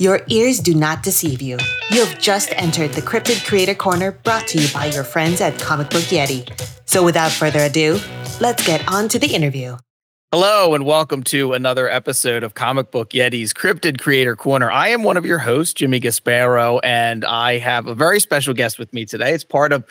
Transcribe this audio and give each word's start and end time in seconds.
Your 0.00 0.22
ears 0.26 0.58
do 0.58 0.74
not 0.74 1.04
deceive 1.04 1.40
you. 1.40 1.56
You 1.92 2.04
have 2.04 2.20
just 2.20 2.52
entered 2.56 2.90
the 2.94 3.00
Cryptid 3.00 3.46
Creator 3.46 3.76
Corner 3.76 4.10
brought 4.10 4.48
to 4.48 4.60
you 4.60 4.66
by 4.74 4.86
your 4.86 5.04
friends 5.04 5.40
at 5.40 5.56
Comic 5.60 5.88
Book 5.88 6.02
Yeti. 6.02 6.50
So 6.84 7.04
without 7.04 7.30
further 7.30 7.60
ado, 7.60 8.00
let's 8.40 8.66
get 8.66 8.88
on 8.88 9.08
to 9.10 9.20
the 9.20 9.28
interview. 9.28 9.76
Hello, 10.32 10.74
and 10.74 10.84
welcome 10.84 11.22
to 11.24 11.52
another 11.52 11.88
episode 11.88 12.42
of 12.42 12.54
Comic 12.54 12.90
Book 12.90 13.10
Yeti's 13.10 13.52
Cryptid 13.52 14.00
Creator 14.00 14.34
Corner. 14.34 14.68
I 14.68 14.88
am 14.88 15.04
one 15.04 15.16
of 15.16 15.24
your 15.24 15.38
hosts, 15.38 15.74
Jimmy 15.74 16.00
Gasparo, 16.00 16.80
and 16.82 17.24
I 17.24 17.58
have 17.58 17.86
a 17.86 17.94
very 17.94 18.18
special 18.18 18.52
guest 18.52 18.80
with 18.80 18.92
me 18.92 19.04
today. 19.06 19.32
It's 19.32 19.44
part 19.44 19.72
of 19.72 19.84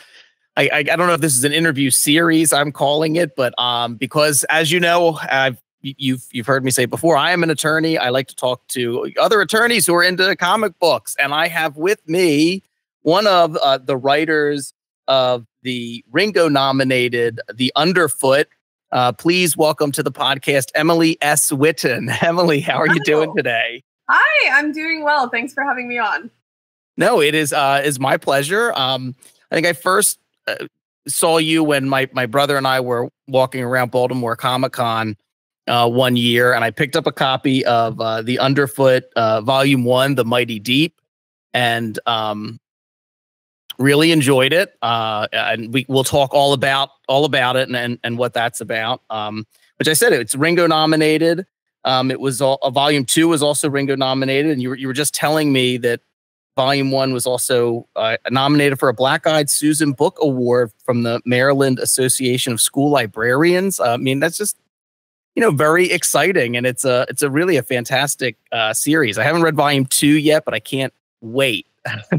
I, 0.54 0.68
I, 0.72 0.82
don't 0.82 1.06
know 1.06 1.14
if 1.14 1.20
this 1.22 1.34
is 1.34 1.44
an 1.44 1.52
interview 1.52 1.90
series 1.90 2.52
I'm 2.52 2.72
calling 2.72 3.16
it, 3.16 3.34
but 3.36 3.58
um, 3.58 3.96
because 3.96 4.44
as 4.50 4.70
you 4.70 4.78
know, 4.80 5.18
I've 5.30 5.60
you've 5.84 6.26
you've 6.32 6.46
heard 6.46 6.64
me 6.64 6.70
say 6.70 6.86
before, 6.86 7.16
I 7.16 7.32
am 7.32 7.42
an 7.42 7.50
attorney. 7.50 7.98
I 7.98 8.08
like 8.08 8.28
to 8.28 8.34
talk 8.34 8.66
to 8.68 9.10
other 9.20 9.40
attorneys 9.40 9.86
who 9.86 9.94
are 9.94 10.02
into 10.02 10.34
comic 10.36 10.78
books, 10.78 11.14
and 11.18 11.34
I 11.34 11.48
have 11.48 11.76
with 11.76 12.06
me 12.08 12.62
one 13.02 13.26
of 13.26 13.56
uh, 13.56 13.78
the 13.78 13.96
writers 13.96 14.72
of 15.06 15.46
the 15.62 16.04
Ringo 16.10 16.48
nominated 16.48 17.40
The 17.52 17.70
Underfoot. 17.76 18.48
Uh, 18.92 19.12
please 19.12 19.56
welcome 19.56 19.92
to 19.92 20.02
the 20.02 20.12
podcast, 20.12 20.70
Emily 20.74 21.18
S. 21.20 21.50
Whitten. 21.50 22.10
Emily, 22.22 22.60
how 22.60 22.78
are 22.78 22.88
you 22.88 23.00
doing 23.04 23.34
today? 23.36 23.82
Hi, 24.08 24.58
I'm 24.58 24.72
doing 24.72 25.02
well. 25.02 25.28
Thanks 25.28 25.52
for 25.52 25.62
having 25.62 25.88
me 25.88 25.98
on. 25.98 26.30
No, 26.96 27.20
it 27.20 27.34
is 27.34 27.52
uh, 27.52 27.82
is 27.84 27.98
my 27.98 28.16
pleasure. 28.16 28.72
Um, 28.74 29.14
I 29.50 29.54
think 29.54 29.66
I 29.66 29.72
first 29.72 30.18
uh, 30.46 30.66
saw 31.06 31.38
you 31.38 31.62
when 31.62 31.88
my 31.88 32.08
my 32.12 32.26
brother 32.26 32.56
and 32.56 32.66
I 32.66 32.80
were 32.80 33.10
walking 33.26 33.62
around 33.62 33.90
Baltimore 33.90 34.36
Comic 34.36 34.72
Con 34.72 35.16
uh, 35.66 35.88
one 35.88 36.16
year, 36.16 36.52
and 36.52 36.64
I 36.64 36.70
picked 36.70 36.96
up 36.96 37.06
a 37.06 37.12
copy 37.12 37.64
of 37.64 38.00
uh, 38.00 38.22
the 38.22 38.38
Underfoot 38.38 39.04
uh, 39.16 39.40
Volume 39.40 39.84
One, 39.84 40.14
The 40.14 40.24
Mighty 40.24 40.58
Deep, 40.58 41.00
and 41.52 41.98
um, 42.06 42.60
really 43.78 44.12
enjoyed 44.12 44.52
it. 44.52 44.74
Uh, 44.82 45.26
and 45.32 45.72
we 45.72 45.86
will 45.88 46.04
talk 46.04 46.34
all 46.34 46.52
about 46.52 46.90
all 47.08 47.24
about 47.24 47.56
it 47.56 47.68
and 47.68 47.76
and, 47.76 47.98
and 48.04 48.18
what 48.18 48.34
that's 48.34 48.60
about. 48.60 49.02
Um, 49.10 49.46
which 49.78 49.88
I 49.88 49.94
said 49.94 50.12
it's 50.12 50.34
Ringo 50.34 50.66
nominated. 50.66 51.46
Um, 51.86 52.10
it 52.10 52.18
was 52.18 52.40
all, 52.40 52.58
uh, 52.62 52.70
Volume 52.70 53.04
Two 53.04 53.28
was 53.28 53.42
also 53.42 53.68
Ringo 53.68 53.96
nominated, 53.96 54.52
and 54.52 54.62
you 54.62 54.70
were 54.70 54.76
you 54.76 54.86
were 54.86 54.94
just 54.94 55.14
telling 55.14 55.52
me 55.52 55.76
that 55.78 56.00
Volume 56.56 56.90
One 56.90 57.12
was 57.12 57.26
also 57.26 57.88
uh, 57.96 58.16
nominated 58.30 58.78
for 58.78 58.88
a 58.88 58.94
Black 58.94 59.26
Eyed 59.26 59.50
Susan 59.50 59.92
Book 59.92 60.18
Award 60.20 60.72
from 60.84 61.02
the 61.02 61.20
Maryland 61.24 61.78
Association 61.78 62.52
of 62.52 62.60
School 62.60 62.90
Librarians. 62.90 63.80
Uh, 63.80 63.94
I 63.94 63.96
mean, 63.96 64.20
that's 64.20 64.38
just 64.38 64.56
you 65.34 65.40
know 65.40 65.50
very 65.50 65.90
exciting, 65.90 66.56
and 66.56 66.66
it's 66.66 66.84
a 66.84 67.06
it's 67.08 67.22
a 67.22 67.30
really 67.30 67.56
a 67.56 67.62
fantastic 67.62 68.36
uh, 68.52 68.72
series. 68.72 69.18
I 69.18 69.24
haven't 69.24 69.42
read 69.42 69.56
Volume 69.56 69.86
Two 69.86 70.18
yet, 70.18 70.44
but 70.44 70.54
I 70.54 70.60
can't 70.60 70.92
wait. 71.20 71.66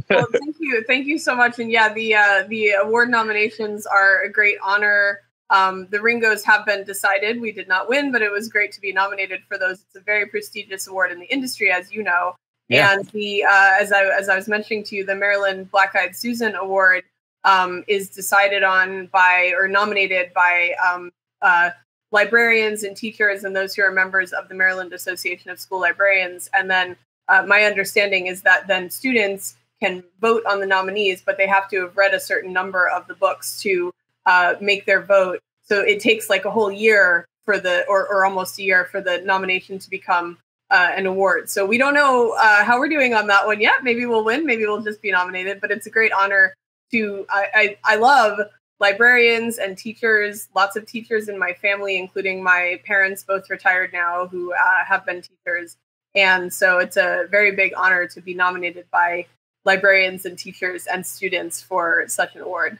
well, 0.09 0.27
thank 0.31 0.55
you, 0.59 0.83
thank 0.85 1.07
you 1.07 1.17
so 1.17 1.35
much. 1.35 1.59
And 1.59 1.71
yeah, 1.71 1.93
the 1.93 2.15
uh, 2.15 2.43
the 2.47 2.71
award 2.71 3.09
nominations 3.09 3.85
are 3.85 4.21
a 4.23 4.31
great 4.31 4.57
honor. 4.63 5.21
Um, 5.49 5.87
the 5.91 6.01
Ringos 6.01 6.43
have 6.43 6.65
been 6.65 6.83
decided. 6.83 7.39
We 7.39 7.51
did 7.51 7.67
not 7.67 7.87
win, 7.87 8.11
but 8.11 8.21
it 8.21 8.31
was 8.31 8.49
great 8.49 8.71
to 8.73 8.81
be 8.81 8.91
nominated 8.91 9.41
for 9.47 9.57
those. 9.57 9.81
It's 9.81 9.95
a 9.95 10.01
very 10.01 10.25
prestigious 10.25 10.87
award 10.87 11.11
in 11.11 11.19
the 11.19 11.31
industry, 11.31 11.71
as 11.71 11.91
you 11.91 12.03
know. 12.03 12.35
Yeah. 12.67 12.93
And 12.93 13.05
the 13.09 13.43
uh, 13.43 13.71
as 13.79 13.91
I 13.91 14.03
as 14.05 14.27
I 14.27 14.35
was 14.35 14.47
mentioning 14.47 14.83
to 14.85 14.95
you, 14.95 15.05
the 15.05 15.15
Maryland 15.15 15.71
Black 15.71 15.95
Eyed 15.95 16.15
Susan 16.15 16.55
Award 16.55 17.03
um, 17.43 17.83
is 17.87 18.09
decided 18.09 18.63
on 18.63 19.07
by 19.07 19.53
or 19.57 19.67
nominated 19.67 20.33
by 20.33 20.73
um, 20.85 21.11
uh, 21.41 21.69
librarians 22.15 22.83
and 22.83 22.95
teachers 22.95 23.43
and 23.43 23.53
those 23.53 23.75
who 23.75 23.83
are 23.83 23.91
members 23.91 24.31
of 24.31 24.47
the 24.47 24.55
Maryland 24.55 24.93
Association 24.93 25.51
of 25.51 25.59
School 25.59 25.81
Librarians. 25.81 26.49
And 26.53 26.71
then 26.71 26.95
uh, 27.27 27.43
my 27.45 27.63
understanding 27.63 28.27
is 28.27 28.41
that 28.43 28.67
then 28.67 28.89
students 28.89 29.55
can 29.81 30.01
vote 30.21 30.43
on 30.47 30.61
the 30.61 30.65
nominees, 30.65 31.21
but 31.25 31.37
they 31.37 31.45
have 31.45 31.69
to 31.71 31.81
have 31.81 31.97
read 31.97 32.13
a 32.13 32.19
certain 32.19 32.53
number 32.53 32.87
of 32.87 33.05
the 33.07 33.15
books 33.15 33.61
to 33.63 33.91
uh, 34.25 34.55
make 34.61 34.85
their 34.85 35.01
vote. 35.01 35.39
So 35.63 35.81
it 35.81 35.99
takes 35.99 36.29
like 36.29 36.45
a 36.45 36.51
whole 36.51 36.71
year 36.71 37.25
for 37.43 37.59
the 37.59 37.85
or, 37.87 38.07
or 38.07 38.25
almost 38.25 38.57
a 38.59 38.63
year 38.63 38.85
for 38.85 39.01
the 39.01 39.19
nomination 39.19 39.77
to 39.77 39.89
become 39.89 40.37
uh, 40.71 40.91
an 40.95 41.05
award. 41.05 41.49
So 41.49 41.65
we 41.65 41.77
don't 41.77 41.93
know 41.93 42.33
uh, 42.39 42.63
how 42.63 42.79
we're 42.79 42.89
doing 42.97 43.13
on 43.13 43.27
that 43.27 43.45
one 43.45 43.59
yet. 43.59 43.83
Maybe 43.83 44.05
we'll 44.05 44.23
win. 44.23 44.45
Maybe 44.45 44.65
we'll 44.65 44.81
just 44.81 45.01
be 45.01 45.11
nominated. 45.11 45.59
But 45.59 45.71
it's 45.71 45.85
a 45.85 45.91
great 45.91 46.13
honor 46.13 46.55
to. 46.91 47.25
I 47.29 47.43
I, 47.53 47.93
I 47.93 47.95
love 47.97 48.39
librarians 48.79 49.57
and 49.57 49.77
teachers. 49.77 50.47
Lots 50.55 50.75
of 50.75 50.85
teachers 50.85 51.29
in 51.29 51.37
my 51.39 51.53
family, 51.53 51.97
including 51.97 52.43
my 52.43 52.79
parents, 52.85 53.23
both 53.23 53.49
retired 53.49 53.91
now, 53.93 54.27
who 54.27 54.53
uh, 54.53 54.85
have 54.87 55.05
been 55.05 55.21
teachers. 55.21 55.77
And 56.13 56.53
so 56.53 56.79
it's 56.79 56.97
a 56.97 57.27
very 57.29 57.51
big 57.51 57.73
honor 57.75 58.07
to 58.07 58.21
be 58.21 58.33
nominated 58.33 58.85
by 58.91 59.25
librarians 59.65 60.25
and 60.25 60.37
teachers 60.37 60.87
and 60.87 61.05
students 61.05 61.61
for 61.61 62.05
such 62.07 62.35
an 62.35 62.41
award. 62.41 62.79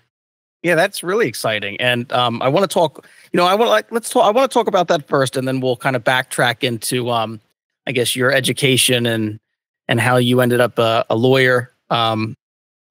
Yeah, 0.63 0.73
that's 0.73 1.03
really 1.03 1.27
exciting, 1.27 1.79
and 1.79 2.11
um, 2.11 2.41
I 2.41 2.47
want 2.47 2.67
to 2.67 2.73
talk. 2.73 3.05
You 3.31 3.37
know, 3.37 3.45
I 3.45 3.53
want 3.53 3.69
like 3.69 3.91
let's 3.91 4.09
talk. 4.09 4.25
I 4.25 4.31
want 4.31 4.49
to 4.49 4.53
talk 4.53 4.65
about 4.65 4.87
that 4.87 5.07
first, 5.07 5.37
and 5.37 5.47
then 5.47 5.59
we'll 5.59 5.77
kind 5.77 5.95
of 5.95 6.03
backtrack 6.03 6.63
into 6.63 7.11
um, 7.11 7.39
I 7.85 7.91
guess 7.91 8.15
your 8.15 8.31
education 8.31 9.05
and 9.05 9.39
and 9.87 10.01
how 10.01 10.17
you 10.17 10.41
ended 10.41 10.61
up 10.61 10.79
a, 10.79 11.05
a 11.07 11.15
lawyer. 11.15 11.71
Um, 11.91 12.35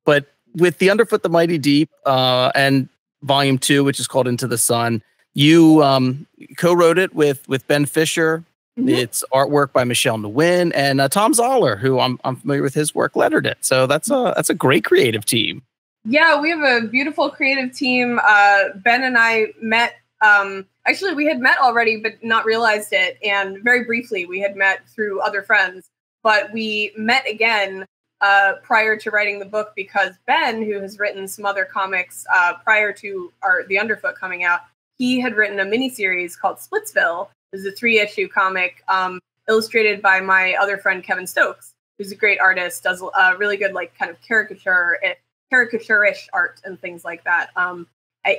but 0.04 0.26
with 0.54 0.78
the 0.78 0.88
Underfoot, 0.90 1.24
the 1.24 1.28
Mighty 1.28 1.58
Deep, 1.58 1.90
uh, 2.06 2.52
and 2.54 2.88
Volume 3.24 3.58
Two, 3.58 3.84
which 3.84 3.98
is 3.98 4.06
called 4.06 4.28
Into 4.28 4.46
the 4.46 4.58
Sun, 4.58 5.02
you 5.34 5.82
um, 5.82 6.26
co-wrote 6.56 6.98
it 6.98 7.14
with 7.14 7.46
with 7.48 7.66
Ben 7.66 7.86
Fisher. 7.86 8.44
Mm-hmm. 8.78 8.88
It's 8.88 9.24
artwork 9.32 9.72
by 9.72 9.84
Michelle 9.84 10.18
Nguyen 10.18 10.72
and 10.74 11.00
uh, 11.00 11.08
Tom 11.08 11.32
Zahler, 11.32 11.78
who 11.78 12.00
I'm 12.00 12.18
I'm 12.24 12.36
familiar 12.36 12.62
with 12.62 12.74
his 12.74 12.94
work, 12.94 13.14
lettered 13.16 13.46
it. 13.46 13.58
So 13.60 13.86
that's 13.86 14.10
a 14.10 14.32
that's 14.36 14.50
a 14.50 14.54
great 14.54 14.84
creative 14.84 15.24
team. 15.24 15.62
Yeah, 16.04 16.40
we 16.40 16.50
have 16.50 16.62
a 16.62 16.86
beautiful 16.86 17.30
creative 17.30 17.74
team. 17.74 18.20
Uh, 18.22 18.64
ben 18.76 19.02
and 19.02 19.16
I 19.16 19.46
met 19.60 19.94
um, 20.24 20.66
actually, 20.86 21.14
we 21.14 21.26
had 21.26 21.40
met 21.40 21.58
already, 21.58 21.98
but 21.98 22.12
not 22.22 22.44
realized 22.44 22.92
it. 22.92 23.18
And 23.22 23.62
very 23.62 23.84
briefly, 23.84 24.26
we 24.26 24.40
had 24.40 24.56
met 24.56 24.88
through 24.88 25.20
other 25.20 25.42
friends, 25.42 25.90
but 26.22 26.52
we 26.52 26.92
met 26.96 27.28
again 27.28 27.86
uh, 28.20 28.54
prior 28.62 28.96
to 28.96 29.10
writing 29.10 29.38
the 29.38 29.44
book 29.44 29.72
because 29.76 30.14
Ben, 30.26 30.62
who 30.62 30.80
has 30.80 30.98
written 30.98 31.28
some 31.28 31.44
other 31.44 31.64
comics 31.64 32.24
uh, 32.34 32.54
prior 32.62 32.92
to 32.92 33.32
our 33.42 33.64
The 33.64 33.78
Underfoot 33.78 34.16
coming 34.16 34.44
out, 34.44 34.60
he 34.96 35.20
had 35.20 35.34
written 35.34 35.60
a 35.60 35.64
miniseries 35.64 36.38
called 36.38 36.58
Splitsville. 36.58 37.28
It 37.52 37.56
was 37.56 37.66
a 37.66 37.72
three 37.72 37.98
issue 37.98 38.28
comic 38.28 38.82
um, 38.88 39.20
illustrated 39.48 40.00
by 40.00 40.20
my 40.20 40.54
other 40.54 40.78
friend 40.78 41.02
Kevin 41.02 41.26
Stokes, 41.26 41.74
who's 41.98 42.12
a 42.12 42.16
great 42.16 42.40
artist, 42.40 42.82
does 42.82 43.02
a 43.02 43.36
really 43.36 43.56
good 43.56 43.72
like 43.72 43.96
kind 43.98 44.10
of 44.10 44.20
caricature 44.22 44.98
eh, 45.02 45.14
caricature-ish 45.50 46.28
art 46.32 46.60
and 46.64 46.80
things 46.80 47.04
like 47.04 47.22
that. 47.24 47.50
Um, 47.56 47.86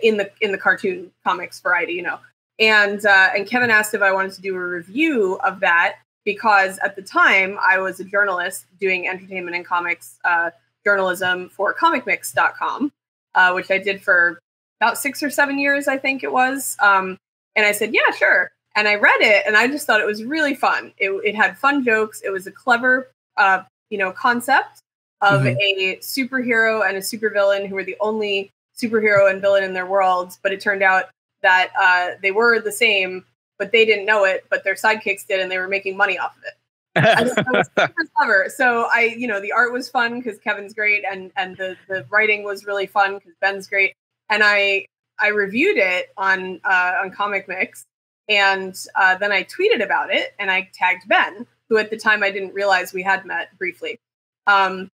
in 0.03 0.18
the 0.18 0.31
in 0.42 0.52
the 0.52 0.57
cartoon 0.57 1.12
comics 1.24 1.59
variety, 1.59 1.94
you 1.94 2.02
know. 2.02 2.19
And 2.59 3.06
uh, 3.06 3.30
and 3.36 3.47
Kevin 3.47 3.69
asked 3.69 3.94
if 3.94 4.02
I 4.02 4.12
wanted 4.12 4.34
to 4.34 4.42
do 4.42 4.56
a 4.56 4.59
review 4.59 5.36
of 5.44 5.59
that 5.59 5.97
because 6.25 6.78
at 6.80 6.96
the 6.96 7.02
time 7.02 7.58
I 7.62 7.78
was 7.78 8.00
a 8.00 8.03
journalist 8.03 8.66
doing 8.80 9.08
entertainment 9.08 9.56
and 9.56 9.66
comics 9.66 10.19
uh, 10.25 10.50
journalism 10.84 11.50
for 11.50 11.74
ComicMix.com, 11.74 12.91
uh, 13.36 13.52
which 13.53 13.72
I 13.72 13.78
did 13.78 14.02
for 14.02 14.40
about 14.81 14.97
six 14.97 15.24
or 15.24 15.30
seven 15.30 15.59
years, 15.59 15.88
I 15.88 15.97
think 15.97 16.24
it 16.24 16.31
was. 16.31 16.75
Um, 16.81 17.18
and 17.56 17.66
I 17.66 17.72
said, 17.72 17.94
yeah, 17.94 18.12
sure. 18.18 18.52
And 18.75 18.88
I 18.88 18.96
read 18.96 19.22
it, 19.22 19.44
and 19.47 19.56
I 19.56 19.68
just 19.68 19.88
thought 19.88 20.02
it 20.02 20.06
was 20.06 20.24
really 20.24 20.53
fun. 20.53 20.94
It, 20.97 21.09
it 21.24 21.36
had 21.36 21.58
fun 21.58 21.86
jokes. 21.86 22.22
It 22.25 22.30
was 22.30 22.46
a 22.46 22.52
clever, 22.52 23.09
uh, 23.38 23.63
you 23.90 23.97
know, 23.97 24.12
concept 24.12 24.81
of 25.22 25.42
mm-hmm. 25.42 25.57
a 25.57 25.97
superhero 26.02 26.88
and 26.88 26.97
a 26.97 27.00
supervillain 27.00 27.68
who 27.68 27.75
were 27.75 27.86
the 27.86 27.96
only 28.02 28.52
superhero 28.78 29.30
and 29.30 29.42
villain 29.42 29.63
in 29.63 29.74
their 29.74 29.86
worlds, 29.86 30.40
but 30.44 30.52
it 30.52 30.59
turned 30.59 30.84
out 30.84 31.06
that 31.42 31.72
uh, 31.80 32.18
they 32.22 32.31
were 32.31 32.59
the 32.59 32.72
same, 32.72 33.24
but 33.58 33.72
they 33.72 33.86
didn't 33.86 34.06
know 34.06 34.26
it, 34.26 34.46
but 34.50 34.64
their 34.64 34.76
sidekicks 34.76 35.26
did, 35.28 35.40
and 35.40 35.52
they 35.52 35.58
were 35.58 35.68
making 35.68 35.98
money 35.98 36.18
off 36.18 36.36
of 36.38 36.44
it. 36.44 36.54
super 37.36 37.94
clever. 38.16 38.46
So 38.56 38.88
I, 38.92 39.16
you 39.18 39.28
know, 39.28 39.42
the 39.42 39.52
art 39.52 39.74
was 39.74 39.90
fun 39.90 40.19
because 40.19 40.40
Kevin's 40.40 40.74
great, 40.74 41.04
and 41.10 41.31
and 41.36 41.57
the 41.57 41.75
the 41.88 42.06
writing 42.10 42.44
was 42.44 42.66
really 42.66 42.88
fun 42.88 43.16
because 43.16 43.34
Ben's 43.42 43.68
great. 43.68 43.94
And 44.30 44.44
I 44.44 44.86
I 45.19 45.30
reviewed 45.30 45.78
it 45.78 46.12
on 46.18 46.62
uh, 46.63 46.94
on 47.02 47.12
Comic 47.12 47.48
Mix, 47.48 47.86
and 48.30 48.75
uh, 48.96 49.18
then 49.18 49.31
I 49.31 49.44
tweeted 49.44 49.84
about 49.84 50.13
it, 50.13 50.34
and 50.40 50.50
I 50.50 50.69
tagged 50.74 51.08
Ben, 51.08 51.46
who 51.69 51.78
at 51.78 51.90
the 51.90 51.98
time 51.98 52.24
I 52.24 52.31
didn't 52.31 52.54
realize 52.54 52.94
we 52.94 53.04
had 53.04 53.25
met 53.25 53.58
briefly. 53.58 54.00
Um, 54.48 54.90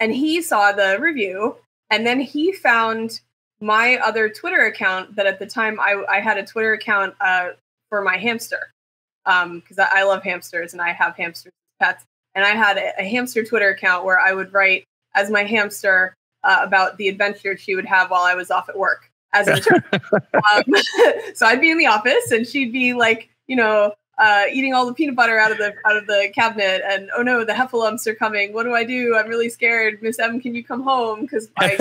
and 0.00 0.12
he 0.12 0.40
saw 0.40 0.72
the 0.72 0.98
review 0.98 1.56
and 1.90 2.06
then 2.06 2.20
he 2.20 2.52
found 2.52 3.20
my 3.60 3.96
other 3.98 4.30
Twitter 4.30 4.64
account 4.64 5.16
that 5.16 5.26
at 5.26 5.38
the 5.38 5.46
time 5.46 5.78
I, 5.78 6.02
I 6.08 6.20
had 6.20 6.38
a 6.38 6.46
Twitter 6.46 6.72
account 6.72 7.14
uh, 7.20 7.50
for 7.90 8.00
my 8.00 8.16
hamster 8.16 8.72
because 9.24 9.78
um, 9.78 9.86
I, 9.92 10.00
I, 10.00 10.02
love 10.04 10.22
hamsters 10.22 10.72
and 10.72 10.80
I 10.80 10.92
have 10.92 11.14
hamsters 11.14 11.52
pets. 11.78 12.04
And 12.34 12.44
I 12.44 12.50
had 12.50 12.78
a, 12.78 13.00
a, 13.00 13.04
hamster 13.04 13.44
Twitter 13.44 13.68
account 13.68 14.04
where 14.04 14.18
I 14.18 14.32
would 14.32 14.52
write 14.52 14.84
as 15.14 15.30
my 15.30 15.44
hamster 15.44 16.14
uh, 16.42 16.60
about 16.62 16.96
the 16.96 17.08
adventure 17.08 17.56
she 17.56 17.74
would 17.74 17.84
have 17.84 18.10
while 18.10 18.22
I 18.22 18.34
was 18.34 18.50
off 18.50 18.68
at 18.68 18.78
work 18.78 19.10
as 19.32 19.48
an 19.48 19.60
um, 19.92 20.62
so 21.34 21.46
I'd 21.46 21.60
be 21.60 21.70
in 21.70 21.78
the 21.78 21.86
office 21.86 22.30
and 22.30 22.46
she'd 22.46 22.72
be 22.72 22.94
like, 22.94 23.28
you 23.46 23.56
know, 23.56 23.92
uh, 24.18 24.44
eating 24.52 24.74
all 24.74 24.86
the 24.86 24.92
peanut 24.92 25.16
butter 25.16 25.38
out 25.38 25.50
of 25.50 25.56
the 25.56 25.74
out 25.86 25.96
of 25.96 26.06
the 26.06 26.30
cabinet, 26.34 26.82
and 26.86 27.08
oh 27.16 27.22
no, 27.22 27.42
the 27.42 27.54
heffalumps 27.54 28.06
are 28.06 28.14
coming. 28.14 28.52
What 28.52 28.64
do 28.64 28.74
I 28.74 28.84
do? 28.84 29.16
I'm 29.16 29.28
really 29.28 29.48
scared. 29.48 30.02
Miss 30.02 30.18
M, 30.18 30.38
can 30.40 30.54
you 30.54 30.62
come 30.62 30.82
home? 30.82 31.22
Because 31.22 31.48
my, 31.58 31.78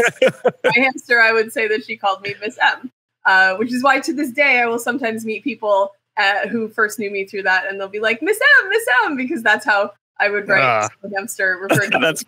my 0.64 0.72
hamster, 0.74 1.20
I 1.20 1.34
would 1.34 1.52
say 1.52 1.68
that 1.68 1.84
she 1.84 1.98
called 1.98 2.22
me 2.22 2.36
Miss 2.40 2.58
M, 2.62 2.92
uh, 3.26 3.56
which 3.58 3.74
is 3.74 3.84
why 3.84 4.00
to 4.00 4.14
this 4.14 4.32
day 4.32 4.62
I 4.62 4.68
will 4.68 4.80
sometimes 4.80 5.26
meet 5.26 5.44
people 5.44 5.92
uh, 6.20 6.48
who 6.48 6.68
first 6.70 7.00
knew 7.00 7.10
me 7.10 7.26
through 7.26 7.44
that, 7.44 7.66
and 7.68 7.80
they'll 7.80 7.88
be 7.88 8.00
like 8.00 8.22
Miss 8.22 8.40
M, 8.62 8.70
Miss 8.70 8.86
M, 9.06 9.16
because 9.16 9.42
that's 9.42 9.66
how 9.66 9.92
I 10.20 10.30
would 10.30 10.48
write 10.48 10.64
uh, 10.64 10.90
hamster 11.16 11.58
referred 11.62 11.92
to. 11.92 12.00
that's 12.02 12.24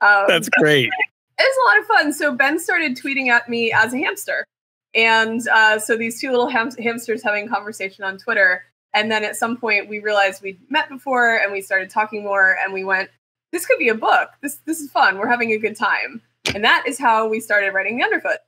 um, 0.00 0.24
that's 0.28 0.48
great. 0.48 0.90
It 1.38 1.44
was 1.44 1.56
a 1.56 1.66
lot 1.66 1.80
of 1.80 1.86
fun. 1.86 2.12
So 2.12 2.36
Ben 2.36 2.58
started 2.60 2.96
tweeting 2.96 3.28
at 3.28 3.48
me 3.48 3.72
as 3.72 3.94
a 3.94 3.98
hamster. 3.98 4.44
And 4.94 5.48
uh, 5.48 5.78
so 5.78 5.96
these 5.96 6.20
two 6.20 6.30
little 6.30 6.46
ham- 6.46 6.76
hamsters 6.78 7.22
having 7.22 7.48
conversation 7.48 8.04
on 8.04 8.18
Twitter. 8.18 8.64
And 8.94 9.10
then 9.10 9.24
at 9.24 9.34
some 9.34 9.56
point 9.56 9.88
we 9.88 9.98
realized 9.98 10.42
we'd 10.42 10.60
met 10.70 10.88
before 10.90 11.36
and 11.36 11.50
we 11.50 11.62
started 11.62 11.90
talking 11.90 12.22
more 12.22 12.58
and 12.62 12.72
we 12.72 12.84
went, 12.84 13.08
this 13.50 13.66
could 13.66 13.78
be 13.78 13.88
a 13.88 13.94
book. 13.94 14.28
This 14.42 14.58
this 14.66 14.80
is 14.80 14.90
fun. 14.90 15.18
We're 15.18 15.26
having 15.26 15.52
a 15.52 15.58
good 15.58 15.74
time. 15.74 16.20
And 16.54 16.62
that 16.64 16.84
is 16.86 16.98
how 16.98 17.26
we 17.26 17.40
started 17.40 17.72
writing 17.72 17.96
the 17.96 18.04
underfoot. 18.04 18.38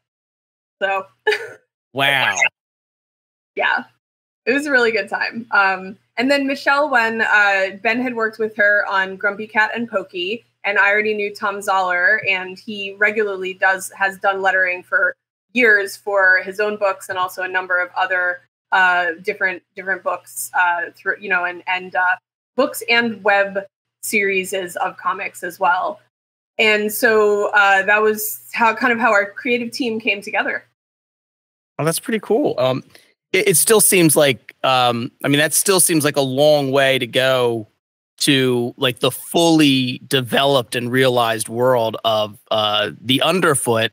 So 0.80 1.06
Wow. 1.94 2.36
yeah. 3.56 3.84
It 4.46 4.52
was 4.52 4.66
a 4.66 4.70
really 4.70 4.92
good 4.92 5.08
time. 5.08 5.46
Um, 5.50 5.96
and 6.16 6.30
then 6.30 6.46
Michelle, 6.46 6.90
when 6.90 7.22
uh, 7.22 7.76
Ben 7.82 8.00
had 8.00 8.14
worked 8.14 8.38
with 8.38 8.56
her 8.56 8.84
on 8.88 9.16
Grumpy 9.16 9.46
Cat 9.46 9.70
and 9.74 9.88
Pokey, 9.88 10.44
and 10.64 10.78
I 10.78 10.90
already 10.90 11.14
knew 11.14 11.34
Tom 11.34 11.60
Zahler, 11.60 12.18
and 12.28 12.58
he 12.58 12.94
regularly 12.94 13.54
does 13.54 13.90
has 13.92 14.18
done 14.18 14.42
lettering 14.42 14.82
for 14.82 15.14
years 15.52 15.96
for 15.96 16.42
his 16.42 16.60
own 16.60 16.76
books 16.76 17.08
and 17.08 17.18
also 17.18 17.42
a 17.42 17.48
number 17.48 17.80
of 17.80 17.90
other 17.96 18.40
uh, 18.72 19.12
different 19.22 19.62
different 19.76 20.02
books 20.02 20.50
uh, 20.58 20.90
through 20.94 21.16
you 21.20 21.28
know 21.28 21.44
and 21.44 21.62
and 21.66 21.94
uh, 21.94 22.16
books 22.56 22.82
and 22.88 23.22
web 23.24 23.64
series 24.02 24.52
of 24.52 24.96
comics 24.96 25.42
as 25.42 25.58
well. 25.58 26.00
And 26.58 26.92
so 26.92 27.50
uh, 27.54 27.82
that 27.82 28.00
was 28.00 28.48
how 28.52 28.74
kind 28.74 28.92
of 28.92 28.98
how 28.98 29.12
our 29.12 29.30
creative 29.30 29.72
team 29.72 29.98
came 29.98 30.22
together. 30.22 30.64
Oh, 31.78 31.84
that's 31.84 31.98
pretty 31.98 32.20
cool. 32.20 32.54
Um, 32.58 32.84
it, 33.34 33.48
it 33.48 33.56
still 33.56 33.80
seems 33.80 34.16
like 34.16 34.54
um, 34.62 35.10
I 35.22 35.28
mean 35.28 35.38
that 35.38 35.52
still 35.52 35.80
seems 35.80 36.04
like 36.04 36.16
a 36.16 36.22
long 36.22 36.70
way 36.70 36.98
to 36.98 37.06
go 37.06 37.68
to 38.18 38.72
like 38.76 39.00
the 39.00 39.10
fully 39.10 40.00
developed 40.06 40.76
and 40.76 40.90
realized 40.90 41.48
world 41.48 41.96
of 42.04 42.38
uh, 42.50 42.92
the 43.00 43.20
underfoot. 43.20 43.92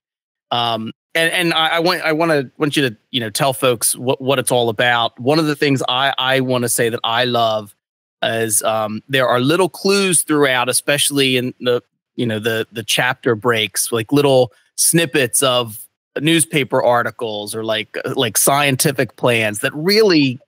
Um, 0.51 0.93
and 1.15 1.31
and 1.33 1.53
I, 1.53 1.67
I 1.67 1.79
want 1.79 2.01
I 2.03 2.13
want 2.13 2.31
to 2.31 2.51
want 2.57 2.77
you 2.77 2.89
to 2.89 2.95
you 3.09 3.19
know 3.19 3.29
tell 3.29 3.51
folks 3.51 3.97
what 3.97 4.21
what 4.21 4.39
it's 4.39 4.51
all 4.51 4.69
about. 4.69 5.19
One 5.19 5.39
of 5.39 5.47
the 5.47 5.55
things 5.55 5.83
I 5.89 6.13
I 6.17 6.39
want 6.39 6.63
to 6.63 6.69
say 6.69 6.89
that 6.89 7.01
I 7.03 7.25
love 7.25 7.75
is 8.23 8.61
um, 8.61 9.01
there 9.09 9.27
are 9.27 9.39
little 9.39 9.67
clues 9.67 10.21
throughout, 10.21 10.69
especially 10.69 11.35
in 11.35 11.53
the 11.59 11.81
you 12.15 12.25
know 12.25 12.39
the 12.39 12.67
the 12.71 12.83
chapter 12.83 13.35
breaks, 13.35 13.91
like 13.91 14.11
little 14.11 14.53
snippets 14.75 15.43
of 15.43 15.85
newspaper 16.19 16.81
articles 16.81 17.55
or 17.55 17.63
like 17.63 17.97
like 18.15 18.37
scientific 18.37 19.15
plans 19.15 19.59
that 19.59 19.73
really 19.73 20.39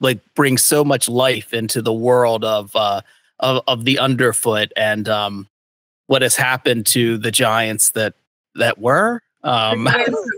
like 0.00 0.20
bring 0.34 0.58
so 0.58 0.84
much 0.84 1.08
life 1.08 1.54
into 1.54 1.80
the 1.80 1.92
world 1.92 2.44
of 2.44 2.74
uh 2.74 3.00
of, 3.40 3.62
of 3.68 3.84
the 3.84 3.98
underfoot 3.98 4.72
and 4.76 5.08
um 5.08 5.48
what 6.06 6.22
has 6.22 6.34
happened 6.34 6.86
to 6.86 7.18
the 7.18 7.30
giants 7.30 7.92
that 7.92 8.14
that 8.56 8.78
were 8.78 9.20
um, 9.44 9.88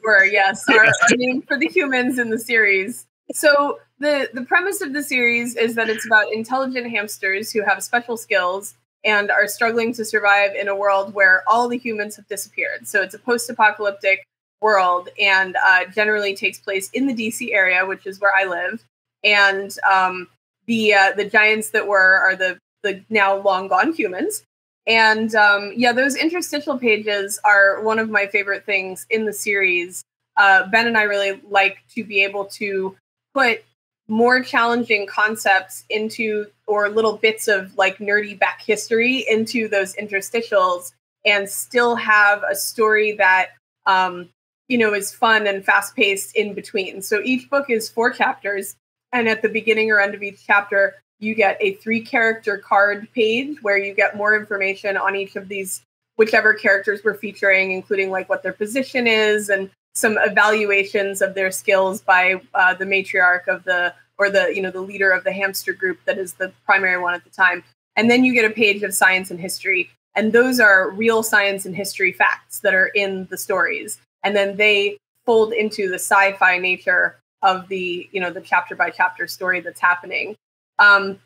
were 0.02 0.25
yes, 0.25 0.64
our, 0.69 0.84
our 0.86 1.16
name 1.16 1.42
for 1.42 1.58
the 1.58 1.69
humans 1.69 2.19
in 2.19 2.31
the 2.31 2.38
series. 2.38 3.06
So 3.32 3.78
the 3.98 4.31
the 4.32 4.42
premise 4.42 4.81
of 4.81 4.92
the 4.92 5.02
series 5.02 5.56
is 5.56 5.75
that 5.75 5.88
it's 5.88 6.06
about 6.06 6.32
intelligent 6.32 6.90
hamsters 6.90 7.52
who 7.52 7.62
have 7.62 7.82
special 7.82 8.16
skills 8.16 8.75
and 9.04 9.31
are 9.31 9.46
struggling 9.46 9.92
to 9.94 10.04
survive 10.04 10.54
in 10.54 10.69
a 10.69 10.75
world 10.75 11.12
where 11.12 11.42
all 11.46 11.69
the 11.69 11.76
humans 11.76 12.16
have 12.16 12.26
disappeared. 12.28 12.86
So 12.88 13.02
it's 13.02 13.14
a 13.14 13.19
post-apocalyptic 13.19 14.26
world 14.60 15.08
and 15.20 15.56
uh, 15.64 15.84
generally 15.86 16.34
takes 16.34 16.58
place 16.58 16.90
in 16.90 17.06
the 17.06 17.14
DC 17.14 17.52
area, 17.52 17.84
which 17.84 18.06
is 18.06 18.20
where 18.20 18.32
I 18.34 18.44
live. 18.44 18.84
And 19.22 19.74
um, 19.90 20.28
the 20.66 20.94
uh, 20.94 21.12
the 21.16 21.24
giants 21.24 21.70
that 21.70 21.86
were 21.86 22.18
are 22.18 22.36
the 22.36 22.58
the 22.82 23.02
now 23.10 23.36
long 23.36 23.68
gone 23.68 23.92
humans. 23.92 24.44
And 24.86 25.34
um, 25.34 25.72
yeah, 25.74 25.92
those 25.92 26.14
interstitial 26.14 26.78
pages 26.78 27.40
are 27.44 27.80
one 27.82 27.98
of 27.98 28.10
my 28.10 28.26
favorite 28.26 28.64
things 28.66 29.06
in 29.10 29.24
the 29.24 29.32
series. 29.32 30.04
Uh, 30.36 30.66
ben 30.66 30.86
and 30.86 30.98
I 30.98 31.02
really 31.02 31.40
like 31.48 31.78
to 31.94 32.04
be 32.04 32.22
able 32.22 32.44
to 32.46 32.96
put 33.32 33.64
more 34.08 34.42
challenging 34.42 35.06
concepts 35.06 35.84
into, 35.88 36.46
or 36.66 36.88
little 36.90 37.16
bits 37.16 37.48
of 37.48 37.76
like 37.78 37.98
nerdy 37.98 38.38
back 38.38 38.60
history 38.60 39.24
into 39.28 39.68
those 39.68 39.94
interstitials 39.94 40.92
and 41.24 41.48
still 41.48 41.96
have 41.96 42.42
a 42.42 42.54
story 42.54 43.12
that, 43.12 43.50
um, 43.86 44.28
you 44.69 44.78
know, 44.78 44.94
is 44.94 45.12
fun 45.12 45.46
and 45.46 45.64
fast 45.64 45.94
paced 45.94 46.34
in 46.37 46.55
between. 46.55 47.02
So 47.02 47.20
each 47.22 47.50
book 47.50 47.69
is 47.69 47.88
four 47.88 48.11
chapters. 48.11 48.76
And 49.12 49.28
at 49.28 49.43
the 49.43 49.49
beginning 49.49 49.90
or 49.90 50.00
end 50.00 50.14
of 50.14 50.22
each 50.22 50.44
chapter, 50.46 50.96
you 51.20 51.34
get 51.34 51.56
a 51.61 51.75
three 51.75 52.00
character 52.00 52.58
card 52.58 53.08
page 53.14 53.62
where 53.62 53.78
you 53.78 53.94
get 53.94 54.16
more 54.16 54.37
information 54.37 54.96
on 54.96 55.16
each 55.16 55.37
of 55.37 55.49
these 55.49 55.82
whichever 56.16 56.55
characters 56.55 57.00
we're 57.05 57.14
featuring 57.14 57.72
including 57.72 58.11
like 58.11 58.28
what 58.28 58.43
their 58.43 58.52
position 58.52 59.06
is 59.06 59.49
and 59.49 59.70
some 59.94 60.19
evaluations 60.20 61.22
of 61.22 61.34
their 61.34 61.50
skills 61.50 62.02
by 62.02 62.40
uh, 62.55 62.75
the 62.75 62.84
matriarch 62.84 63.46
of 63.49 63.64
the 63.64 63.94
or 64.19 64.31
the 64.31 64.55
you 64.55 64.62
know 64.62 64.70
the 64.70 64.81
leader 64.81 65.10
of 65.10 65.25
the 65.25 65.32
hamster 65.32 65.72
group 65.72 65.99
that 66.05 66.19
is 66.19 66.34
the 66.34 66.52
primary 66.64 67.00
one 67.00 67.14
at 67.14 67.25
the 67.25 67.31
time 67.31 67.64
and 67.96 68.10
then 68.10 68.25
you 68.25 68.34
get 68.34 68.49
a 68.49 68.55
page 68.55 68.82
of 68.82 68.94
science 68.94 69.31
and 69.31 69.40
history 69.40 69.90
and 70.17 70.32
those 70.32 70.60
are 70.60 70.90
real 70.90 71.22
science 71.22 71.67
and 71.67 71.75
history 71.75 72.12
facts 72.12 72.60
that 72.60 72.75
are 72.75 72.88
in 72.88 73.26
the 73.31 73.38
stories 73.38 73.99
and 74.24 74.34
then 74.34 74.56
they 74.56 74.98
fold 75.24 75.52
into 75.52 75.88
the 75.88 75.94
sci-fi 75.94 76.58
nature 76.58 77.20
of 77.42 77.68
the 77.68 78.08
you 78.12 78.20
know 78.20 78.30
the 78.30 78.40
chapter 78.40 78.74
by 78.74 78.90
chapter 78.90 79.26
story 79.26 79.60
that's 79.60 79.80
happening 79.80 80.34
um, 80.78 81.18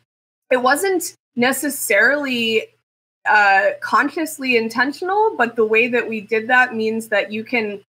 it 0.51 0.61
wasn't 0.61 1.15
necessarily 1.35 2.67
uh, 3.27 3.71
consciously 3.81 4.57
intentional, 4.57 5.35
but 5.37 5.55
the 5.55 5.65
way 5.65 5.87
that 5.87 6.07
we 6.07 6.21
did 6.21 6.47
that 6.47 6.75
means 6.75 7.09
that 7.09 7.31
you 7.31 7.43
can, 7.43 7.81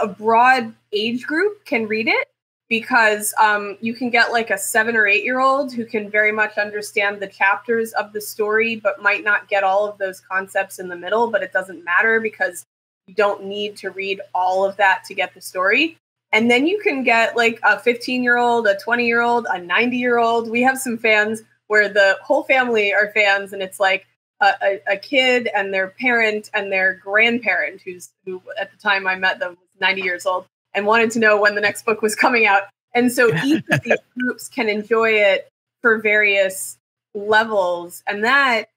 a 0.00 0.06
broad 0.06 0.74
age 0.92 1.24
group 1.24 1.64
can 1.64 1.86
read 1.86 2.08
it 2.08 2.28
because 2.68 3.34
um, 3.40 3.76
you 3.80 3.94
can 3.94 4.10
get 4.10 4.32
like 4.32 4.50
a 4.50 4.58
seven 4.58 4.96
or 4.96 5.06
eight 5.06 5.24
year 5.24 5.40
old 5.40 5.72
who 5.72 5.84
can 5.84 6.08
very 6.08 6.32
much 6.32 6.56
understand 6.56 7.20
the 7.20 7.26
chapters 7.26 7.92
of 7.92 8.12
the 8.12 8.20
story, 8.20 8.76
but 8.76 9.02
might 9.02 9.24
not 9.24 9.48
get 9.48 9.64
all 9.64 9.88
of 9.88 9.98
those 9.98 10.20
concepts 10.20 10.78
in 10.78 10.88
the 10.88 10.96
middle. 10.96 11.30
But 11.30 11.42
it 11.42 11.52
doesn't 11.52 11.84
matter 11.84 12.20
because 12.20 12.64
you 13.10 13.16
don't 13.16 13.44
need 13.44 13.76
to 13.76 13.90
read 13.90 14.20
all 14.34 14.64
of 14.64 14.76
that 14.76 15.02
to 15.04 15.14
get 15.14 15.34
the 15.34 15.40
story. 15.40 15.98
And 16.32 16.48
then 16.48 16.66
you 16.66 16.80
can 16.80 17.02
get 17.02 17.36
like 17.36 17.58
a 17.64 17.78
15 17.78 18.22
year 18.22 18.36
old, 18.36 18.68
a 18.68 18.78
20 18.78 19.04
year 19.04 19.20
old, 19.20 19.46
a 19.50 19.58
90 19.60 19.96
year 19.96 20.18
old. 20.18 20.48
We 20.48 20.62
have 20.62 20.78
some 20.78 20.96
fans 20.96 21.42
where 21.66 21.88
the 21.88 22.18
whole 22.22 22.44
family 22.44 22.92
are 22.92 23.10
fans 23.12 23.52
and 23.52 23.62
it's 23.62 23.80
like 23.80 24.06
a, 24.40 24.52
a, 24.62 24.80
a, 24.92 24.96
kid 24.96 25.48
and 25.54 25.74
their 25.74 25.88
parent 25.88 26.50
and 26.54 26.72
their 26.72 26.94
grandparent 26.94 27.82
who's 27.82 28.10
who 28.24 28.40
at 28.58 28.70
the 28.70 28.76
time 28.78 29.06
I 29.06 29.16
met 29.16 29.38
them 29.38 29.50
was 29.50 29.80
90 29.80 30.02
years 30.02 30.24
old 30.24 30.46
and 30.72 30.86
wanted 30.86 31.10
to 31.12 31.18
know 31.18 31.38
when 31.38 31.56
the 31.56 31.60
next 31.60 31.84
book 31.84 32.00
was 32.00 32.14
coming 32.14 32.46
out. 32.46 32.62
And 32.94 33.10
so 33.10 33.34
each 33.44 33.64
of 33.70 33.82
these 33.82 33.98
groups 34.16 34.48
can 34.48 34.68
enjoy 34.68 35.10
it 35.10 35.48
for 35.82 35.98
various 35.98 36.78
levels. 37.12 38.04
And 38.06 38.24
that 38.24 38.68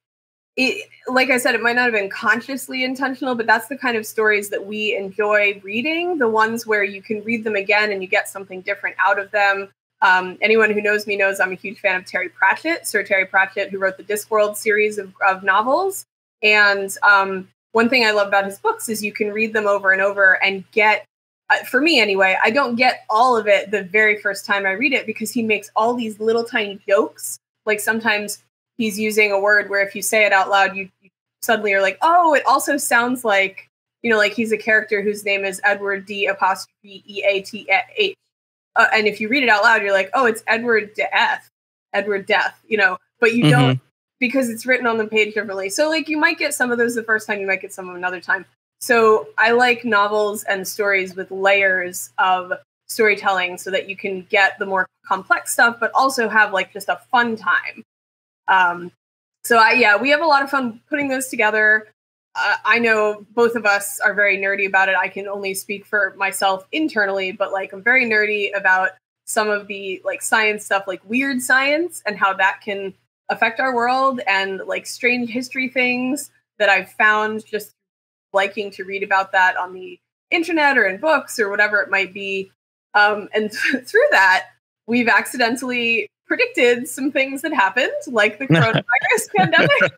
it, 0.56 0.88
like 1.08 1.30
I 1.30 1.38
said, 1.38 1.56
it 1.56 1.62
might 1.62 1.76
not 1.76 1.86
have 1.86 1.94
been 1.94 2.10
consciously 2.10 2.84
intentional, 2.84 3.34
but 3.36 3.48
that's 3.48 3.68
the 3.68 3.78
kind 3.78 3.98
of 3.98 4.06
stories 4.06 4.50
that 4.50 4.66
we 4.66 4.96
enjoy 4.96 5.60
reading. 5.64 6.20
The 6.20 6.30
ones 6.30 6.68
where 6.68 6.84
you 6.84 7.02
can 7.02 7.24
read 7.24 7.44
them 7.44 7.56
again 7.56 7.92
and 7.92 8.02
you 8.02 8.08
get 8.08 8.30
something 8.30 8.62
different 8.62 8.96
out 9.00 9.18
of 9.18 9.32
them. 9.32 9.70
Um, 10.02 10.38
anyone 10.42 10.70
who 10.70 10.82
knows 10.82 11.08
me 11.08 11.16
knows 11.16 11.40
I'm 11.40 11.54
a 11.54 11.56
huge 11.56 11.80
fan 11.80 11.96
of 11.96 12.06
Terry 12.06 12.30
Pratchett, 12.30 12.86
Sir 12.86 13.04
Terry 13.04 13.26
Pratchett, 13.26 13.72
who 13.72 13.80
wrote 13.80 13.98
the 13.98 14.04
Discworld 14.04 14.56
series 14.56 14.98
of, 14.98 15.14
of 15.28 15.44
novels. 15.44 16.06
And 16.44 16.96
um, 17.02 17.48
one 17.72 17.90
thing 17.90 18.06
I 18.06 18.12
love 18.12 18.28
about 18.28 18.46
his 18.46 18.60
books 18.60 18.90
is 18.90 19.04
you 19.04 19.14
can 19.14 19.32
read 19.32 19.54
them 19.54 19.66
over 19.66 19.92
and 19.92 20.02
over 20.02 20.44
and 20.44 20.70
get, 20.72 21.06
uh, 21.50 21.64
for 21.64 21.82
me 21.82 22.00
anyway, 22.00 22.38
I 22.44 22.52
don't 22.52 22.76
get 22.76 23.06
all 23.10 23.38
of 23.38 23.48
it 23.48 23.72
the 23.72 23.84
very 23.84 24.22
first 24.22 24.46
time 24.46 24.66
I 24.66 24.72
read 24.72 24.94
it 24.94 25.08
because 25.08 25.32
he 25.32 25.42
makes 25.42 25.72
all 25.76 25.96
these 25.96 26.20
little 26.20 26.44
tiny 26.44 26.80
jokes. 26.88 27.40
Like 27.66 27.80
sometimes 27.80 28.44
he's 28.78 29.00
using 29.00 29.32
a 29.32 29.40
word 29.40 29.70
where 29.70 29.86
if 29.86 29.96
you 29.96 30.02
say 30.02 30.26
it 30.26 30.34
out 30.34 30.50
loud, 30.50 30.76
you, 30.76 30.90
you 31.02 31.10
suddenly 31.42 31.74
are 31.74 31.82
like, 31.82 31.98
oh, 32.02 32.34
it 32.34 32.46
also 32.46 32.78
sounds 32.78 33.24
like, 33.24 33.70
you 34.02 34.10
know, 34.10 34.18
like 34.18 34.34
he's 34.34 34.52
a 34.52 34.58
character 34.58 35.02
whose 35.02 35.24
name 35.24 35.46
is 35.46 35.62
Edward 35.64 36.06
D 36.06 36.26
apostrophe 36.26 37.04
E 37.08 37.24
A 37.28 37.42
T 37.42 37.68
H. 37.98 38.16
Uh, 38.76 38.88
and 38.94 39.08
if 39.08 39.22
you 39.22 39.30
read 39.30 39.44
it 39.44 39.50
out 39.50 39.64
loud, 39.64 39.82
you're 39.82 39.94
like, 39.94 40.10
oh, 40.14 40.26
it's 40.26 40.44
Edward 40.48 40.94
Death, 40.96 41.50
Edward 41.94 42.26
Death, 42.26 42.60
you 42.68 42.78
know, 42.78 42.98
but 43.20 43.34
you 43.34 43.44
mm-hmm. 43.44 43.52
don't 43.52 43.82
because 44.20 44.50
it's 44.50 44.66
written 44.66 44.88
on 44.88 44.98
the 44.98 45.06
page 45.06 45.34
differently. 45.34 45.70
So 45.70 45.90
like 45.90 46.08
you 46.08 46.18
might 46.18 46.38
get 46.38 46.54
some 46.54 46.72
of 46.72 46.78
those 46.78 46.96
the 46.96 47.04
first 47.04 47.28
time, 47.28 47.40
you 47.40 47.48
might 47.48 47.62
get 47.62 47.74
some 47.74 47.90
of 47.90 47.96
another 47.96 48.22
time. 48.22 48.46
So 48.80 49.28
I 49.38 49.52
like 49.52 49.86
novels 49.86 50.44
and 50.44 50.68
stories 50.68 51.16
with 51.16 51.30
layers 51.30 52.12
of 52.18 52.54
storytelling 52.88 53.58
so 53.58 53.72
that 53.72 53.90
you 53.90 53.96
can 53.96 54.26
get 54.30 54.58
the 54.60 54.66
more 54.66 54.88
complex 55.06 55.54
stuff, 55.54 55.78
but 55.80 55.92
also 55.94 56.30
have 56.30 56.54
like 56.54 56.72
just 56.74 56.90
a 56.90 57.00
fun 57.12 57.36
time. 57.36 57.84
Um, 58.48 58.92
so 59.44 59.58
I, 59.58 59.74
yeah, 59.74 59.98
we 59.98 60.10
have 60.10 60.22
a 60.22 60.26
lot 60.26 60.44
of 60.44 60.50
fun 60.50 60.82
putting 60.90 61.10
those 61.10 61.28
together. 61.28 61.88
Uh, 62.36 62.56
I 62.66 62.80
know 62.80 63.26
both 63.32 63.56
of 63.56 63.66
us 63.66 64.00
are 64.00 64.14
very 64.14 64.38
nerdy 64.38 64.68
about 64.68 64.90
it. 64.90 64.96
I 64.96 65.08
can 65.08 65.28
only 65.28 65.54
speak 65.54 65.86
for 65.86 66.14
myself 66.18 66.66
internally, 66.72 67.32
but 67.32 67.52
like 67.52 67.74
I'm 67.74 67.84
very 67.84 68.06
nerdy 68.06 68.56
about 68.56 68.92
some 69.26 69.50
of 69.50 69.68
the 69.68 70.02
like 70.04 70.22
science 70.22 70.66
stuff, 70.66 70.86
like 70.88 71.08
weird 71.08 71.42
science 71.42 72.02
and 72.06 72.18
how 72.18 72.34
that 72.34 72.62
can 72.64 72.94
affect 73.30 73.60
our 73.60 73.76
world 73.76 74.20
and 74.28 74.62
like 74.66 74.86
strange 74.86 75.30
history 75.30 75.70
things 75.70 76.32
that 76.60 76.70
I've 76.70 76.92
found 76.92 77.46
just 77.46 77.72
liking 78.34 78.72
to 78.72 78.84
read 78.84 79.04
about 79.04 79.32
that 79.32 79.58
on 79.58 79.74
the 79.74 80.00
internet 80.32 80.78
or 80.78 80.86
in 80.86 81.00
books 81.00 81.40
or 81.40 81.50
whatever 81.50 81.82
it 81.82 81.90
might 81.90 82.14
be. 82.14 82.52
Um, 82.94 83.30
and 83.34 83.52
through 83.86 84.08
that, 84.12 84.48
we've 84.88 85.08
accidentally 85.08 86.08
predicted 86.26 86.88
some 86.88 87.12
things 87.12 87.42
that 87.42 87.54
happened, 87.54 87.92
like 88.08 88.40
the 88.40 88.48
coronavirus 88.48 89.34
pandemic. 89.36 89.94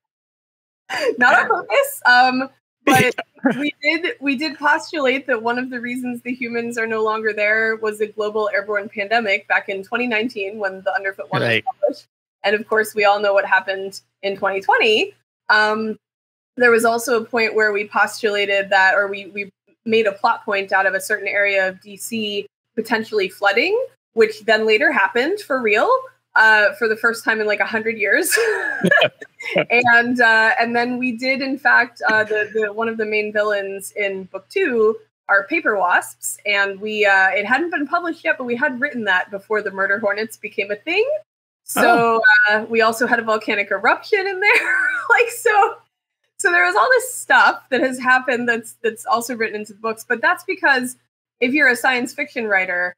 Not 1.17 1.39
on 1.39 1.47
purpose, 1.47 2.01
um, 2.05 2.49
but 2.85 3.15
we 3.57 3.73
did 3.81 4.13
we 4.19 4.35
did 4.35 4.57
postulate 4.57 5.25
that 5.27 5.41
one 5.41 5.57
of 5.57 5.69
the 5.69 5.79
reasons 5.79 6.21
the 6.21 6.33
humans 6.33 6.77
are 6.77 6.85
no 6.85 7.03
longer 7.03 7.33
there 7.33 7.75
was 7.77 8.01
a 8.01 8.07
global 8.07 8.49
airborne 8.53 8.89
pandemic 8.89 9.47
back 9.47 9.67
in 9.67 9.77
2019 9.77 10.59
when 10.59 10.81
the 10.81 10.93
Underfoot 10.93 11.31
One 11.31 11.41
right. 11.41 11.63
was 11.65 11.75
published. 11.81 12.07
And 12.43 12.55
of 12.55 12.67
course, 12.67 12.93
we 12.93 13.05
all 13.05 13.19
know 13.19 13.33
what 13.33 13.45
happened 13.45 14.01
in 14.21 14.35
2020. 14.35 15.13
Um, 15.49 15.97
there 16.57 16.71
was 16.71 16.85
also 16.85 17.21
a 17.21 17.25
point 17.25 17.55
where 17.55 17.71
we 17.71 17.87
postulated 17.87 18.69
that, 18.69 18.93
or 18.93 19.07
we 19.07 19.27
we 19.27 19.49
made 19.85 20.07
a 20.07 20.11
plot 20.11 20.45
point 20.45 20.71
out 20.71 20.85
of 20.85 20.93
a 20.93 21.01
certain 21.01 21.27
area 21.27 21.67
of 21.67 21.75
DC 21.75 22.45
potentially 22.75 23.29
flooding, 23.29 23.79
which 24.13 24.41
then 24.45 24.65
later 24.65 24.91
happened 24.91 25.39
for 25.39 25.61
real 25.61 25.89
uh, 26.35 26.73
for 26.73 26.87
the 26.87 26.95
first 26.95 27.23
time 27.23 27.39
in 27.39 27.47
like 27.47 27.59
a 27.59 27.65
hundred 27.65 27.97
years. 27.97 28.37
and 29.71 30.19
uh, 30.21 30.51
and 30.59 30.75
then 30.75 30.97
we 30.97 31.13
did, 31.13 31.41
in 31.41 31.57
fact, 31.57 32.01
uh, 32.09 32.23
the, 32.23 32.49
the 32.53 32.73
one 32.73 32.89
of 32.89 32.97
the 32.97 33.05
main 33.05 33.31
villains 33.31 33.91
in 33.95 34.25
book 34.25 34.47
two 34.49 34.97
are 35.27 35.47
paper 35.47 35.77
wasps, 35.77 36.37
and 36.45 36.79
we 36.79 37.05
uh, 37.05 37.29
it 37.29 37.45
hadn't 37.45 37.71
been 37.71 37.87
published 37.87 38.23
yet, 38.23 38.37
but 38.37 38.45
we 38.45 38.55
had 38.55 38.79
written 38.79 39.03
that 39.05 39.31
before 39.31 39.61
the 39.61 39.71
murder 39.71 39.99
hornets 39.99 40.37
became 40.37 40.71
a 40.71 40.75
thing. 40.75 41.07
So 41.63 42.21
oh. 42.21 42.53
uh, 42.53 42.65
we 42.69 42.81
also 42.81 43.07
had 43.07 43.19
a 43.19 43.23
volcanic 43.23 43.71
eruption 43.71 44.27
in 44.27 44.39
there, 44.39 44.77
like 45.09 45.29
so. 45.29 45.77
So 46.37 46.51
there 46.51 46.65
was 46.65 46.75
all 46.75 46.87
this 46.91 47.13
stuff 47.13 47.63
that 47.69 47.81
has 47.81 47.97
happened 47.97 48.47
that's 48.47 48.75
that's 48.83 49.05
also 49.05 49.35
written 49.35 49.61
into 49.61 49.73
the 49.73 49.79
books, 49.79 50.05
but 50.07 50.21
that's 50.21 50.43
because 50.43 50.97
if 51.39 51.53
you're 51.53 51.69
a 51.69 51.75
science 51.75 52.13
fiction 52.13 52.45
writer, 52.45 52.93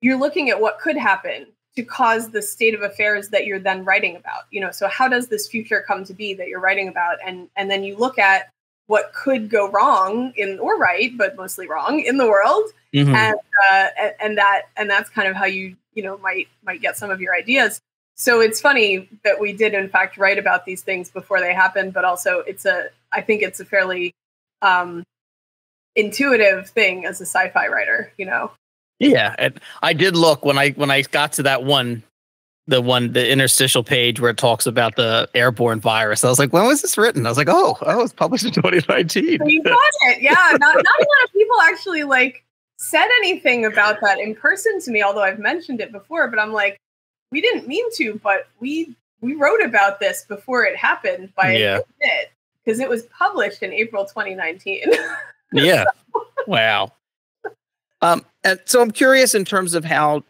you're 0.00 0.18
looking 0.18 0.50
at 0.50 0.60
what 0.60 0.78
could 0.78 0.96
happen 0.96 1.46
to 1.76 1.82
cause 1.82 2.30
the 2.30 2.42
state 2.42 2.74
of 2.74 2.82
affairs 2.82 3.28
that 3.30 3.46
you're 3.46 3.58
then 3.58 3.84
writing 3.84 4.16
about 4.16 4.44
you 4.50 4.60
know? 4.60 4.70
So 4.70 4.88
how 4.88 5.08
does 5.08 5.28
this 5.28 5.48
future 5.48 5.84
come 5.86 6.04
to 6.04 6.14
be 6.14 6.34
that 6.34 6.48
you're 6.48 6.60
writing 6.60 6.88
about? 6.88 7.18
And 7.26 7.48
and 7.56 7.70
then 7.70 7.84
you 7.84 7.96
look 7.96 8.18
at 8.18 8.50
what 8.86 9.12
could 9.14 9.48
go 9.48 9.70
wrong 9.70 10.32
in 10.36 10.58
or 10.58 10.76
right 10.76 11.16
but 11.16 11.36
mostly 11.36 11.66
wrong 11.68 12.00
in 12.00 12.18
the 12.18 12.28
world. 12.28 12.64
Mm-hmm. 12.94 13.14
and 13.14 13.36
uh, 13.72 13.86
and 14.20 14.36
that 14.36 14.62
and 14.76 14.90
that's 14.90 15.08
kind 15.08 15.26
of 15.26 15.34
how 15.34 15.46
you 15.46 15.76
you 15.94 16.02
know 16.02 16.18
might 16.18 16.48
might 16.64 16.82
get 16.82 16.96
some 16.96 17.10
of 17.10 17.20
your 17.20 17.34
ideas. 17.34 17.80
So 18.14 18.40
it's 18.40 18.60
funny 18.60 19.08
that 19.24 19.40
we 19.40 19.52
did 19.52 19.74
in 19.74 19.88
fact 19.88 20.18
write 20.18 20.38
about 20.38 20.66
these 20.66 20.82
things 20.82 21.10
before 21.10 21.40
they 21.40 21.54
happened 21.54 21.92
but 21.92 22.04
also 22.04 22.40
it's 22.40 22.66
a 22.66 22.88
i 23.10 23.20
think 23.20 23.42
it's 23.42 23.60
a 23.60 23.64
fairly 23.64 24.14
um 24.60 25.04
intuitive 25.96 26.68
thing 26.68 27.04
as 27.06 27.20
a 27.20 27.26
sci-fi 27.26 27.66
writer 27.68 28.12
you 28.16 28.26
know 28.26 28.50
yeah, 29.02 29.34
and 29.38 29.60
I 29.82 29.92
did 29.92 30.16
look 30.16 30.44
when 30.44 30.58
I 30.58 30.70
when 30.70 30.90
I 30.90 31.02
got 31.02 31.32
to 31.34 31.42
that 31.44 31.64
one, 31.64 32.02
the 32.66 32.80
one 32.80 33.12
the 33.12 33.30
interstitial 33.30 33.82
page 33.82 34.20
where 34.20 34.30
it 34.30 34.36
talks 34.36 34.66
about 34.66 34.96
the 34.96 35.28
airborne 35.34 35.80
virus. 35.80 36.24
I 36.24 36.28
was 36.28 36.38
like, 36.38 36.52
when 36.52 36.66
was 36.66 36.82
this 36.82 36.96
written? 36.96 37.26
I 37.26 37.28
was 37.28 37.38
like, 37.38 37.48
oh, 37.50 37.76
oh, 37.82 38.00
it 38.00 38.02
was 38.02 38.12
published 38.12 38.44
in 38.44 38.52
2019. 38.52 39.40
you 39.46 39.62
got 39.62 39.78
it, 40.02 40.22
yeah. 40.22 40.34
Not 40.34 40.60
not 40.60 40.76
a 40.76 40.78
lot 40.82 41.24
of 41.24 41.32
people 41.32 41.56
actually 41.62 42.04
like 42.04 42.44
said 42.76 43.08
anything 43.18 43.64
about 43.64 44.00
that 44.00 44.18
in 44.18 44.34
person 44.34 44.80
to 44.80 44.90
me, 44.90 45.02
although 45.02 45.22
I've 45.22 45.38
mentioned 45.38 45.80
it 45.80 45.92
before. 45.92 46.28
But 46.28 46.38
I'm 46.38 46.52
like, 46.52 46.78
we 47.30 47.40
didn't 47.40 47.66
mean 47.66 47.86
to, 47.96 48.20
but 48.22 48.48
we 48.60 48.94
we 49.20 49.34
wrote 49.34 49.62
about 49.62 50.00
this 50.00 50.24
before 50.28 50.64
it 50.64 50.76
happened 50.76 51.32
by 51.34 51.56
yeah. 51.56 51.78
A 51.78 51.82
bit 52.00 52.32
because 52.64 52.80
it 52.80 52.88
was 52.88 53.04
published 53.04 53.62
in 53.62 53.72
April 53.72 54.04
2019. 54.04 54.84
yeah. 55.52 55.84
Wow. 56.46 56.92
Um, 58.02 58.24
and 58.44 58.60
so 58.64 58.82
I'm 58.82 58.90
curious 58.90 59.34
in 59.34 59.44
terms 59.44 59.74
of 59.74 59.84
how 59.84 60.22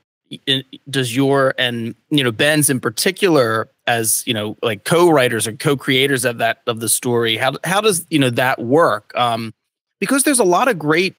does 0.89 1.15
your 1.15 1.55
and 1.59 1.95
you 2.11 2.25
know 2.25 2.33
Ben's 2.33 2.71
in 2.71 2.81
particular 2.81 3.69
as 3.87 4.23
you 4.27 4.33
know 4.33 4.57
like 4.63 4.85
co-writers 4.85 5.47
or 5.47 5.53
co-creators 5.53 6.25
of 6.25 6.39
that 6.39 6.63
of 6.67 6.81
the 6.81 6.89
story 6.89 7.37
how 7.37 7.53
how 7.65 7.81
does 7.81 8.07
you 8.11 8.19
know 8.19 8.31
that 8.31 8.59
work? 8.61 9.13
Um 9.17 9.53
because 9.99 10.23
there's 10.23 10.39
a 10.39 10.45
lot 10.45 10.69
of 10.69 10.79
great 10.79 11.17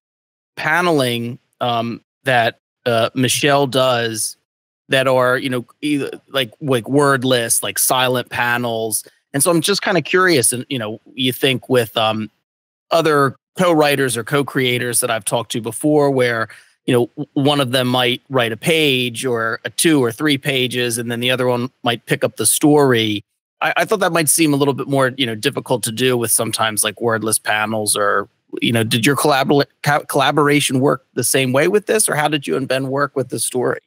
paneling 0.56 1.38
um 1.62 2.02
that 2.24 2.60
uh 2.86 3.10
Michelle 3.14 3.68
does 3.68 4.38
that 4.90 5.08
are 5.08 5.38
you 5.38 5.50
know 5.50 5.66
either 5.82 6.10
like 6.30 6.52
like 6.62 6.88
wordless 6.90 7.62
like 7.62 7.78
silent 7.78 8.30
panels. 8.30 9.04
And 9.34 9.42
so 9.44 9.52
I'm 9.52 9.62
just 9.62 9.82
kind 9.82 9.98
of 9.98 10.04
curious 10.04 10.52
and 10.52 10.66
you 10.70 10.80
know 10.80 11.00
you 11.14 11.34
think 11.34 11.70
with 11.70 11.96
um 11.98 12.32
other 12.92 13.36
co-writers 13.58 14.18
or 14.18 14.24
co-creators 14.24 15.00
that 15.02 15.12
I've 15.12 15.26
talked 15.26 15.52
to 15.54 15.62
before 15.62 16.10
where 16.12 16.48
you 16.86 16.94
know 16.94 17.26
one 17.34 17.60
of 17.60 17.72
them 17.72 17.88
might 17.88 18.22
write 18.30 18.52
a 18.52 18.58
page 18.58 19.26
or 19.26 19.60
a 19.64 19.70
two 19.70 20.04
or 20.04 20.12
three 20.12 20.38
pages 20.38 20.98
and 20.98 21.12
then 21.12 21.20
the 21.20 21.32
other 21.32 21.48
one 21.48 21.70
might 21.84 22.06
pick 22.06 22.24
up 22.24 22.38
the 22.38 22.46
story. 22.46 23.24
I, 23.62 23.74
I, 23.78 23.86
thought 23.86 24.02
that 24.02 24.12
might 24.12 24.28
seem 24.28 24.54
a 24.54 24.58
little 24.58 24.74
bit 24.74 24.88
more 24.88 25.12
you 25.18 25.26
know 25.26 25.36
difficult 25.36 25.84
to 25.84 25.92
do 25.92 26.18
with 26.18 26.32
sometimes 26.32 26.84
like 26.84 27.00
wordless 27.00 27.40
panels 27.40 27.96
or 27.96 28.28
you 28.62 28.72
know 28.72 28.84
did 28.84 29.06
your 29.06 29.16
collabor- 29.16 29.66
collaboration 30.08 30.80
work 30.80 31.06
the 31.14 31.24
same 31.24 31.54
way 31.54 31.68
with 31.68 31.86
this 31.86 32.10
or 32.10 32.16
how 32.16 32.28
did 32.28 32.46
you 32.46 32.56
and 32.58 32.68
ben 32.68 32.88
work 32.88 33.16
with 33.16 33.30
the 33.30 33.40
story 33.40 33.80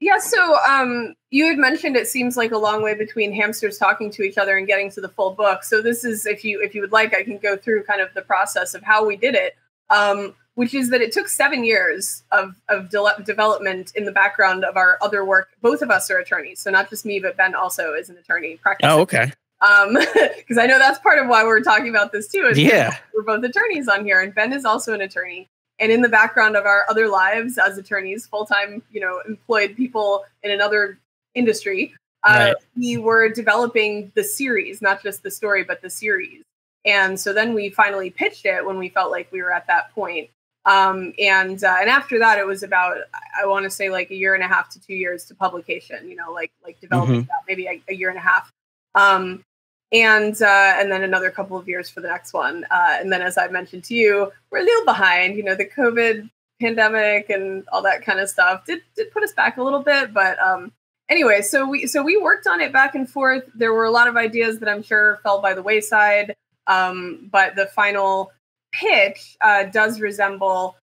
yeah 0.00 0.18
so 0.18 0.56
um 0.68 1.14
you 1.30 1.46
had 1.46 1.58
mentioned 1.58 1.96
it 1.96 2.08
seems 2.08 2.36
like 2.36 2.50
a 2.50 2.58
long 2.58 2.82
way 2.82 2.94
between 2.94 3.32
hamsters 3.32 3.78
talking 3.78 4.10
to 4.10 4.22
each 4.22 4.38
other 4.38 4.56
and 4.56 4.66
getting 4.66 4.90
to 4.90 5.00
the 5.00 5.08
full 5.08 5.32
book 5.32 5.62
so 5.62 5.80
this 5.80 6.04
is 6.04 6.26
if 6.26 6.44
you 6.44 6.60
if 6.60 6.74
you 6.74 6.80
would 6.80 6.92
like 6.92 7.14
i 7.14 7.22
can 7.22 7.38
go 7.38 7.56
through 7.56 7.82
kind 7.84 8.00
of 8.00 8.12
the 8.14 8.22
process 8.22 8.74
of 8.74 8.82
how 8.82 9.04
we 9.04 9.16
did 9.16 9.34
it 9.34 9.54
um 9.90 10.34
which 10.54 10.74
is 10.74 10.90
that 10.90 11.00
it 11.00 11.10
took 11.10 11.26
seven 11.26 11.64
years 11.64 12.22
of, 12.32 12.54
of 12.68 12.90
de- 12.90 13.22
development 13.24 13.92
in 13.94 14.04
the 14.04 14.12
background 14.12 14.62
of 14.62 14.76
our 14.76 14.98
other 15.00 15.24
work. 15.24 15.48
Both 15.62 15.80
of 15.80 15.90
us 15.90 16.10
are 16.10 16.18
attorneys, 16.18 16.60
so 16.60 16.70
not 16.70 16.90
just 16.90 17.06
me, 17.06 17.18
but 17.18 17.34
Ben 17.36 17.54
also 17.54 17.94
is 17.94 18.10
an 18.10 18.18
attorney. 18.18 18.56
Practicing. 18.56 18.90
Oh, 18.90 19.00
okay. 19.00 19.32
Um, 19.62 19.94
because 20.36 20.58
I 20.58 20.66
know 20.66 20.78
that's 20.78 20.98
part 20.98 21.18
of 21.18 21.28
why 21.28 21.44
we're 21.44 21.62
talking 21.62 21.88
about 21.88 22.12
this 22.12 22.28
too. 22.28 22.52
yeah, 22.54 22.94
we're 23.14 23.22
both 23.22 23.42
attorneys 23.42 23.88
on 23.88 24.04
here, 24.04 24.20
and 24.20 24.34
Ben 24.34 24.52
is 24.52 24.66
also 24.66 24.92
an 24.92 25.00
attorney. 25.00 25.48
And 25.80 25.90
in 25.90 26.02
the 26.02 26.08
background 26.08 26.56
of 26.56 26.66
our 26.66 26.84
other 26.88 27.08
lives 27.08 27.58
as 27.58 27.78
attorneys, 27.78 28.26
full 28.26 28.46
time, 28.46 28.82
you 28.90 29.00
know, 29.00 29.20
employed 29.26 29.76
people 29.76 30.24
in 30.42 30.50
another 30.50 30.98
industry, 31.34 31.94
uh, 32.22 32.52
right. 32.52 32.56
we 32.76 32.98
were 32.98 33.28
developing 33.30 34.12
the 34.14 34.22
series, 34.22 34.82
not 34.82 35.02
just 35.02 35.22
the 35.22 35.30
story, 35.30 35.64
but 35.64 35.80
the 35.80 35.90
series. 35.90 36.42
And 36.84 37.18
so 37.18 37.32
then 37.32 37.54
we 37.54 37.70
finally 37.70 38.10
pitched 38.10 38.46
it 38.46 38.64
when 38.64 38.78
we 38.78 38.90
felt 38.90 39.10
like 39.10 39.30
we 39.32 39.42
were 39.42 39.52
at 39.52 39.66
that 39.66 39.94
point 39.94 40.30
um, 40.66 41.12
and 41.18 41.62
uh, 41.64 41.76
and 41.80 41.88
after 41.88 42.18
that 42.18 42.38
it 42.38 42.46
was 42.46 42.62
about 42.62 42.98
i 43.40 43.46
want 43.46 43.64
to 43.64 43.70
say 43.70 43.88
like 43.90 44.10
a 44.10 44.14
year 44.14 44.34
and 44.34 44.44
a 44.44 44.46
half 44.46 44.68
to 44.70 44.80
two 44.80 44.94
years 44.94 45.24
to 45.24 45.34
publication 45.34 46.08
you 46.08 46.16
know 46.16 46.32
like 46.32 46.52
like 46.62 46.78
developing 46.80 47.22
mm-hmm. 47.22 47.28
that 47.28 47.42
maybe 47.48 47.66
a, 47.66 47.82
a, 47.88 47.94
year 47.94 48.10
and 48.10 48.18
a 48.18 48.22
half 48.22 48.52
um, 48.94 49.42
and 49.92 50.40
uh, 50.40 50.74
and 50.78 50.90
then 50.90 51.02
another 51.02 51.30
couple 51.30 51.56
of 51.56 51.68
years 51.68 51.90
for 51.90 52.00
the 52.00 52.08
next 52.08 52.32
one 52.32 52.64
uh, 52.70 52.96
and 53.00 53.12
then 53.12 53.22
as 53.22 53.36
i 53.36 53.48
mentioned 53.48 53.84
to 53.84 53.94
you 53.94 54.30
we're 54.50 54.60
a 54.60 54.64
little 54.64 54.84
behind 54.84 55.36
you 55.36 55.42
know 55.42 55.54
the 55.54 55.66
covid 55.66 56.28
pandemic 56.60 57.30
and 57.30 57.64
all 57.72 57.82
that 57.82 58.04
kind 58.04 58.20
of 58.20 58.28
stuff 58.28 58.64
did 58.66 58.80
did 58.94 59.10
put 59.10 59.22
us 59.22 59.32
back 59.32 59.56
a 59.56 59.62
little 59.62 59.82
bit 59.82 60.12
but 60.12 60.38
um 60.38 60.70
anyway 61.08 61.40
so 61.40 61.66
we 61.66 61.86
so 61.86 62.02
we 62.02 62.16
worked 62.16 62.46
on 62.46 62.60
it 62.60 62.72
back 62.72 62.94
and 62.94 63.08
forth 63.08 63.44
there 63.54 63.72
were 63.72 63.84
a 63.84 63.90
lot 63.90 64.06
of 64.06 64.16
ideas 64.16 64.58
that 64.58 64.68
i'm 64.68 64.82
sure 64.82 65.18
fell 65.22 65.40
by 65.40 65.54
the 65.54 65.62
wayside 65.62 66.34
um, 66.70 67.28
but 67.32 67.56
the 67.56 67.66
final 67.66 68.32
pitch 68.72 69.36
uh, 69.40 69.64
does 69.64 70.00
resemble 70.00 70.76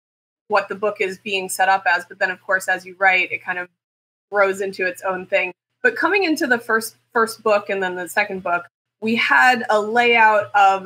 what 0.48 0.68
the 0.68 0.76
book 0.76 0.98
is 1.00 1.20
being 1.20 1.48
set 1.48 1.70
up 1.70 1.84
as. 1.88 2.06
But 2.06 2.20
then, 2.20 2.32
of 2.32 2.42
course, 2.42 2.68
as 2.68 2.86
you 2.86 2.96
write, 2.98 3.32
it 3.32 3.44
kind 3.44 3.60
of 3.60 3.70
grows 4.32 4.62
into 4.62 4.86
its 4.86 5.04
own 5.04 5.28
thing. 5.28 5.54
But 5.84 5.96
coming 5.96 6.24
into 6.24 6.48
the 6.48 6.58
first 6.58 6.96
first 7.14 7.44
book 7.44 7.70
and 7.70 7.82
then 7.82 7.96
the 7.96 8.10
second 8.10 8.42
book, 8.42 8.66
we 9.06 9.16
had 9.16 9.58
a 9.70 9.80
layout 10.00 10.46
of 10.56 10.80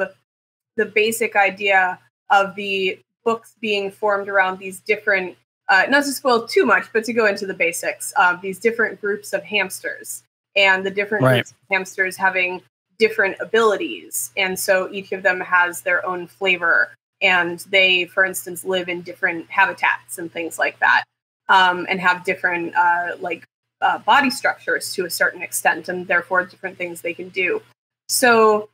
the 0.79 0.85
basic 0.85 1.31
idea 1.49 1.81
of 2.29 2.45
the 2.61 2.99
books 3.23 3.49
being 3.61 3.85
formed 4.01 4.27
around 4.33 4.59
these 4.59 4.79
different, 4.81 5.37
uh, 5.71 5.83
not 5.93 6.03
to 6.03 6.11
spoil 6.11 6.39
too 6.55 6.65
much, 6.73 6.85
but 6.93 7.03
to 7.05 7.13
go 7.13 7.25
into 7.31 7.45
the 7.51 7.53
basics, 7.65 8.05
uh, 8.21 8.33
these 8.41 8.59
different 8.59 8.99
groups 8.99 9.31
of 9.31 9.41
hamsters 9.53 10.23
and 10.67 10.85
the 10.85 10.91
different 10.99 11.23
right. 11.23 11.35
groups 11.35 11.51
of 11.51 11.57
hamsters 11.71 12.17
having 12.17 12.51
different 12.97 13.35
abilities. 13.39 14.31
And 14.35 14.59
so 14.59 14.73
each 14.91 15.13
of 15.13 15.21
them 15.23 15.39
has 15.39 15.81
their 15.81 16.01
own 16.05 16.27
flavor. 16.27 16.77
And 17.21 17.57
they, 17.71 18.05
for 18.13 18.23
instance, 18.25 18.59
live 18.75 18.87
in 18.93 18.99
different 19.01 19.49
habitats 19.49 20.17
and 20.19 20.27
things 20.29 20.59
like 20.59 20.77
that. 20.79 21.03
um, 21.49 21.85
and 21.89 21.99
have 21.99 22.23
different 22.23 22.73
uh, 22.75 23.17
like 23.19 23.43
uh, 23.81 23.97
body 23.99 24.29
structures 24.29 24.93
to 24.93 25.05
a 25.05 25.09
certain 25.09 25.41
extent, 25.41 25.89
and 25.89 26.07
therefore 26.07 26.45
different 26.45 26.77
things 26.77 27.01
they 27.01 27.13
can 27.13 27.29
do. 27.29 27.61
So 28.09 28.69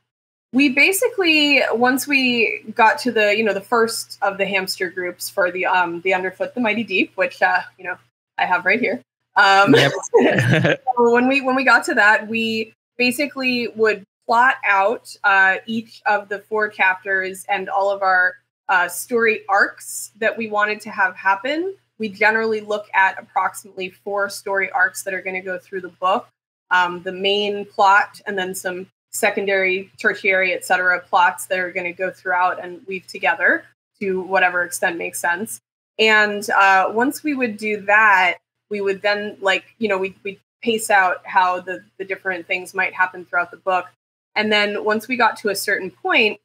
we 0.52 0.70
basically 0.70 1.60
once 1.72 2.06
we 2.06 2.64
got 2.74 2.98
to 3.00 3.12
the 3.12 3.36
you 3.36 3.44
know 3.44 3.52
the 3.52 3.60
first 3.60 4.18
of 4.22 4.38
the 4.38 4.46
hamster 4.46 4.88
groups 4.90 5.28
for 5.28 5.50
the 5.50 5.66
um 5.66 6.00
the 6.00 6.14
underfoot 6.14 6.54
the 6.54 6.60
mighty 6.60 6.82
deep 6.82 7.12
which 7.16 7.42
uh 7.42 7.60
you 7.78 7.84
know 7.84 7.96
i 8.38 8.46
have 8.46 8.64
right 8.64 8.80
here 8.80 9.02
um 9.36 9.74
yep. 9.74 9.92
so 10.96 11.12
when 11.12 11.28
we 11.28 11.42
when 11.42 11.56
we 11.56 11.64
got 11.64 11.84
to 11.84 11.94
that 11.94 12.26
we 12.26 12.72
basically 12.96 13.68
would 13.68 14.02
plot 14.26 14.54
out 14.64 15.14
uh 15.24 15.56
each 15.66 16.00
of 16.06 16.28
the 16.28 16.38
four 16.38 16.68
chapters 16.68 17.44
and 17.48 17.68
all 17.68 17.90
of 17.90 18.02
our 18.02 18.34
uh 18.68 18.88
story 18.88 19.42
arcs 19.48 20.12
that 20.18 20.36
we 20.36 20.48
wanted 20.48 20.80
to 20.80 20.90
have 20.90 21.14
happen 21.16 21.74
we 21.98 22.08
generally 22.08 22.60
look 22.60 22.86
at 22.94 23.20
approximately 23.20 23.90
four 23.90 24.30
story 24.30 24.70
arcs 24.70 25.02
that 25.02 25.12
are 25.12 25.22
going 25.22 25.36
to 25.36 25.40
go 25.40 25.58
through 25.58 25.80
the 25.80 25.88
book 26.00 26.28
um, 26.70 27.02
the 27.02 27.12
main 27.12 27.64
plot 27.64 28.20
and 28.26 28.36
then 28.36 28.54
some 28.54 28.86
secondary, 29.16 29.90
tertiary, 29.98 30.52
et 30.52 30.64
cetera, 30.64 31.00
plots 31.00 31.46
that 31.46 31.58
are 31.58 31.72
going 31.72 31.86
to 31.86 31.92
go 31.92 32.10
throughout 32.10 32.62
and 32.62 32.80
weave 32.86 33.06
together 33.06 33.64
to 34.00 34.20
whatever 34.22 34.62
extent 34.62 34.98
makes 34.98 35.18
sense. 35.18 35.58
And 35.98 36.48
uh, 36.50 36.90
once 36.92 37.22
we 37.22 37.34
would 37.34 37.56
do 37.56 37.80
that, 37.82 38.36
we 38.70 38.80
would 38.80 39.00
then 39.02 39.36
like, 39.40 39.74
you 39.78 39.88
know, 39.88 39.98
we 39.98 40.14
we 40.22 40.38
pace 40.62 40.90
out 40.90 41.24
how 41.24 41.60
the 41.60 41.82
the 41.98 42.04
different 42.04 42.46
things 42.46 42.74
might 42.74 42.92
happen 42.92 43.24
throughout 43.24 43.50
the 43.50 43.56
book. 43.56 43.86
And 44.34 44.52
then 44.52 44.84
once 44.84 45.08
we 45.08 45.16
got 45.16 45.36
to 45.38 45.48
a 45.48 45.54
certain 45.54 45.90
point, 45.90 46.38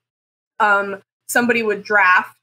um, 0.59 1.01
somebody 1.27 1.63
would 1.63 1.83
draft, 1.83 2.37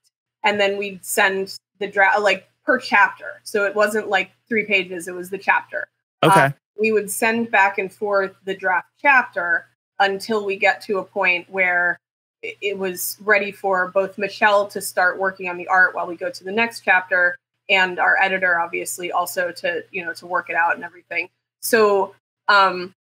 and 0.45 0.61
then 0.61 0.77
we'd 0.77 1.05
send 1.05 1.57
the 1.79 1.87
draft 1.87 2.21
like 2.21 2.49
per 2.67 2.79
chapter. 2.79 3.41
So 3.45 3.65
it 3.65 3.75
wasn't 3.75 4.09
like 4.09 4.33
three 4.49 4.67
pages; 4.67 5.09
it 5.09 5.15
was 5.15 5.31
the 5.31 5.39
chapter. 5.39 5.89
Okay. 6.23 6.41
Uh, 6.41 6.51
we 6.79 6.93
would 6.93 7.11
send 7.11 7.51
back 7.51 7.79
and 7.79 7.93
forth 7.93 8.35
the 8.45 8.55
draft 8.55 8.89
chapter, 9.01 9.68
until 10.01 10.45
we 10.45 10.57
get 10.57 10.81
to 10.83 10.99
a 10.99 11.05
point 11.05 11.49
where 11.51 11.99
it 12.43 12.79
was 12.79 13.17
ready 13.21 13.51
for 13.51 13.89
both 13.89 14.17
Michelle 14.17 14.69
to 14.69 14.81
start 14.81 15.19
working 15.19 15.49
on 15.49 15.57
the 15.57 15.67
art 15.67 15.95
while 15.95 16.07
we 16.07 16.17
go 16.17 16.31
to 16.31 16.45
the 16.45 16.53
next 16.53 16.81
chapter 16.81 17.37
and 17.69 17.99
our 17.99 18.17
editor 18.17 18.61
obviously 18.61 19.13
also 19.13 19.51
to 19.53 19.85
you 19.91 20.05
know 20.05 20.13
to 20.15 20.27
work 20.27 20.49
it 20.49 20.57
out 20.57 20.75
and 20.75 20.85
everything. 20.85 21.29
So 21.61 22.15
um 22.47 22.95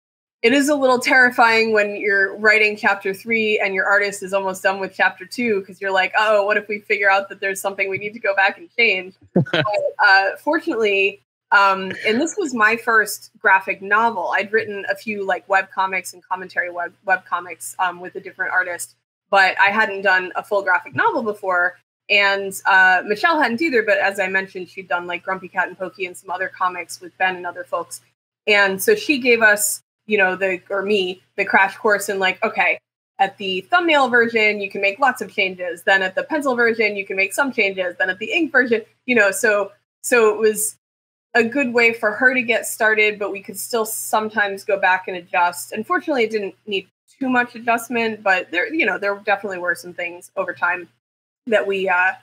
it 0.42 0.54
is 0.54 0.70
a 0.70 0.76
little 0.76 1.00
terrifying 1.00 1.74
when 1.74 1.96
you're 1.96 2.38
writing 2.38 2.78
chapter 2.78 3.14
three 3.14 3.60
and 3.60 3.74
your 3.74 3.86
artist 3.86 4.22
is 4.22 4.34
almost 4.34 4.62
done 4.64 4.80
with 4.80 4.94
chapter 4.96 5.26
two 5.26 5.60
because 5.60 5.82
you're 5.82 5.92
like 5.92 6.14
oh 6.18 6.46
what 6.46 6.56
if 6.56 6.68
we 6.70 6.80
figure 6.80 7.10
out 7.10 7.28
that 7.30 7.42
there's 7.42 7.60
something 7.60 7.90
we 7.90 7.98
need 7.98 8.14
to 8.14 8.20
go 8.20 8.36
back 8.36 8.58
and 8.58 8.70
change? 8.78 9.16
But, 9.34 9.66
uh, 10.06 10.30
fortunately 10.42 11.22
um, 11.52 11.92
and 12.08 12.20
this 12.20 12.36
was 12.38 12.54
my 12.54 12.76
first 12.76 13.32
graphic 13.40 13.82
novel. 13.82 14.34
I'd 14.36 14.52
written 14.52 14.86
a 14.90 14.96
few 14.96 15.26
like 15.26 15.48
web 15.48 15.70
comics 15.72 16.14
and 16.14 16.24
commentary 16.24 16.70
web 16.70 16.94
web 17.06 17.26
comics 17.26 17.76
um, 17.80 18.00
with 18.00 18.16
a 18.16 18.20
different 18.20 18.52
artist, 18.52 18.96
but 19.30 19.60
I 19.60 19.68
hadn't 19.68 20.02
done 20.02 20.32
a 20.36 20.44
full 20.44 20.64
graphic 20.64 20.96
novel 20.96 21.24
before. 21.24 21.78
And 22.10 22.54
uh, 22.66 23.02
Michelle 23.06 23.42
hadn't 23.42 23.62
either, 23.62 23.82
but 23.82 23.98
as 23.98 24.20
I 24.20 24.28
mentioned, 24.28 24.70
she'd 24.70 24.88
done 24.88 25.08
like 25.08 25.24
Grumpy 25.24 25.48
Cat 25.48 25.68
and 25.68 25.78
Pokey 25.78 26.06
and 26.06 26.16
some 26.16 26.30
other 26.30 26.52
comics 26.56 27.02
with 27.02 27.18
Ben 27.18 27.36
and 27.36 27.48
other 27.48 27.64
folks. 27.64 28.02
And 28.48 28.82
so 28.82 28.94
she 28.94 29.18
gave 29.18 29.42
us, 29.42 29.82
you 30.06 30.18
know, 30.18 30.36
the 30.36 30.62
or 30.70 30.82
me 30.82 31.22
the 31.36 31.46
crash 31.46 31.76
course 31.78 32.10
in 32.10 32.20
like, 32.20 32.44
okay, 32.44 32.80
at 33.18 33.38
the 33.38 33.62
thumbnail 33.62 34.10
version, 34.10 34.60
you 34.60 34.70
can 34.70 34.82
make 34.82 35.00
lots 35.00 35.22
of 35.22 35.32
changes. 35.34 35.84
Then 35.84 36.02
at 36.02 36.16
the 36.16 36.24
pencil 36.24 36.56
version, 36.56 36.96
you 36.96 37.06
can 37.06 37.16
make 37.16 37.34
some 37.34 37.52
changes. 37.52 37.96
Then 37.98 38.10
at 38.10 38.20
the 38.20 38.32
ink 38.32 38.52
version, 38.52 38.82
you 39.06 39.16
know, 39.16 39.32
so 39.32 39.72
so 40.02 40.34
it 40.34 40.40
was 40.40 40.78
a 41.36 41.44
good 41.44 41.74
way 41.74 41.94
for 41.94 42.14
her 42.14 42.34
to 42.34 42.42
get 42.42 42.66
started, 42.66 43.20
but 43.20 43.32
we 43.32 43.42
could 43.42 43.60
still 43.60 43.86
sometimes 43.86 44.64
go 44.64 44.80
back 44.80 45.08
and 45.08 45.18
adjust. 45.18 45.74
Unfortunately, 45.74 46.24
it 46.24 46.32
didn't 46.32 46.56
need 46.66 46.88
too 47.20 47.30
much 47.30 47.56
adjustment, 47.56 48.24
but 48.24 48.50
there, 48.52 48.74
you 48.74 48.86
know, 48.86 48.98
there 48.98 49.16
definitely 49.26 49.60
were 49.60 49.76
some 49.76 49.94
things 49.94 50.32
over 50.38 50.54
time 50.54 50.88
that 51.48 51.68
we 51.68 51.88
uh, 51.90 52.14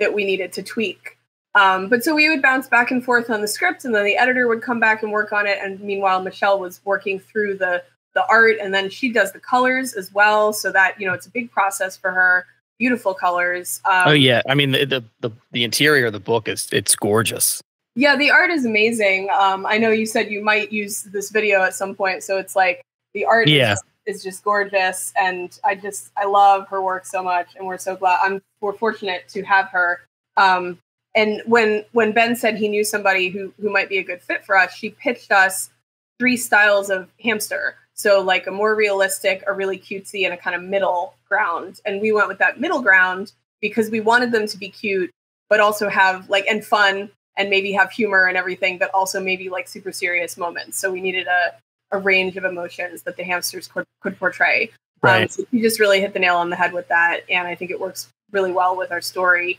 that 0.00 0.12
we 0.12 0.24
needed 0.24 0.52
to 0.52 0.62
tweak. 0.62 1.16
Um, 1.54 1.88
but 1.88 2.04
so 2.04 2.14
we 2.14 2.28
would 2.28 2.42
bounce 2.42 2.68
back 2.68 2.90
and 2.90 3.02
forth 3.02 3.30
on 3.30 3.40
the 3.40 3.48
script, 3.48 3.84
and 3.84 3.94
then 3.94 4.04
the 4.04 4.16
editor 4.16 4.46
would 4.48 4.62
come 4.62 4.78
back 4.78 5.02
and 5.02 5.10
work 5.10 5.32
on 5.32 5.46
it. 5.46 5.58
And 5.62 5.80
meanwhile, 5.80 6.20
Michelle 6.20 6.58
was 6.58 6.80
working 6.84 7.18
through 7.18 7.56
the 7.58 7.82
the 8.14 8.26
art, 8.28 8.56
and 8.60 8.74
then 8.74 8.90
she 8.90 9.12
does 9.12 9.32
the 9.32 9.40
colors 9.40 9.94
as 9.94 10.12
well. 10.12 10.52
So 10.52 10.72
that 10.72 11.00
you 11.00 11.06
know, 11.06 11.14
it's 11.14 11.26
a 11.26 11.30
big 11.30 11.52
process 11.52 11.96
for 11.96 12.10
her. 12.10 12.46
Beautiful 12.78 13.14
colors. 13.14 13.80
Um, 13.86 14.08
oh 14.08 14.12
yeah, 14.12 14.42
I 14.48 14.54
mean 14.54 14.72
the, 14.72 14.84
the 14.84 15.04
the 15.20 15.30
the 15.52 15.64
interior 15.64 16.06
of 16.06 16.12
the 16.12 16.20
book 16.20 16.48
is 16.48 16.68
it's 16.72 16.96
gorgeous. 16.96 17.62
Yeah, 17.96 18.14
the 18.14 18.30
art 18.30 18.50
is 18.50 18.66
amazing. 18.66 19.30
Um, 19.30 19.64
I 19.64 19.78
know 19.78 19.90
you 19.90 20.04
said 20.04 20.30
you 20.30 20.44
might 20.44 20.70
use 20.70 21.02
this 21.04 21.30
video 21.30 21.62
at 21.62 21.74
some 21.74 21.94
point, 21.94 22.22
so 22.22 22.36
it's 22.36 22.54
like 22.54 22.82
the 23.14 23.24
art 23.24 23.48
yeah. 23.48 23.72
is, 23.72 23.82
is 24.04 24.22
just 24.22 24.44
gorgeous, 24.44 25.14
and 25.18 25.58
I 25.64 25.76
just 25.76 26.12
I 26.14 26.26
love 26.26 26.68
her 26.68 26.82
work 26.82 27.06
so 27.06 27.22
much, 27.22 27.56
and 27.56 27.66
we're 27.66 27.78
so 27.78 27.96
glad. 27.96 28.18
I'm 28.22 28.42
we're 28.60 28.74
fortunate 28.74 29.26
to 29.30 29.42
have 29.44 29.70
her. 29.70 30.00
Um, 30.36 30.78
and 31.14 31.42
when 31.46 31.86
when 31.92 32.12
Ben 32.12 32.36
said 32.36 32.56
he 32.56 32.68
knew 32.68 32.84
somebody 32.84 33.30
who 33.30 33.54
who 33.58 33.72
might 33.72 33.88
be 33.88 33.96
a 33.96 34.04
good 34.04 34.20
fit 34.20 34.44
for 34.44 34.58
us, 34.58 34.74
she 34.74 34.90
pitched 34.90 35.32
us 35.32 35.70
three 36.18 36.36
styles 36.36 36.90
of 36.90 37.08
hamster. 37.24 37.76
So 37.94 38.20
like 38.20 38.46
a 38.46 38.50
more 38.50 38.74
realistic, 38.74 39.42
a 39.46 39.54
really 39.54 39.78
cutesy, 39.78 40.26
and 40.26 40.34
a 40.34 40.36
kind 40.36 40.54
of 40.54 40.62
middle 40.62 41.14
ground. 41.30 41.80
And 41.86 42.02
we 42.02 42.12
went 42.12 42.28
with 42.28 42.38
that 42.38 42.60
middle 42.60 42.82
ground 42.82 43.32
because 43.62 43.88
we 43.90 44.00
wanted 44.00 44.32
them 44.32 44.46
to 44.48 44.58
be 44.58 44.68
cute, 44.68 45.10
but 45.48 45.60
also 45.60 45.88
have 45.88 46.28
like 46.28 46.44
and 46.46 46.62
fun 46.62 47.08
and 47.36 47.50
maybe 47.50 47.72
have 47.72 47.90
humor 47.90 48.26
and 48.26 48.36
everything, 48.36 48.78
but 48.78 48.90
also 48.94 49.20
maybe 49.20 49.48
like 49.48 49.68
super 49.68 49.92
serious 49.92 50.36
moments. 50.36 50.78
So 50.78 50.90
we 50.90 51.00
needed 51.00 51.26
a, 51.26 51.54
a 51.96 51.98
range 51.98 52.36
of 52.36 52.44
emotions 52.44 53.02
that 53.02 53.16
the 53.16 53.24
hamsters 53.24 53.68
could, 53.68 53.84
could 54.00 54.18
portray. 54.18 54.70
Um, 55.02 55.10
right. 55.10 55.22
Um, 55.22 55.28
so 55.28 55.44
you 55.50 55.62
just 55.62 55.78
really 55.78 56.00
hit 56.00 56.12
the 56.12 56.18
nail 56.18 56.36
on 56.36 56.50
the 56.50 56.56
head 56.56 56.72
with 56.72 56.88
that. 56.88 57.20
And 57.30 57.46
I 57.46 57.54
think 57.54 57.70
it 57.70 57.80
works 57.80 58.08
really 58.32 58.52
well 58.52 58.76
with 58.76 58.90
our 58.90 59.00
story. 59.00 59.58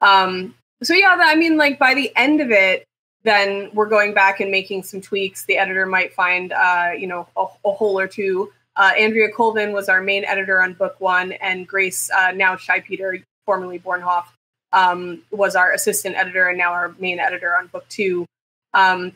Um, 0.00 0.54
so 0.82 0.94
yeah, 0.94 1.16
I 1.18 1.34
mean, 1.36 1.56
like 1.56 1.78
by 1.78 1.94
the 1.94 2.14
end 2.16 2.40
of 2.40 2.50
it, 2.50 2.84
then 3.24 3.70
we're 3.72 3.88
going 3.88 4.14
back 4.14 4.40
and 4.40 4.50
making 4.50 4.84
some 4.84 5.00
tweaks. 5.00 5.44
The 5.46 5.58
editor 5.58 5.84
might 5.84 6.14
find, 6.14 6.52
uh, 6.52 6.90
you 6.96 7.08
know, 7.08 7.26
a, 7.36 7.46
a 7.64 7.72
hole 7.72 7.98
or 7.98 8.06
two. 8.06 8.52
Uh, 8.76 8.92
Andrea 8.96 9.30
Colvin 9.32 9.72
was 9.72 9.88
our 9.88 10.00
main 10.00 10.24
editor 10.24 10.62
on 10.62 10.74
book 10.74 11.00
one, 11.00 11.32
and 11.32 11.66
Grace, 11.66 12.10
uh, 12.10 12.32
now 12.32 12.54
Scheipeter, 12.56 13.22
formerly 13.46 13.78
Bornhoft, 13.78 14.26
um, 14.72 15.22
was 15.30 15.56
our 15.56 15.72
assistant 15.72 16.16
editor 16.16 16.48
and 16.48 16.58
now 16.58 16.72
our 16.72 16.94
main 16.98 17.18
editor 17.18 17.56
on 17.56 17.68
book 17.68 17.88
two. 17.88 18.26
Um, 18.74 19.12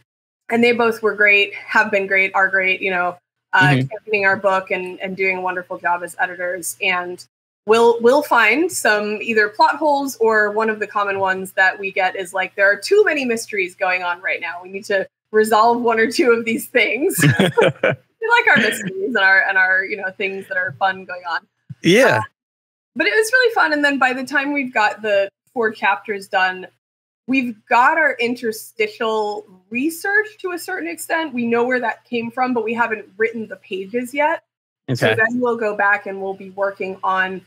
and 0.50 0.64
they 0.64 0.72
both 0.72 1.02
were 1.02 1.14
great, 1.14 1.54
have 1.54 1.90
been 1.90 2.06
great, 2.06 2.34
are 2.34 2.48
great, 2.48 2.80
you 2.80 2.90
know, 2.90 3.18
uh, 3.52 3.68
mm-hmm. 3.68 3.88
championing 3.88 4.24
our 4.24 4.36
book 4.36 4.70
and, 4.70 5.00
and 5.00 5.16
doing 5.16 5.38
a 5.38 5.40
wonderful 5.40 5.78
job 5.78 6.02
as 6.02 6.16
editors. 6.18 6.76
And 6.82 7.24
we'll 7.66 8.00
we'll 8.00 8.22
find 8.22 8.70
some 8.70 9.20
either 9.22 9.48
plot 9.48 9.76
holes 9.76 10.16
or 10.16 10.50
one 10.50 10.70
of 10.70 10.80
the 10.80 10.86
common 10.86 11.18
ones 11.18 11.52
that 11.52 11.78
we 11.78 11.92
get 11.92 12.16
is 12.16 12.32
like 12.34 12.54
there 12.54 12.70
are 12.70 12.76
too 12.76 13.04
many 13.04 13.24
mysteries 13.24 13.74
going 13.74 14.02
on 14.02 14.20
right 14.20 14.40
now. 14.40 14.60
We 14.62 14.70
need 14.70 14.84
to 14.86 15.06
resolve 15.30 15.80
one 15.80 16.00
or 16.00 16.10
two 16.10 16.32
of 16.32 16.44
these 16.44 16.66
things. 16.66 17.16
we 17.38 17.44
like 17.44 18.48
our 18.48 18.56
mysteries 18.56 19.14
and 19.14 19.18
our 19.18 19.42
and 19.48 19.58
our 19.58 19.84
you 19.84 19.96
know 19.96 20.10
things 20.16 20.48
that 20.48 20.56
are 20.56 20.74
fun 20.78 21.04
going 21.04 21.22
on. 21.30 21.46
Yeah. 21.82 22.18
Uh, 22.18 22.22
but 22.96 23.06
it 23.06 23.14
was 23.14 23.30
really 23.32 23.54
fun. 23.54 23.72
And 23.72 23.84
then 23.84 23.98
by 23.98 24.12
the 24.12 24.24
time 24.24 24.52
we've 24.52 24.74
got 24.74 25.00
the 25.00 25.30
four 25.54 25.70
chapters 25.72 26.28
done, 26.28 26.66
we've 27.26 27.56
got 27.66 27.98
our 27.98 28.16
interstitial 28.20 29.46
research 29.70 30.38
to 30.40 30.52
a 30.52 30.58
certain 30.58 30.88
extent. 30.88 31.32
We 31.32 31.46
know 31.46 31.64
where 31.64 31.80
that 31.80 32.04
came 32.04 32.30
from, 32.30 32.54
but 32.54 32.64
we 32.64 32.74
haven't 32.74 33.06
written 33.16 33.48
the 33.48 33.56
pages 33.56 34.12
yet. 34.12 34.42
Okay. 34.88 34.96
So 34.96 35.06
then 35.06 35.40
we'll 35.40 35.56
go 35.56 35.76
back 35.76 36.06
and 36.06 36.20
we'll 36.20 36.34
be 36.34 36.50
working 36.50 36.98
on 37.04 37.42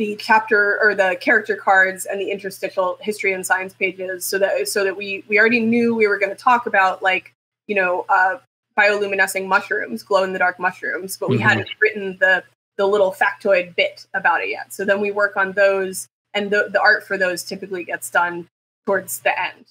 the 0.00 0.16
chapter 0.16 0.78
or 0.80 0.94
the 0.94 1.14
character 1.20 1.56
cards 1.56 2.06
and 2.06 2.18
the 2.18 2.30
interstitial 2.30 2.96
history 3.02 3.34
and 3.34 3.44
science 3.44 3.74
pages 3.74 4.24
so 4.24 4.38
that 4.38 4.66
so 4.66 4.82
that 4.82 4.96
we 4.96 5.22
we 5.28 5.38
already 5.38 5.60
knew 5.60 5.94
we 5.94 6.06
were 6.06 6.18
going 6.18 6.34
to 6.34 6.42
talk 6.42 6.64
about 6.64 7.02
like 7.02 7.34
you 7.66 7.74
know 7.74 8.06
uh, 8.08 8.38
bioluminescing 8.78 9.46
mushrooms 9.46 10.02
glow 10.02 10.22
in 10.22 10.32
the 10.32 10.38
dark 10.38 10.58
mushrooms 10.58 11.18
but 11.18 11.28
we 11.28 11.36
mm-hmm. 11.36 11.48
hadn't 11.48 11.68
written 11.82 12.16
the 12.18 12.42
the 12.78 12.86
little 12.86 13.12
factoid 13.12 13.76
bit 13.76 14.06
about 14.14 14.40
it 14.40 14.48
yet 14.48 14.72
so 14.72 14.86
then 14.86 15.02
we 15.02 15.10
work 15.10 15.36
on 15.36 15.52
those 15.52 16.08
and 16.34 16.50
the, 16.50 16.68
the 16.72 16.80
art 16.80 17.06
for 17.06 17.18
those 17.18 17.42
typically 17.42 17.84
gets 17.84 18.10
done 18.10 18.48
towards 18.86 19.20
the 19.20 19.38
end. 19.38 19.66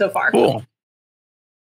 So 0.00 0.08
far. 0.08 0.30
Cool. 0.30 0.64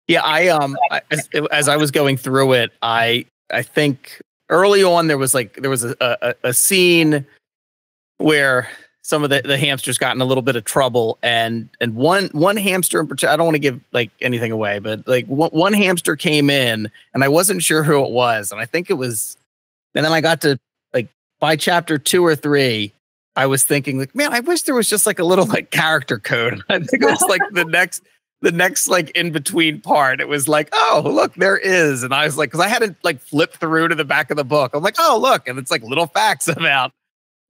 Yeah 0.07 0.21
i 0.23 0.47
um 0.49 0.77
I, 0.91 1.01
as, 1.09 1.27
as, 1.51 1.67
i 1.67 1.75
was 1.77 1.89
going 1.89 2.17
through 2.17 2.53
it 2.53 2.71
i 2.83 3.25
i 3.51 3.63
think 3.63 4.21
early 4.49 4.83
on 4.83 5.07
there 5.07 5.17
was 5.17 5.33
like 5.33 5.55
there 5.55 5.69
was 5.69 5.83
a, 5.83 5.95
a, 5.99 6.35
a 6.43 6.53
scene 6.53 7.25
where 8.17 8.69
some 9.01 9.23
of 9.23 9.29
the, 9.29 9.41
the 9.43 9.57
hamsters 9.57 9.97
got 9.97 10.15
in 10.15 10.21
a 10.21 10.25
little 10.25 10.41
bit 10.41 10.55
of 10.55 10.63
trouble 10.63 11.17
and 11.23 11.69
and 11.81 11.95
one 11.95 12.27
one 12.33 12.57
hamster 12.57 12.99
in 12.99 13.07
particular 13.07 13.33
i 13.33 13.37
don't 13.37 13.45
want 13.45 13.55
to 13.55 13.59
give 13.59 13.79
like 13.93 14.11
anything 14.21 14.51
away 14.51 14.79
but 14.79 15.07
like 15.07 15.25
one, 15.27 15.49
one 15.51 15.73
hamster 15.73 16.15
came 16.15 16.49
in 16.49 16.89
and 17.13 17.23
i 17.23 17.27
wasn't 17.27 17.61
sure 17.63 17.83
who 17.83 18.03
it 18.03 18.11
was. 18.11 18.51
And 18.51 18.61
i 18.61 18.65
think 18.65 18.89
it 18.89 18.95
was 18.95 19.37
and 19.95 20.05
then 20.05 20.11
i 20.11 20.21
got 20.21 20.41
to 20.41 20.59
like 20.93 21.07
by 21.39 21.55
chapter 21.55 21.97
two 21.97 22.23
or 22.23 22.35
three 22.35 22.93
I 23.35 23.47
was 23.47 23.63
thinking 23.63 23.99
like, 23.99 24.15
man, 24.15 24.33
I 24.33 24.39
wish 24.39 24.63
there 24.63 24.75
was 24.75 24.89
just 24.89 25.05
like 25.05 25.19
a 25.19 25.23
little 25.23 25.45
like 25.45 25.71
character 25.71 26.19
code. 26.19 26.61
I 26.69 26.79
think 26.79 27.03
it 27.03 27.09
was 27.09 27.21
like 27.27 27.41
the 27.51 27.65
next 27.65 28.03
the 28.41 28.51
next 28.51 28.87
like 28.87 29.09
in 29.11 29.31
between 29.31 29.81
part, 29.81 30.21
it 30.21 30.27
was 30.27 30.47
like, 30.47 30.69
oh, 30.73 31.01
look, 31.05 31.33
there 31.35 31.57
is. 31.57 32.03
And 32.03 32.13
I 32.13 32.25
was 32.25 32.37
like, 32.37 32.49
because 32.49 32.63
I 32.63 32.67
hadn't 32.67 32.97
like 33.03 33.19
flipped 33.21 33.57
through 33.57 33.89
to 33.89 33.95
the 33.95 34.05
back 34.05 34.31
of 34.31 34.37
the 34.37 34.43
book. 34.43 34.73
I'm 34.73 34.83
like, 34.83 34.95
oh, 34.99 35.17
look. 35.21 35.47
And 35.47 35.57
it's 35.59 35.71
like 35.71 35.83
little 35.83 36.07
facts 36.07 36.47
about 36.57 36.91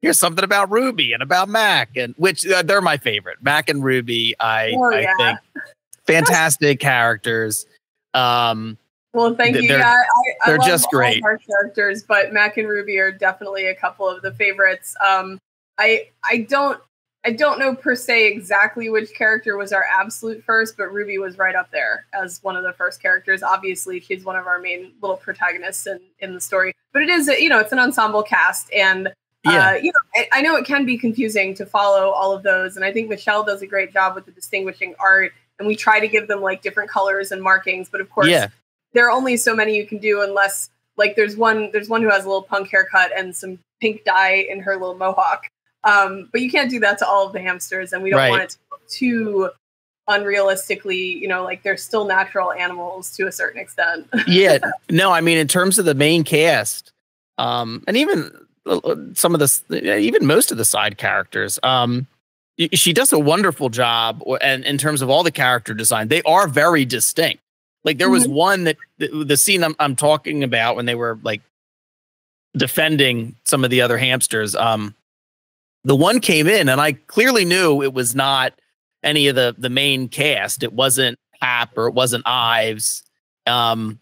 here's 0.01 0.19
something 0.19 0.43
about 0.43 0.71
Ruby 0.71 1.13
and 1.13 1.23
about 1.23 1.49
Mac, 1.49 1.97
and 1.97 2.13
which 2.17 2.47
uh, 2.47 2.61
they're 2.61 2.81
my 2.81 2.97
favorite. 2.97 3.37
Mac 3.41 3.69
and 3.69 3.83
Ruby, 3.83 4.35
I, 4.39 4.73
oh, 4.75 4.93
I 4.93 5.07
think 5.17 5.39
fantastic 6.05 6.79
characters. 6.79 7.65
Um, 8.13 8.77
well, 9.13 9.33
thank 9.33 9.55
you. 9.55 9.67
They're, 9.67 9.79
yeah, 9.79 10.03
I, 10.43 10.47
they're 10.49 10.57
just 10.59 10.89
great. 10.89 11.23
Our 11.23 11.37
characters, 11.37 12.03
but 12.03 12.33
Mac 12.33 12.57
and 12.57 12.67
Ruby 12.67 12.97
are 12.99 13.11
definitely 13.11 13.67
a 13.67 13.75
couple 13.75 14.07
of 14.07 14.21
the 14.21 14.33
favorites. 14.33 14.95
Um, 15.05 15.39
I 15.77 16.09
I 16.23 16.39
don't 16.49 16.79
I 17.25 17.31
don't 17.31 17.57
know 17.57 17.73
per 17.73 17.95
se 17.95 18.27
exactly 18.27 18.89
which 18.89 19.11
character 19.15 19.57
was 19.57 19.73
our 19.73 19.83
absolute 19.91 20.43
first, 20.43 20.77
but 20.77 20.93
Ruby 20.93 21.17
was 21.17 21.39
right 21.39 21.55
up 21.55 21.71
there 21.71 22.05
as 22.13 22.41
one 22.43 22.55
of 22.55 22.63
the 22.63 22.73
first 22.73 23.01
characters. 23.01 23.41
Obviously, 23.41 23.99
she's 23.99 24.23
one 24.23 24.35
of 24.35 24.45
our 24.45 24.59
main 24.59 24.93
little 25.01 25.17
protagonists 25.17 25.87
in, 25.87 25.99
in 26.19 26.35
the 26.35 26.39
story. 26.39 26.71
But 26.93 27.01
it 27.01 27.09
is, 27.09 27.27
a, 27.27 27.41
you 27.41 27.49
know, 27.49 27.59
it's 27.59 27.71
an 27.71 27.79
ensemble 27.79 28.21
cast, 28.21 28.71
and 28.71 29.11
yeah. 29.43 29.69
Uh, 29.69 29.73
you 29.73 29.91
know, 29.91 29.99
I, 30.15 30.39
I, 30.39 30.41
know 30.41 30.55
it 30.55 30.65
can 30.65 30.85
be 30.85 30.97
confusing 30.97 31.53
to 31.55 31.67
follow 31.67 32.09
all 32.09 32.31
of 32.31 32.41
those, 32.41 32.75
and 32.75 32.85
I 32.85 32.91
think 32.91 33.09
Michelle 33.09 33.43
does 33.43 33.61
a 33.61 33.67
great 33.67 33.93
job 33.93 34.15
with 34.15 34.25
the 34.25 34.31
distinguishing 34.31 34.95
art. 34.99 35.33
And 35.57 35.67
we 35.67 35.75
try 35.75 35.99
to 35.99 36.07
give 36.07 36.27
them 36.27 36.41
like 36.41 36.61
different 36.61 36.89
colors 36.89 37.31
and 37.31 37.41
markings, 37.41 37.87
but 37.89 38.01
of 38.01 38.09
course, 38.09 38.27
yeah. 38.27 38.47
there 38.93 39.07
are 39.07 39.11
only 39.11 39.37
so 39.37 39.55
many 39.55 39.75
you 39.75 39.85
can 39.85 39.99
do 39.99 40.21
unless 40.21 40.69
like 40.97 41.15
there's 41.15 41.37
one 41.37 41.69
there's 41.71 41.89
one 41.89 42.01
who 42.01 42.09
has 42.09 42.25
a 42.25 42.27
little 42.27 42.43
punk 42.43 42.69
haircut 42.69 43.11
and 43.15 43.35
some 43.35 43.59
pink 43.79 44.03
dye 44.03 44.45
in 44.49 44.59
her 44.59 44.73
little 44.73 44.95
mohawk 44.95 45.45
um, 45.85 46.29
but 46.31 46.41
you 46.41 46.51
can't 46.51 46.69
do 46.69 46.79
that 46.81 46.97
to 46.99 47.07
all 47.07 47.25
of 47.25 47.33
the 47.33 47.39
hamsters, 47.39 47.93
and 47.93 48.03
we 48.03 48.09
don't 48.09 48.19
right. 48.19 48.29
want 48.29 48.43
it 48.43 48.49
to 48.49 48.57
look 48.71 48.87
too 48.89 49.49
unrealistically, 50.09 51.19
you 51.19 51.27
know, 51.27 51.43
like 51.43 51.63
they're 51.63 51.77
still 51.77 52.05
natural 52.05 52.51
animals 52.51 53.15
to 53.17 53.27
a 53.27 53.31
certain 53.31 53.59
extent. 53.59 54.07
yeah. 54.27 54.59
No, 54.89 55.11
I 55.11 55.21
mean, 55.21 55.37
in 55.37 55.47
terms 55.47 55.79
of 55.79 55.85
the 55.85 55.95
main 55.95 56.23
cast, 56.23 56.91
um, 57.37 57.83
and 57.87 57.97
even 57.97 58.31
uh, 58.65 58.77
uh, 58.77 58.95
some 59.13 59.33
of 59.33 59.39
the, 59.39 59.97
even 59.97 60.25
most 60.25 60.51
of 60.51 60.57
the 60.57 60.65
side 60.65 60.97
characters, 60.97 61.59
um, 61.63 62.07
she 62.73 62.93
does 62.93 63.11
a 63.11 63.19
wonderful 63.19 63.69
job. 63.69 64.23
And 64.41 64.63
in 64.63 64.77
terms 64.77 65.01
of 65.01 65.09
all 65.09 65.23
the 65.23 65.31
character 65.31 65.73
design, 65.73 66.07
they 66.07 66.21
are 66.23 66.47
very 66.47 66.85
distinct. 66.85 67.41
Like 67.83 67.97
there 67.97 68.09
was 68.09 68.23
mm-hmm. 68.23 68.33
one 68.33 68.63
that 68.63 68.77
the, 68.97 69.25
the 69.25 69.37
scene 69.37 69.63
I'm, 69.63 69.75
I'm 69.79 69.95
talking 69.95 70.43
about 70.43 70.75
when 70.75 70.85
they 70.85 70.95
were 70.95 71.19
like 71.23 71.41
defending 72.55 73.35
some 73.43 73.63
of 73.63 73.69
the 73.69 73.81
other 73.81 73.97
hamsters. 73.97 74.55
Um, 74.55 74.95
the 75.85 75.95
one 75.95 76.19
came 76.19 76.47
in 76.47 76.67
and 76.67 76.81
I 76.81 76.93
clearly 76.93 77.45
knew 77.45 77.81
it 77.81 77.93
was 77.93 78.13
not 78.13 78.53
any 79.03 79.27
of 79.27 79.35
the 79.35 79.55
the 79.57 79.69
main 79.69 80.09
cast. 80.09 80.63
It 80.63 80.73
wasn't 80.73 81.17
Hap 81.41 81.77
or 81.77 81.87
it 81.87 81.93
wasn't 81.93 82.23
Ives. 82.27 83.03
Um, 83.47 83.99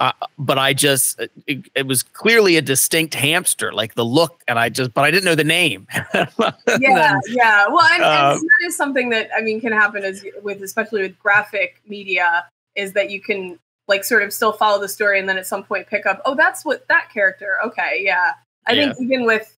uh, 0.00 0.10
but 0.36 0.58
I 0.58 0.74
just 0.74 1.20
it, 1.46 1.70
it, 1.76 1.86
was 1.86 2.02
clearly 2.02 2.56
a 2.56 2.62
distinct 2.62 3.14
hamster, 3.14 3.72
like 3.72 3.94
the 3.94 4.04
look, 4.04 4.42
and 4.48 4.58
I 4.58 4.68
just 4.68 4.92
but 4.94 5.04
I 5.04 5.12
didn't 5.12 5.24
know 5.24 5.36
the 5.36 5.44
name. 5.44 5.86
yeah, 6.14 7.20
yeah. 7.28 7.68
Well, 7.68 7.86
and, 7.92 8.02
uh, 8.02 8.32
and 8.34 8.40
that 8.40 8.66
is 8.66 8.76
something 8.76 9.10
that 9.10 9.30
I 9.36 9.42
mean 9.42 9.60
can 9.60 9.72
happen 9.72 10.02
as 10.02 10.24
with 10.42 10.60
especially 10.60 11.02
with 11.02 11.16
graphic 11.20 11.80
media 11.86 12.46
is 12.74 12.94
that 12.94 13.10
you 13.10 13.20
can 13.20 13.60
like 13.86 14.02
sort 14.02 14.24
of 14.24 14.32
still 14.32 14.52
follow 14.52 14.80
the 14.80 14.88
story 14.88 15.20
and 15.20 15.28
then 15.28 15.38
at 15.38 15.46
some 15.46 15.62
point 15.62 15.86
pick 15.86 16.04
up 16.06 16.20
oh 16.24 16.34
that's 16.34 16.64
what 16.64 16.88
that 16.88 17.08
character 17.12 17.58
okay 17.64 18.00
yeah 18.00 18.32
I 18.66 18.72
yeah. 18.72 18.92
think 18.92 19.00
even 19.02 19.26
with 19.26 19.56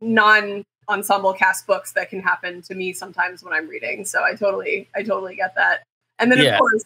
non 0.00 0.64
ensemble 0.90 1.32
cast 1.32 1.66
books 1.66 1.92
that 1.92 2.10
can 2.10 2.20
happen 2.20 2.62
to 2.62 2.74
me 2.74 2.92
sometimes 2.92 3.42
when 3.42 3.52
I'm 3.52 3.68
reading. 3.68 4.04
So 4.04 4.22
I 4.22 4.34
totally, 4.34 4.88
I 4.94 5.02
totally 5.02 5.36
get 5.36 5.54
that. 5.54 5.82
And 6.18 6.30
then 6.30 6.38
yeah. 6.38 6.54
of 6.54 6.58
course, 6.58 6.84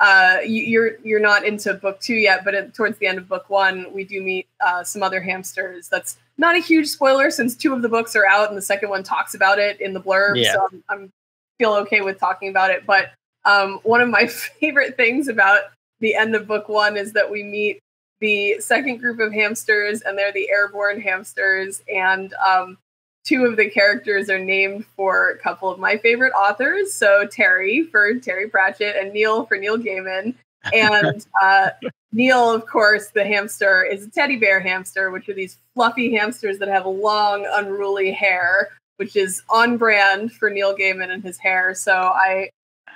uh, 0.00 0.38
you, 0.44 0.82
are 0.82 0.98
you're 1.02 1.20
not 1.20 1.44
into 1.44 1.72
book 1.74 2.00
two 2.00 2.14
yet, 2.14 2.44
but 2.44 2.54
at, 2.54 2.74
towards 2.74 2.98
the 2.98 3.06
end 3.06 3.18
of 3.18 3.28
book 3.28 3.48
one, 3.48 3.86
we 3.92 4.04
do 4.04 4.20
meet 4.20 4.46
uh, 4.64 4.82
some 4.82 5.02
other 5.02 5.20
hamsters. 5.20 5.88
That's 5.88 6.18
not 6.36 6.56
a 6.56 6.58
huge 6.58 6.88
spoiler 6.88 7.30
since 7.30 7.56
two 7.56 7.72
of 7.72 7.82
the 7.82 7.88
books 7.88 8.16
are 8.16 8.26
out, 8.26 8.48
and 8.48 8.58
the 8.58 8.62
second 8.62 8.90
one 8.90 9.02
talks 9.02 9.34
about 9.34 9.58
it 9.58 9.80
in 9.80 9.92
the 9.94 10.00
blurb. 10.00 10.42
Yeah. 10.42 10.54
So 10.54 10.68
I'm, 10.70 10.84
I'm 10.88 11.12
feel 11.58 11.74
okay 11.74 12.00
with 12.00 12.18
talking 12.18 12.48
about 12.48 12.70
it. 12.70 12.84
But 12.84 13.12
um, 13.44 13.80
one 13.84 14.00
of 14.00 14.08
my 14.08 14.26
favorite 14.60 14.96
things 14.96 15.28
about 15.28 15.62
the 16.00 16.14
end 16.14 16.34
of 16.34 16.46
book 16.46 16.68
one 16.68 16.96
is 16.96 17.12
that 17.12 17.30
we 17.30 17.42
meet 17.42 17.80
the 18.20 18.60
second 18.60 18.98
group 18.98 19.20
of 19.20 19.32
hamsters, 19.32 20.00
and 20.02 20.16
they're 20.16 20.32
the 20.32 20.50
airborne 20.50 21.00
hamsters, 21.00 21.82
and 21.92 22.32
um, 22.34 22.78
two 23.24 23.46
of 23.46 23.56
the 23.56 23.68
characters 23.68 24.28
are 24.28 24.38
named 24.38 24.84
for 24.96 25.30
a 25.30 25.38
couple 25.38 25.70
of 25.70 25.78
my 25.78 25.96
favorite 25.96 26.32
authors. 26.32 26.94
So 26.94 27.26
Terry 27.26 27.84
for 27.84 28.14
Terry 28.14 28.48
Pratchett 28.48 28.96
and 28.96 29.12
Neil 29.12 29.46
for 29.46 29.56
Neil 29.56 29.78
Gaiman. 29.78 30.34
And 30.72 31.26
uh, 31.42 31.70
Neil, 32.12 32.50
of 32.50 32.66
course, 32.66 33.08
the 33.08 33.24
hamster 33.24 33.82
is 33.84 34.06
a 34.06 34.10
teddy 34.10 34.36
bear 34.36 34.60
hamster, 34.60 35.10
which 35.10 35.28
are 35.28 35.34
these 35.34 35.58
fluffy 35.74 36.14
hamsters 36.14 36.58
that 36.58 36.68
have 36.68 36.86
long, 36.86 37.46
unruly 37.52 38.12
hair, 38.12 38.68
which 38.96 39.16
is 39.16 39.42
on 39.48 39.76
brand 39.76 40.32
for 40.32 40.50
Neil 40.50 40.76
Gaiman 40.76 41.10
and 41.10 41.24
his 41.24 41.38
hair. 41.38 41.74
So 41.74 41.92
I 41.92 42.50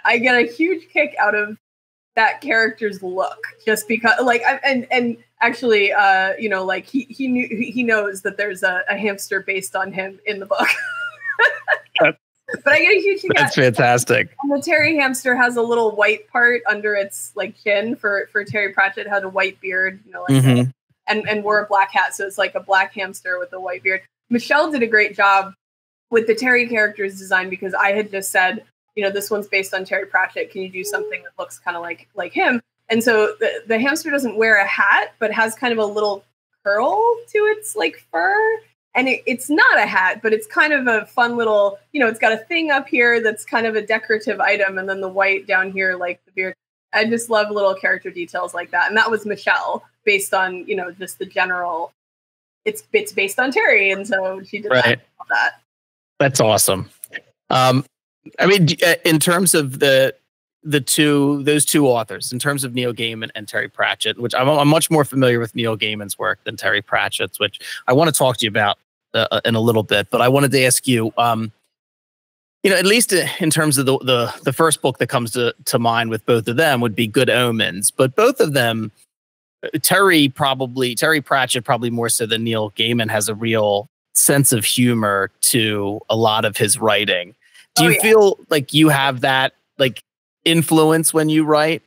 I 0.04 0.18
get 0.18 0.36
a 0.36 0.46
huge 0.46 0.88
kick 0.90 1.14
out 1.18 1.34
of 1.34 1.56
that 2.14 2.40
character's 2.40 3.02
look 3.02 3.38
just 3.64 3.88
because 3.88 4.20
like 4.22 4.42
I, 4.46 4.60
and 4.64 4.86
and 4.90 5.16
actually 5.40 5.92
uh 5.92 6.32
you 6.38 6.48
know 6.48 6.64
like 6.64 6.86
he 6.86 7.02
he 7.04 7.28
knew 7.28 7.48
he 7.48 7.82
knows 7.82 8.22
that 8.22 8.36
there's 8.36 8.62
a, 8.62 8.82
a 8.88 8.96
hamster 8.96 9.40
based 9.40 9.76
on 9.76 9.92
him 9.92 10.18
in 10.26 10.40
the 10.40 10.46
book 10.46 10.68
but 12.00 12.16
i 12.66 12.80
get 12.80 12.96
a 12.96 13.00
huge 13.00 13.22
that's 13.34 13.54
fantastic 13.54 14.34
and 14.42 14.52
the 14.52 14.62
terry 14.62 14.96
hamster 14.96 15.36
has 15.36 15.56
a 15.56 15.62
little 15.62 15.94
white 15.94 16.28
part 16.28 16.62
under 16.68 16.94
its 16.94 17.32
like 17.36 17.56
chin 17.62 17.94
for 17.94 18.28
for 18.32 18.44
terry 18.44 18.72
pratchett 18.72 19.06
had 19.06 19.24
a 19.24 19.28
white 19.28 19.60
beard 19.60 20.00
you 20.04 20.12
know 20.12 20.24
like 20.28 20.42
mm-hmm. 20.42 20.70
and 21.06 21.28
and 21.28 21.44
wore 21.44 21.60
a 21.60 21.66
black 21.66 21.92
hat 21.92 22.14
so 22.14 22.26
it's 22.26 22.38
like 22.38 22.54
a 22.54 22.60
black 22.60 22.92
hamster 22.94 23.38
with 23.38 23.52
a 23.52 23.60
white 23.60 23.82
beard 23.82 24.00
michelle 24.30 24.70
did 24.70 24.82
a 24.82 24.86
great 24.86 25.14
job 25.14 25.52
with 26.10 26.26
the 26.26 26.34
terry 26.34 26.66
character's 26.66 27.18
design 27.18 27.48
because 27.48 27.74
i 27.74 27.92
had 27.92 28.10
just 28.10 28.30
said 28.30 28.64
you 28.98 29.04
know, 29.04 29.12
this 29.12 29.30
one's 29.30 29.46
based 29.46 29.74
on 29.74 29.84
Terry 29.84 30.06
Pratchett. 30.06 30.50
Can 30.50 30.60
you 30.60 30.68
do 30.68 30.82
something 30.82 31.22
that 31.22 31.30
looks 31.38 31.60
kind 31.60 31.76
of 31.76 31.84
like 31.84 32.08
like 32.16 32.32
him? 32.32 32.60
And 32.88 33.02
so 33.02 33.34
the, 33.40 33.62
the 33.66 33.78
hamster 33.78 34.10
doesn't 34.10 34.36
wear 34.36 34.56
a 34.56 34.66
hat, 34.66 35.14
but 35.18 35.32
has 35.32 35.54
kind 35.54 35.72
of 35.72 35.78
a 35.78 35.84
little 35.84 36.24
curl 36.64 37.16
to 37.28 37.38
its 37.38 37.76
like 37.76 38.02
fur. 38.10 38.60
And 38.94 39.08
it, 39.08 39.22
it's 39.26 39.50
not 39.50 39.78
a 39.78 39.86
hat, 39.86 40.20
but 40.22 40.32
it's 40.32 40.46
kind 40.46 40.72
of 40.72 40.86
a 40.86 41.06
fun 41.06 41.36
little, 41.36 41.78
you 41.92 42.00
know, 42.00 42.08
it's 42.08 42.18
got 42.18 42.32
a 42.32 42.38
thing 42.38 42.70
up 42.70 42.88
here 42.88 43.22
that's 43.22 43.44
kind 43.44 43.66
of 43.66 43.76
a 43.76 43.82
decorative 43.82 44.40
item, 44.40 44.78
and 44.78 44.88
then 44.88 45.00
the 45.00 45.08
white 45.08 45.46
down 45.46 45.70
here, 45.70 45.96
like 45.96 46.20
the 46.24 46.32
beard. 46.32 46.54
I 46.92 47.04
just 47.04 47.28
love 47.28 47.50
little 47.50 47.74
character 47.74 48.10
details 48.10 48.54
like 48.54 48.70
that. 48.70 48.88
And 48.88 48.96
that 48.96 49.10
was 49.10 49.26
Michelle, 49.26 49.84
based 50.04 50.32
on, 50.32 50.66
you 50.66 50.74
know, 50.74 50.90
just 50.90 51.18
the 51.18 51.26
general 51.26 51.92
it's 52.64 52.82
it's 52.92 53.12
based 53.12 53.38
on 53.38 53.50
Terry, 53.50 53.90
and 53.90 54.06
so 54.06 54.42
she 54.42 54.58
did 54.60 54.70
right. 54.70 55.00
that. 55.30 55.60
That's 56.18 56.40
awesome. 56.40 56.90
Um, 57.50 57.84
I 58.38 58.46
mean, 58.46 58.68
uh, 58.86 58.94
in 59.04 59.18
terms 59.18 59.54
of 59.54 59.78
the 59.78 60.14
the 60.68 60.80
two 60.80 61.42
those 61.44 61.64
two 61.64 61.86
authors, 61.86 62.30
in 62.30 62.38
terms 62.38 62.62
of 62.62 62.74
Neil 62.74 62.92
Gaiman 62.92 63.30
and 63.34 63.48
Terry 63.48 63.68
Pratchett, 63.68 64.18
which 64.18 64.34
I'm, 64.34 64.48
I'm 64.48 64.68
much 64.68 64.90
more 64.90 65.04
familiar 65.04 65.40
with 65.40 65.54
Neil 65.54 65.78
Gaiman's 65.78 66.18
work 66.18 66.44
than 66.44 66.56
Terry 66.56 66.82
Pratchett's, 66.82 67.40
which 67.40 67.58
I 67.86 67.94
want 67.94 68.12
to 68.12 68.16
talk 68.16 68.36
to 68.38 68.44
you 68.44 68.50
about 68.50 68.78
uh, 69.14 69.26
uh, 69.30 69.40
in 69.46 69.54
a 69.54 69.60
little 69.60 69.82
bit. 69.82 70.10
But 70.10 70.20
I 70.20 70.28
wanted 70.28 70.50
to 70.52 70.62
ask 70.62 70.86
you, 70.86 71.10
um, 71.16 71.50
you 72.62 72.70
know, 72.70 72.76
at 72.76 72.84
least 72.84 73.14
in 73.14 73.48
terms 73.48 73.78
of 73.78 73.86
the, 73.86 73.98
the 74.00 74.34
the 74.44 74.52
first 74.52 74.82
book 74.82 74.98
that 74.98 75.06
comes 75.08 75.30
to 75.32 75.54
to 75.64 75.78
mind 75.78 76.10
with 76.10 76.26
both 76.26 76.46
of 76.46 76.56
them 76.56 76.82
would 76.82 76.94
be 76.94 77.06
Good 77.06 77.30
Omens, 77.30 77.90
but 77.90 78.14
both 78.14 78.40
of 78.40 78.52
them. 78.52 78.92
Terry 79.82 80.28
probably 80.28 80.94
Terry 80.94 81.20
Pratchett 81.20 81.64
probably 81.64 81.90
more 81.90 82.08
so 82.08 82.26
than 82.26 82.44
Neil 82.44 82.70
Gaiman 82.72 83.10
has 83.10 83.28
a 83.28 83.34
real 83.34 83.88
sense 84.14 84.52
of 84.52 84.64
humor 84.64 85.32
to 85.40 85.98
a 86.08 86.14
lot 86.14 86.44
of 86.44 86.56
his 86.56 86.78
writing. 86.78 87.34
Do 87.74 87.82
you 87.82 87.90
oh, 87.90 87.92
yeah. 87.94 88.02
feel 88.02 88.38
like 88.50 88.72
you 88.72 88.88
have 88.88 89.22
that 89.22 89.54
like 89.76 90.04
influence 90.50 91.12
when 91.12 91.28
you 91.28 91.44
write? 91.44 91.82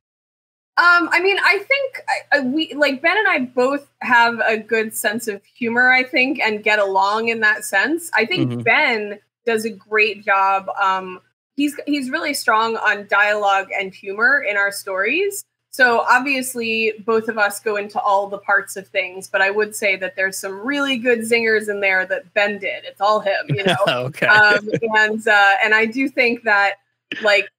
Um, 0.78 1.10
I 1.12 1.22
mean, 1.22 1.38
I 1.38 1.58
think 1.60 2.04
I, 2.08 2.38
I, 2.38 2.40
we 2.42 2.74
like 2.74 3.02
Ben 3.02 3.18
and 3.18 3.28
I 3.28 3.40
both 3.40 3.92
have 4.00 4.40
a 4.40 4.58
good 4.58 4.96
sense 4.96 5.28
of 5.28 5.44
humor. 5.44 5.92
I 5.92 6.04
think 6.04 6.40
and 6.40 6.64
get 6.64 6.80
along 6.80 7.28
in 7.28 7.42
that 7.42 7.66
sense. 7.66 8.10
I 8.16 8.26
think 8.26 8.50
mm-hmm. 8.50 8.62
Ben 8.62 9.20
does 9.46 9.66
a 9.66 9.70
great 9.70 10.24
job. 10.24 10.70
Um, 10.82 11.20
he's 11.56 11.78
he's 11.86 12.10
really 12.10 12.34
strong 12.34 12.78
on 12.78 13.06
dialogue 13.08 13.68
and 13.78 13.94
humor 13.94 14.42
in 14.42 14.58
our 14.58 14.72
stories. 14.72 15.44
So 15.74 16.02
obviously, 16.02 16.94
both 17.06 17.30
of 17.30 17.38
us 17.38 17.60
go 17.60 17.78
into 17.78 18.00
all 18.00 18.28
the 18.28 18.38
parts 18.38 18.76
of 18.76 18.88
things, 18.88 19.30
but 19.30 19.42
I 19.42 19.52
would 19.52 19.76
say 19.76 19.96
that 19.98 20.16
there's 20.16 20.38
some 20.38 20.60
really 20.60 20.98
good 20.98 21.20
zingers 21.20 21.70
in 21.70 21.80
there 21.80 22.06
that 22.08 22.34
Ben 22.34 22.60
did. 22.60 22.84
It's 22.86 23.00
all 23.00 23.22
him, 23.22 23.46
you 23.50 23.64
know. 23.64 23.76
okay. 23.88 24.26
Um, 24.26 24.70
and 24.96 25.28
uh, 25.28 25.54
and 25.64 25.74
I 25.74 25.86
do 25.86 26.10
think 26.10 26.44
that 26.44 26.76
like 27.22 27.50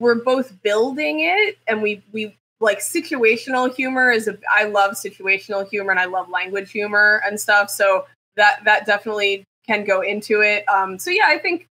we're 0.00 0.16
both 0.16 0.60
building 0.62 1.20
it, 1.20 1.58
and 1.66 1.82
we 1.82 2.02
we 2.12 2.36
like 2.60 2.80
situational 2.80 3.74
humor 3.74 4.10
is 4.10 4.28
a. 4.28 4.38
I 4.50 4.64
love 4.64 4.92
situational 4.92 5.68
humor, 5.68 5.90
and 5.90 6.00
I 6.00 6.06
love 6.06 6.28
language 6.28 6.70
humor 6.70 7.22
and 7.24 7.40
stuff. 7.40 7.70
So 7.70 8.06
that 8.36 8.60
that 8.64 8.86
definitely 8.86 9.44
can 9.66 9.84
go 9.84 10.00
into 10.00 10.40
it. 10.40 10.68
Um, 10.68 10.98
so 10.98 11.10
yeah, 11.10 11.26
I 11.26 11.38
think 11.38 11.68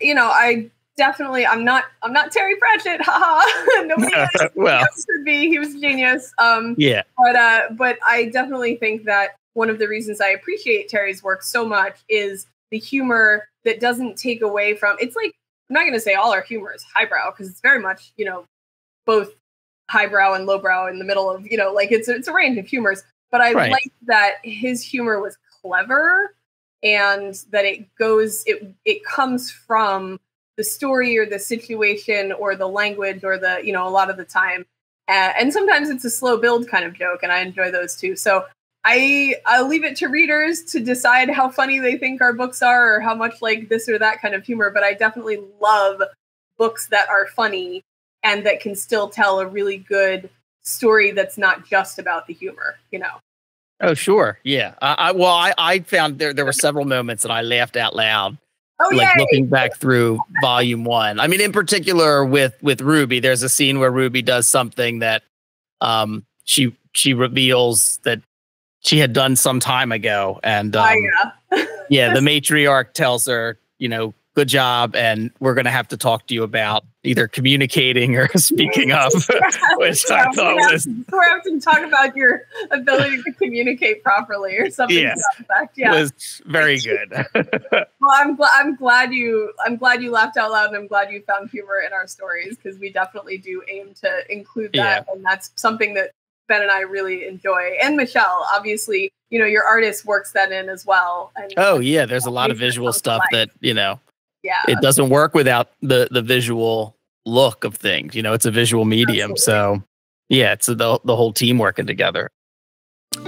you 0.00 0.14
know 0.14 0.26
I 0.26 0.70
definitely 0.96 1.46
I'm 1.46 1.64
not 1.64 1.84
I'm 2.02 2.12
not 2.12 2.32
Terry 2.32 2.56
Pratchett, 2.56 3.00
haha. 3.04 3.84
Nobody 3.84 4.14
else 4.16 4.30
well, 4.54 4.86
could 5.08 5.24
be. 5.24 5.48
He 5.48 5.58
was 5.58 5.74
a 5.74 5.80
genius. 5.80 6.32
Um, 6.38 6.74
yeah, 6.78 7.02
but 7.18 7.36
uh, 7.36 7.60
but 7.72 7.98
I 8.06 8.26
definitely 8.26 8.76
think 8.76 9.04
that 9.04 9.36
one 9.54 9.70
of 9.70 9.78
the 9.78 9.88
reasons 9.88 10.20
I 10.20 10.28
appreciate 10.28 10.88
Terry's 10.88 11.22
work 11.22 11.42
so 11.42 11.66
much 11.66 11.98
is 12.08 12.46
the 12.70 12.78
humor 12.78 13.48
that 13.64 13.80
doesn't 13.80 14.16
take 14.16 14.42
away 14.42 14.74
from. 14.74 14.96
It's 15.00 15.16
like 15.16 15.34
I'm 15.74 15.80
not 15.80 15.88
going 15.88 15.94
to 15.94 16.00
say 16.00 16.14
all 16.14 16.32
our 16.32 16.42
humor 16.42 16.72
is 16.72 16.84
highbrow 16.94 17.32
because 17.32 17.48
it's 17.48 17.60
very 17.60 17.80
much 17.80 18.12
you 18.16 18.24
know 18.24 18.46
both 19.06 19.30
highbrow 19.90 20.34
and 20.34 20.46
lowbrow 20.46 20.86
in 20.86 20.98
the 20.98 21.04
middle 21.04 21.28
of 21.28 21.44
you 21.50 21.58
know 21.58 21.72
like 21.72 21.90
it's 21.90 22.08
it's 22.08 22.28
a 22.28 22.32
range 22.32 22.58
of 22.58 22.66
humors. 22.66 23.02
But 23.32 23.40
I 23.40 23.52
Right. 23.52 23.70
like 23.72 23.92
that 24.06 24.34
his 24.44 24.82
humor 24.82 25.20
was 25.20 25.36
clever 25.60 26.34
and 26.84 27.34
that 27.50 27.64
it 27.64 27.92
goes 27.96 28.44
it 28.46 28.72
it 28.84 29.04
comes 29.04 29.50
from 29.50 30.20
the 30.56 30.62
story 30.62 31.18
or 31.18 31.26
the 31.26 31.38
situation 31.38 32.30
or 32.32 32.54
the 32.54 32.68
language 32.68 33.24
or 33.24 33.36
the 33.36 33.60
you 33.64 33.72
know 33.72 33.88
a 33.88 33.90
lot 33.90 34.10
of 34.10 34.16
the 34.16 34.24
time 34.24 34.64
uh, 35.08 35.32
and 35.36 35.52
sometimes 35.52 35.90
it's 35.90 36.04
a 36.04 36.10
slow 36.10 36.36
build 36.36 36.68
kind 36.68 36.84
of 36.84 36.92
joke 36.92 37.22
and 37.22 37.32
i 37.32 37.40
enjoy 37.40 37.70
those 37.70 37.96
too 37.96 38.14
so 38.14 38.44
i 38.84 39.34
i'll 39.46 39.68
leave 39.68 39.84
it 39.84 39.96
to 39.96 40.08
readers 40.08 40.62
to 40.62 40.80
decide 40.80 41.30
how 41.30 41.48
funny 41.48 41.78
they 41.78 41.96
think 41.96 42.20
our 42.20 42.32
books 42.32 42.62
are 42.62 42.96
or 42.96 43.00
how 43.00 43.14
much 43.14 43.40
like 43.40 43.68
this 43.68 43.88
or 43.88 43.98
that 43.98 44.20
kind 44.20 44.34
of 44.34 44.44
humor 44.44 44.70
but 44.70 44.82
i 44.82 44.92
definitely 44.92 45.38
love 45.60 46.00
books 46.58 46.88
that 46.88 47.08
are 47.08 47.26
funny 47.28 47.82
and 48.22 48.46
that 48.46 48.60
can 48.60 48.74
still 48.74 49.08
tell 49.08 49.40
a 49.40 49.46
really 49.46 49.78
good 49.78 50.28
story 50.62 51.10
that's 51.10 51.36
not 51.36 51.66
just 51.66 51.98
about 51.98 52.26
the 52.26 52.34
humor 52.34 52.76
you 52.90 52.98
know 52.98 53.18
Oh, 53.80 53.94
sure. 53.94 54.38
Yeah. 54.44 54.74
I, 54.80 54.94
I 54.94 55.12
well, 55.12 55.32
I, 55.32 55.52
I 55.58 55.80
found 55.80 56.18
there 56.18 56.32
there 56.32 56.44
were 56.44 56.52
several 56.52 56.84
moments 56.84 57.22
that 57.22 57.32
I 57.32 57.42
laughed 57.42 57.76
out 57.76 57.94
loud, 57.94 58.38
oh 58.80 58.88
like 58.88 58.98
yeah 58.98 59.14
looking 59.18 59.46
back 59.46 59.76
through 59.76 60.18
volume 60.40 60.84
one. 60.84 61.20
I 61.20 61.26
mean, 61.26 61.40
in 61.40 61.52
particular 61.52 62.24
with 62.24 62.54
with 62.62 62.80
Ruby, 62.80 63.20
there's 63.20 63.42
a 63.42 63.48
scene 63.48 63.80
where 63.80 63.90
Ruby 63.90 64.22
does 64.22 64.46
something 64.46 65.00
that 65.00 65.22
um 65.80 66.24
she 66.44 66.74
she 66.92 67.14
reveals 67.14 67.98
that 68.04 68.20
she 68.84 68.98
had 68.98 69.12
done 69.12 69.36
some 69.36 69.60
time 69.60 69.92
ago, 69.92 70.40
and 70.42 70.74
um, 70.76 70.94
yeah 71.50 71.66
yeah, 71.90 72.14
the 72.14 72.20
matriarch 72.20 72.92
tells 72.92 73.26
her, 73.26 73.58
you 73.78 73.88
know, 73.88 74.12
good 74.34 74.48
job, 74.48 74.94
and 74.96 75.30
we're 75.40 75.54
gonna 75.54 75.70
have 75.70 75.88
to 75.88 75.96
talk 75.96 76.26
to 76.26 76.34
you 76.34 76.42
about 76.42 76.84
either 77.04 77.28
communicating 77.28 78.16
or 78.16 78.28
speaking 78.36 78.90
up, 78.90 79.12
which 79.76 80.10
I 80.10 80.24
thought 80.32 80.56
we 80.56 80.62
have 80.62 80.72
was 80.72 80.84
to- 80.84 80.90
we 80.90 81.18
have 81.28 81.42
to 81.44 81.60
talk 81.60 81.82
about 81.82 82.16
your 82.16 82.42
ability 82.70 83.22
to 83.22 83.32
communicate 83.32 84.02
properly 84.02 84.56
or 84.58 84.70
something 84.70 84.98
Yeah. 84.98 85.14
to. 85.14 85.68
Yeah. 85.76 85.92
was 86.00 86.42
very 86.46 86.78
good. 86.80 87.10
well, 87.34 87.84
I'm 88.12 88.34
glad. 88.36 88.50
I'm 88.54 88.74
glad 88.76 89.12
you. 89.14 89.52
I'm 89.64 89.76
glad 89.76 90.02
you 90.02 90.10
laughed 90.10 90.36
out 90.36 90.50
loud, 90.50 90.68
and 90.68 90.76
I'm 90.76 90.88
glad 90.88 91.10
you 91.12 91.22
found 91.26 91.48
humor 91.50 91.80
in 91.86 91.92
our 91.92 92.06
stories 92.06 92.56
because 92.56 92.78
we 92.78 92.90
definitely 92.90 93.38
do 93.38 93.62
aim 93.68 93.94
to 94.02 94.32
include 94.32 94.72
that, 94.74 95.06
and 95.12 95.24
that's 95.24 95.52
something 95.56 95.94
that 95.94 96.10
Ben 96.48 96.62
and 96.62 96.70
I 96.70 96.80
really 96.80 97.26
enjoy. 97.26 97.76
And 97.82 97.96
Michelle, 97.96 98.46
obviously, 98.52 99.10
you 99.30 99.38
know, 99.38 99.46
your 99.46 99.64
artist 99.64 100.04
works 100.04 100.32
that 100.32 100.52
in 100.52 100.68
as 100.68 100.86
well. 100.86 101.32
And 101.36 101.52
oh 101.56 101.78
yeah, 101.80 102.06
there's 102.06 102.26
a 102.26 102.30
lot 102.30 102.50
of 102.50 102.58
visual 102.58 102.92
stuff 102.92 103.22
that 103.32 103.50
you 103.60 103.74
know 103.74 104.00
yeah, 104.42 104.62
it 104.68 104.80
doesn't 104.80 105.08
work 105.08 105.34
without 105.34 105.70
the 105.80 106.08
the 106.10 106.22
visual 106.22 106.96
look 107.26 107.64
of 107.64 107.74
things. 107.74 108.14
You 108.14 108.22
know, 108.22 108.32
it's 108.32 108.46
a 108.46 108.50
visual 108.50 108.84
medium, 108.84 109.36
so 109.36 109.82
yeah, 110.28 110.52
it's 110.52 110.66
the 110.66 111.00
the 111.04 111.16
whole 111.16 111.32
team 111.32 111.58
working 111.58 111.86
together. 111.86 112.30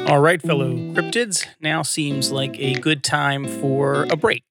All 0.07 0.21
right, 0.21 0.43
fellow 0.43 0.73
cryptids, 0.73 1.47
now 1.61 1.83
seems 1.83 2.31
like 2.33 2.59
a 2.59 2.75
good 2.75 3.03
time 3.05 3.47
for 3.47 4.05
a 4.11 4.17
break. 4.17 4.43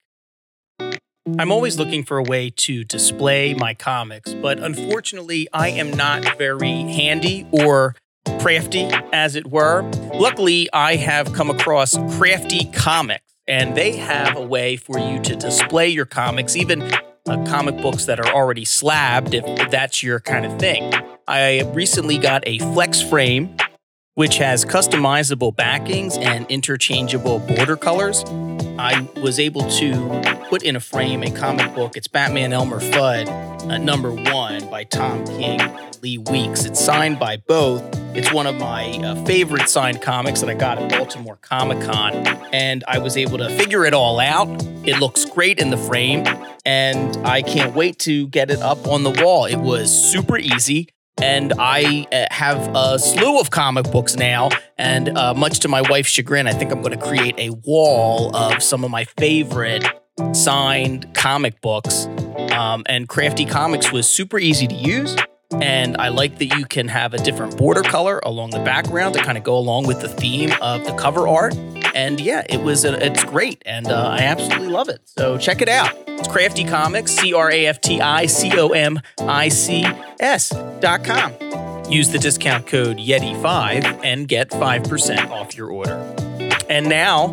I'm 1.39 1.51
always 1.51 1.78
looking 1.80 2.04
for 2.04 2.17
a 2.17 2.23
way 2.23 2.51
to 2.51 2.84
display 2.84 3.54
my 3.54 3.73
comics, 3.73 4.34
but 4.34 4.60
unfortunately, 4.60 5.47
I 5.51 5.69
am 5.69 5.91
not 5.91 6.38
very 6.38 6.82
handy 6.84 7.47
or 7.51 7.95
crafty, 8.40 8.90
as 9.14 9.36
it 9.36 9.48
were. 9.48 9.84
Luckily, 10.14 10.70
I 10.74 10.96
have 10.96 11.34
come 11.34 11.50
across 11.50 11.98
Crafty 12.18 12.66
Comics, 12.72 13.24
and 13.48 13.76
they 13.76 13.96
have 13.98 14.36
a 14.36 14.46
way 14.46 14.78
for 14.78 15.00
you 15.00 15.20
to 15.22 15.36
display 15.36 15.90
your 15.90 16.06
comics, 16.06 16.56
even 16.56 16.82
uh, 16.82 17.44
comic 17.48 17.82
books 17.82 18.06
that 18.06 18.20
are 18.20 18.34
already 18.34 18.66
slabbed, 18.66 19.34
if, 19.34 19.44
if 19.46 19.72
that's 19.72 20.04
your 20.04 20.20
kind 20.20 20.46
of 20.46 20.60
thing. 20.60 20.94
I 21.28 21.62
recently 21.74 22.18
got 22.18 22.44
a 22.46 22.60
flex 22.60 23.02
frame 23.02 23.56
which 24.15 24.38
has 24.38 24.65
customizable 24.65 25.56
backings 25.56 26.17
and 26.17 26.45
interchangeable 26.49 27.39
border 27.39 27.75
colors. 27.75 28.23
I 28.78 29.08
was 29.21 29.39
able 29.39 29.69
to 29.71 30.47
put 30.49 30.63
in 30.63 30.75
a 30.75 30.80
frame 30.80 31.21
a 31.23 31.32
comic 31.32 31.73
book. 31.75 31.95
It's 31.95 32.08
Batman 32.08 32.54
Elmer 32.54 32.80
Fudd, 32.80 33.30
uh, 33.69 33.78
number 33.78 34.12
one 34.12 34.69
by 34.69 34.86
Tom 34.86 35.25
King 35.25 35.62
and 35.62 36.01
Lee 36.01 36.17
Weeks. 36.17 36.63
It's 36.65 36.80
signed 36.80 37.19
by 37.19 37.38
both. 37.38 37.84
It's 38.15 38.32
one 38.32 38.47
of 38.47 38.56
my 38.56 38.91
uh, 38.99 39.23
favorite 39.25 39.67
signed 39.67 40.01
comics 40.01 40.39
that 40.39 40.49
I 40.49 40.54
got 40.54 40.78
at 40.78 40.89
Baltimore 40.89 41.38
Comic 41.41 41.82
Con. 41.82 42.13
And 42.54 42.86
I 42.88 42.99
was 42.99 43.17
able 43.17 43.38
to 43.39 43.49
figure 43.49 43.86
it 43.86 43.93
all 43.93 44.21
out. 44.21 44.47
It 44.86 44.99
looks 44.99 45.25
great 45.25 45.60
in 45.60 45.69
the 45.69 45.78
frame. 45.78 46.25
And 46.65 47.17
I 47.28 47.41
can't 47.41 47.75
wait 47.75 47.99
to 47.99 48.28
get 48.28 48.49
it 48.49 48.62
up 48.62 48.88
on 48.88 49.04
the 49.04 49.12
wall. 49.12 49.45
It 49.45 49.58
was 49.58 49.91
super 49.91 50.38
easy 50.38 50.89
and 51.21 51.54
I 51.58 52.08
uh, 52.12 52.34
have 52.34 52.75
a 52.75 52.99
slew 52.99 53.39
of 53.39 53.49
comic 53.51 53.91
books 53.91 54.15
now. 54.15 54.49
And 54.78 55.17
uh, 55.17 55.34
much 55.34 55.60
to 55.60 55.67
my 55.67 55.82
wife's 55.82 56.10
chagrin, 56.10 56.47
I 56.47 56.54
think 56.54 56.71
I'm 56.71 56.82
going 56.82 56.97
to 56.97 57.04
create 57.06 57.36
a 57.38 57.51
wall 57.51 58.36
of 58.36 58.62
some 58.62 58.84
of 58.84 58.91
my 58.91 59.06
favorite 59.06 59.86
signed 60.34 61.13
comic 61.13 61.62
books. 61.62 62.06
Um, 62.51 62.84
and 62.88 63.08
Crafty 63.08 63.45
Comics 63.45 63.91
was 63.91 64.08
super 64.08 64.39
easy 64.39 64.67
to 64.67 64.75
use. 64.75 65.15
And 65.62 65.95
I 65.97 66.10
like 66.10 66.39
that 66.39 66.58
you 66.58 66.65
can 66.65 66.88
have 66.88 67.13
a 67.13 67.17
different 67.17 67.58
border 67.58 67.82
color 67.82 68.19
along 68.23 68.49
the 68.49 68.60
background 68.60 69.15
to 69.15 69.23
kind 69.23 69.38
of 69.38 69.43
go 69.43 69.58
along 69.58 69.88
with 69.88 70.01
the 70.01 70.10
theme 70.10 70.51
of 70.62 70.84
the 70.86 70.93
cover 70.93 71.28
art. 71.28 71.56
And 71.96 72.20
yeah, 72.20 72.44
it 72.50 72.62
was 72.62 72.84
a, 72.84 73.04
it's 73.04 73.24
great, 73.24 73.64
and 73.66 73.88
uh, 73.88 74.10
I 74.10 74.20
absolutely 74.20 74.68
love 74.68 74.90
it. 74.90 75.00
So 75.06 75.38
check 75.38 75.62
it 75.62 75.70
out. 75.70 75.92
It's 76.08 76.28
Crafty 76.28 76.66
Comics, 76.66 77.14
C 77.14 77.34
R 77.34 77.50
A 77.50 77.68
F 77.68 77.80
T 77.80 78.02
I 78.02 78.26
C 78.26 78.52
O 78.60 78.70
M 78.70 79.00
I 79.20 79.48
C 79.48 79.86
S 80.20 80.50
dot 80.82 81.06
com. 81.06 81.34
Use 81.90 82.10
the 82.10 82.20
discount 82.20 82.68
code 82.68 82.98
Yeti5 82.98 84.02
and 84.04 84.28
get 84.28 84.50
5% 84.50 85.30
off 85.30 85.56
your 85.56 85.70
order. 85.70 85.94
And 86.70 86.90
now, 86.90 87.28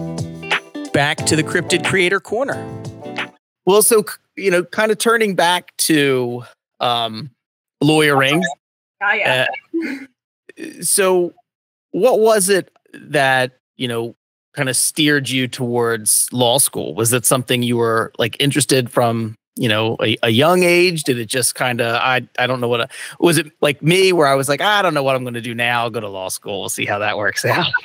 back 0.92 1.16
to 1.27 1.35
the 1.35 1.42
Cryptid 1.42 1.85
Creator 1.85 2.20
Corner. 2.20 2.64
Well, 3.66 3.83
so 3.83 4.05
you 4.37 4.51
know, 4.53 4.62
kind 4.62 4.92
of 4.92 4.98
turning 4.98 5.35
back 5.35 5.77
to 5.79 6.44
um, 6.79 7.31
lawyering. 7.81 8.44
Ah, 9.03 9.12
yeah. 9.14 9.46
So, 10.83 11.35
what 11.90 12.20
was 12.20 12.48
it 12.48 12.70
that 12.92 13.59
you 13.77 13.88
know 13.88 14.14
kind 14.52 14.68
of 14.68 14.76
steered 14.76 15.28
you 15.28 15.48
towards 15.48 16.28
law 16.32 16.58
school? 16.58 16.94
Was 16.94 17.12
it 17.12 17.24
something 17.24 17.62
you 17.62 17.76
were 17.76 18.12
like 18.18 18.36
interested 18.40 18.90
from 18.90 19.36
you 19.56 19.68
know 19.68 19.96
a, 20.02 20.16
a 20.22 20.30
young 20.30 20.62
age? 20.62 21.04
Did 21.04 21.18
it 21.18 21.26
just 21.26 21.54
kind 21.54 21.80
of 21.80 21.96
I 21.96 22.26
I 22.38 22.46
don't 22.46 22.60
know 22.60 22.68
what 22.68 22.80
a, 22.82 22.88
was 23.20 23.38
it 23.38 23.50
like 23.60 23.82
me 23.82 24.12
where 24.12 24.26
I 24.26 24.34
was 24.34 24.48
like 24.48 24.60
I 24.60 24.82
don't 24.82 24.94
know 24.94 25.02
what 25.02 25.16
I'm 25.16 25.24
going 25.24 25.34
to 25.34 25.40
do 25.40 25.54
now. 25.54 25.82
I'll 25.82 25.90
go 25.90 26.00
to 26.00 26.08
law 26.08 26.28
school. 26.28 26.60
We'll 26.60 26.68
see 26.68 26.86
how 26.86 26.98
that 26.98 27.16
works 27.16 27.44
out. 27.44 27.66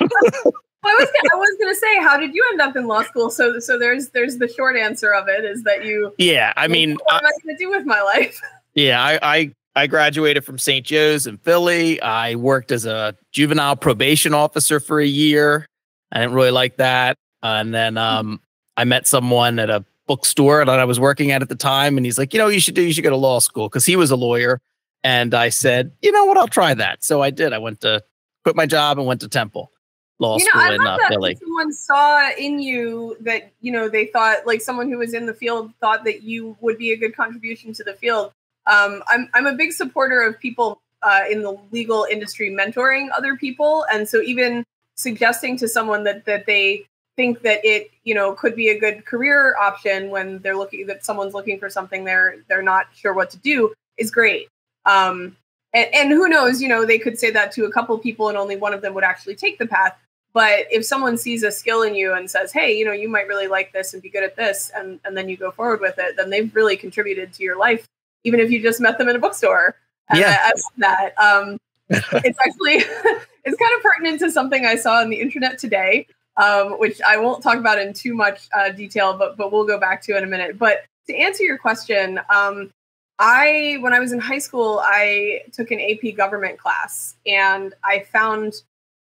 I 0.84 0.96
was 0.98 1.08
gonna, 1.08 1.30
I 1.34 1.36
was 1.36 1.56
going 1.60 1.74
to 1.74 1.78
say, 1.78 1.98
how 1.98 2.16
did 2.16 2.34
you 2.34 2.46
end 2.52 2.60
up 2.60 2.76
in 2.76 2.86
law 2.86 3.02
school? 3.02 3.30
So 3.30 3.58
so 3.58 3.78
there's 3.78 4.10
there's 4.10 4.38
the 4.38 4.48
short 4.48 4.76
answer 4.76 5.12
of 5.12 5.28
it 5.28 5.44
is 5.44 5.62
that 5.64 5.84
you. 5.84 6.14
yeah, 6.18 6.52
I 6.56 6.68
mean, 6.68 6.96
what 7.04 7.22
am 7.22 7.26
I 7.26 7.30
going 7.44 7.56
to 7.56 7.64
do 7.64 7.70
with 7.70 7.86
my 7.86 8.02
life? 8.02 8.40
Yeah, 8.74 9.02
I, 9.02 9.18
I 9.22 9.54
I 9.74 9.86
graduated 9.88 10.44
from 10.44 10.56
St. 10.56 10.86
Joe's 10.86 11.26
in 11.26 11.38
Philly. 11.38 12.00
I 12.00 12.36
worked 12.36 12.70
as 12.70 12.84
a 12.84 13.16
juvenile 13.32 13.74
probation 13.74 14.34
officer 14.34 14.78
for 14.78 15.00
a 15.00 15.06
year. 15.06 15.66
I 16.12 16.20
didn't 16.20 16.34
really 16.34 16.50
like 16.50 16.76
that, 16.76 17.16
and 17.42 17.74
then 17.74 17.98
um, 17.98 18.40
I 18.76 18.84
met 18.84 19.06
someone 19.06 19.58
at 19.58 19.70
a 19.70 19.84
bookstore 20.06 20.64
that 20.64 20.80
I 20.80 20.84
was 20.84 20.98
working 20.98 21.30
at 21.30 21.42
at 21.42 21.48
the 21.48 21.54
time, 21.54 21.96
and 21.96 22.04
he's 22.04 22.18
like, 22.18 22.32
you 22.32 22.38
know, 22.38 22.48
you 22.48 22.60
should 22.60 22.74
do, 22.74 22.82
you 22.82 22.92
should 22.92 23.04
go 23.04 23.10
to 23.10 23.16
law 23.16 23.38
school 23.38 23.68
because 23.68 23.84
he 23.84 23.94
was 23.94 24.10
a 24.10 24.16
lawyer. 24.16 24.60
And 25.04 25.34
I 25.34 25.50
said, 25.50 25.92
you 26.02 26.10
know 26.10 26.24
what, 26.24 26.36
I'll 26.36 26.48
try 26.48 26.74
that. 26.74 27.04
So 27.04 27.22
I 27.22 27.30
did. 27.30 27.52
I 27.52 27.58
went 27.58 27.80
to 27.82 28.02
quit 28.42 28.56
my 28.56 28.66
job 28.66 28.98
and 28.98 29.06
went 29.06 29.20
to 29.20 29.28
Temple 29.28 29.70
Law 30.18 30.38
you 30.38 30.44
know, 30.44 30.50
School 30.50 30.60
I 30.60 30.74
in 30.74 30.86
uh, 30.86 30.98
Philly. 31.08 31.36
someone 31.36 31.72
saw 31.72 32.30
in 32.36 32.58
you 32.58 33.16
that 33.20 33.52
you 33.60 33.70
know 33.70 33.88
they 33.88 34.06
thought 34.06 34.46
like 34.46 34.60
someone 34.60 34.90
who 34.90 34.98
was 34.98 35.14
in 35.14 35.26
the 35.26 35.34
field 35.34 35.72
thought 35.80 36.04
that 36.04 36.22
you 36.22 36.56
would 36.60 36.78
be 36.78 36.92
a 36.92 36.96
good 36.96 37.14
contribution 37.14 37.72
to 37.74 37.84
the 37.84 37.94
field. 37.94 38.32
Um, 38.66 39.02
I'm 39.06 39.28
I'm 39.34 39.46
a 39.46 39.54
big 39.54 39.72
supporter 39.72 40.20
of 40.22 40.38
people 40.40 40.80
uh, 41.02 41.22
in 41.30 41.42
the 41.42 41.56
legal 41.70 42.06
industry 42.10 42.50
mentoring 42.50 43.08
other 43.16 43.36
people, 43.36 43.86
and 43.92 44.08
so 44.08 44.20
even 44.22 44.64
suggesting 44.98 45.56
to 45.56 45.68
someone 45.68 46.04
that 46.04 46.26
that 46.26 46.44
they 46.44 46.84
think 47.16 47.40
that 47.42 47.64
it 47.64 47.90
you 48.04 48.14
know 48.14 48.32
could 48.34 48.54
be 48.54 48.68
a 48.68 48.78
good 48.78 49.04
career 49.06 49.56
option 49.56 50.10
when 50.10 50.38
they're 50.40 50.56
looking 50.56 50.86
that 50.86 51.04
someone's 51.04 51.34
looking 51.34 51.58
for 51.58 51.70
something 51.70 52.04
they're 52.04 52.36
they're 52.48 52.62
not 52.62 52.86
sure 52.94 53.14
what 53.14 53.30
to 53.30 53.38
do 53.38 53.72
is 53.96 54.10
great. 54.10 54.48
Um, 54.84 55.36
and, 55.74 55.94
and 55.94 56.10
who 56.10 56.28
knows, 56.28 56.62
you 56.62 56.68
know, 56.68 56.86
they 56.86 56.98
could 56.98 57.18
say 57.18 57.30
that 57.30 57.52
to 57.52 57.66
a 57.66 57.72
couple 57.72 57.98
people 57.98 58.28
and 58.28 58.38
only 58.38 58.56
one 58.56 58.72
of 58.72 58.80
them 58.80 58.94
would 58.94 59.04
actually 59.04 59.34
take 59.34 59.58
the 59.58 59.66
path. 59.66 59.96
But 60.32 60.66
if 60.70 60.84
someone 60.84 61.16
sees 61.16 61.42
a 61.42 61.50
skill 61.50 61.82
in 61.82 61.94
you 61.94 62.14
and 62.14 62.30
says, 62.30 62.52
"Hey, 62.52 62.76
you 62.76 62.84
know, 62.84 62.92
you 62.92 63.08
might 63.08 63.26
really 63.26 63.48
like 63.48 63.72
this 63.72 63.94
and 63.94 64.02
be 64.02 64.10
good 64.10 64.22
at 64.22 64.36
this," 64.36 64.70
and 64.76 65.00
and 65.04 65.16
then 65.16 65.28
you 65.28 65.36
go 65.36 65.50
forward 65.50 65.80
with 65.80 65.94
it, 65.98 66.16
then 66.16 66.30
they've 66.30 66.54
really 66.54 66.76
contributed 66.76 67.32
to 67.32 67.42
your 67.42 67.58
life, 67.58 67.86
even 68.24 68.38
if 68.38 68.50
you 68.50 68.62
just 68.62 68.80
met 68.80 68.98
them 68.98 69.08
in 69.08 69.16
a 69.16 69.18
bookstore. 69.18 69.76
Yeah. 70.14 70.38
I, 70.40 70.48
I 70.48 70.50
love 70.50 70.72
that. 70.78 71.18
Um, 71.18 71.58
it's 71.90 72.38
actually 72.46 72.76
it's 73.44 73.56
kind 73.56 73.76
of 73.76 73.82
pertinent 73.82 74.20
to 74.20 74.30
something 74.30 74.66
I 74.66 74.76
saw 74.76 75.00
on 75.00 75.10
the 75.10 75.20
internet 75.20 75.58
today, 75.58 76.06
um, 76.36 76.78
which 76.78 77.00
I 77.06 77.16
won't 77.16 77.42
talk 77.42 77.56
about 77.56 77.78
in 77.78 77.92
too 77.92 78.14
much 78.14 78.48
uh, 78.56 78.70
detail, 78.70 79.16
but 79.16 79.36
but 79.36 79.52
we'll 79.52 79.66
go 79.66 79.78
back 79.78 80.02
to 80.02 80.16
in 80.16 80.24
a 80.24 80.26
minute. 80.26 80.58
But 80.58 80.84
to 81.06 81.16
answer 81.16 81.44
your 81.44 81.58
question, 81.58 82.20
um, 82.34 82.70
I 83.18 83.78
when 83.80 83.92
I 83.92 84.00
was 84.00 84.12
in 84.12 84.18
high 84.18 84.38
school, 84.38 84.80
I 84.82 85.42
took 85.52 85.70
an 85.70 85.80
AP 85.80 86.16
government 86.16 86.58
class, 86.58 87.16
and 87.26 87.74
I 87.84 88.06
found 88.12 88.54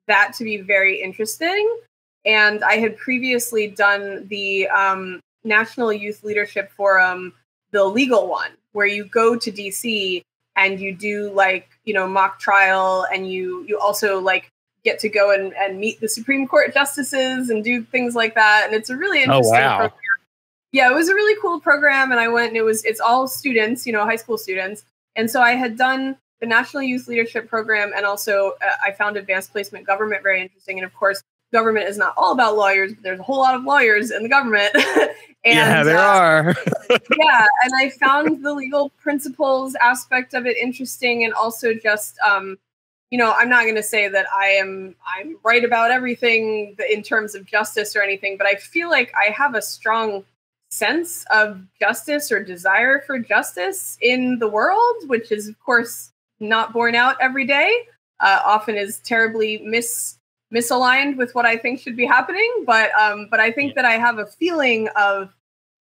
that 0.07 0.33
to 0.35 0.43
be 0.43 0.57
very 0.57 1.01
interesting. 1.01 1.77
And 2.25 2.63
I 2.63 2.77
had 2.77 2.97
previously 2.97 3.67
done 3.67 4.27
the 4.29 4.67
um, 4.69 5.19
National 5.43 5.93
Youth 5.93 6.23
Leadership 6.23 6.71
Forum, 6.71 7.33
the 7.71 7.83
legal 7.83 8.27
one, 8.27 8.51
where 8.71 8.87
you 8.87 9.05
go 9.05 9.35
to 9.35 9.51
DC 9.51 10.23
and 10.55 10.79
you 10.79 10.95
do 10.95 11.31
like 11.31 11.69
you 11.85 11.93
know 11.93 12.07
mock 12.07 12.39
trial, 12.39 13.05
and 13.13 13.29
you 13.29 13.63
you 13.67 13.79
also 13.79 14.19
like 14.19 14.51
get 14.83 14.99
to 14.99 15.09
go 15.09 15.33
and, 15.33 15.53
and 15.55 15.79
meet 15.79 15.99
the 15.99 16.07
Supreme 16.07 16.47
Court 16.47 16.73
justices 16.73 17.49
and 17.49 17.63
do 17.63 17.81
things 17.81 18.13
like 18.15 18.35
that. 18.35 18.63
And 18.65 18.75
it's 18.75 18.89
a 18.91 18.95
really 18.95 19.19
Oh, 19.19 19.37
interesting 19.37 19.53
wow. 19.53 19.77
program. 19.77 19.99
Yeah, 20.71 20.91
it 20.91 20.93
was 20.93 21.09
a 21.09 21.15
really 21.15 21.39
cool 21.41 21.59
program, 21.59 22.11
and 22.11 22.19
I 22.19 22.27
went 22.27 22.49
and 22.49 22.57
it 22.57 22.63
was 22.63 22.83
it's 22.85 22.99
all 22.99 23.27
students, 23.27 23.87
you 23.87 23.93
know, 23.93 24.03
high 24.05 24.17
school 24.17 24.37
students. 24.37 24.83
And 25.15 25.31
so 25.31 25.41
I 25.41 25.51
had 25.51 25.77
done 25.77 26.17
the 26.41 26.45
National 26.45 26.83
Youth 26.83 27.07
Leadership 27.07 27.47
Program, 27.47 27.93
and 27.95 28.05
also 28.05 28.53
uh, 28.61 28.71
I 28.85 28.91
found 28.91 29.15
Advanced 29.17 29.51
Placement 29.51 29.87
Government 29.87 30.21
very 30.21 30.41
interesting. 30.41 30.77
And 30.77 30.85
of 30.85 30.93
course, 30.93 31.23
government 31.53 31.87
is 31.87 31.97
not 31.97 32.13
all 32.17 32.33
about 32.33 32.57
lawyers, 32.57 32.93
but 32.93 33.03
there's 33.03 33.19
a 33.19 33.23
whole 33.23 33.37
lot 33.37 33.55
of 33.55 33.63
lawyers 33.63 34.11
in 34.11 34.21
the 34.23 34.29
government. 34.29 34.75
and, 35.45 35.55
yeah, 35.55 35.83
there 35.83 35.97
uh, 35.99 36.01
are. 36.01 36.55
yeah, 36.89 37.45
and 37.63 37.73
I 37.77 37.89
found 37.89 38.43
the 38.43 38.53
legal 38.53 38.89
principles 38.97 39.75
aspect 39.75 40.33
of 40.33 40.47
it 40.47 40.57
interesting, 40.57 41.23
and 41.23 41.33
also 41.33 41.73
just, 41.73 42.17
um, 42.19 42.57
you 43.11 43.19
know, 43.19 43.31
I'm 43.31 43.49
not 43.49 43.63
going 43.63 43.75
to 43.75 43.83
say 43.83 44.07
that 44.07 44.25
I 44.33 44.47
am 44.47 44.95
I'm 45.05 45.37
right 45.43 45.63
about 45.63 45.91
everything 45.91 46.75
in 46.91 47.03
terms 47.03 47.35
of 47.35 47.45
justice 47.45 47.95
or 47.95 48.01
anything, 48.01 48.37
but 48.37 48.47
I 48.47 48.55
feel 48.55 48.89
like 48.89 49.13
I 49.15 49.29
have 49.31 49.53
a 49.53 49.61
strong 49.61 50.25
sense 50.71 51.25
of 51.31 51.61
justice 51.79 52.31
or 52.31 52.43
desire 52.43 53.01
for 53.05 53.19
justice 53.19 53.97
in 54.01 54.39
the 54.39 54.47
world, 54.47 54.95
which 55.07 55.31
is 55.31 55.47
of 55.47 55.59
course 55.59 56.11
not 56.39 56.73
borne 56.73 56.95
out 56.95 57.17
every 57.21 57.45
day. 57.45 57.71
Uh, 58.19 58.39
often 58.45 58.75
is 58.75 58.99
terribly 58.99 59.59
mis 59.59 60.14
misaligned 60.53 61.17
with 61.17 61.33
what 61.35 61.45
I 61.45 61.57
think 61.57 61.79
should 61.79 61.95
be 61.95 62.05
happening. 62.05 62.63
But 62.65 62.91
um, 62.99 63.27
but 63.29 63.39
I 63.39 63.51
think 63.51 63.75
that 63.75 63.85
I 63.85 63.93
have 63.93 64.19
a 64.19 64.25
feeling 64.25 64.87
of, 64.95 65.33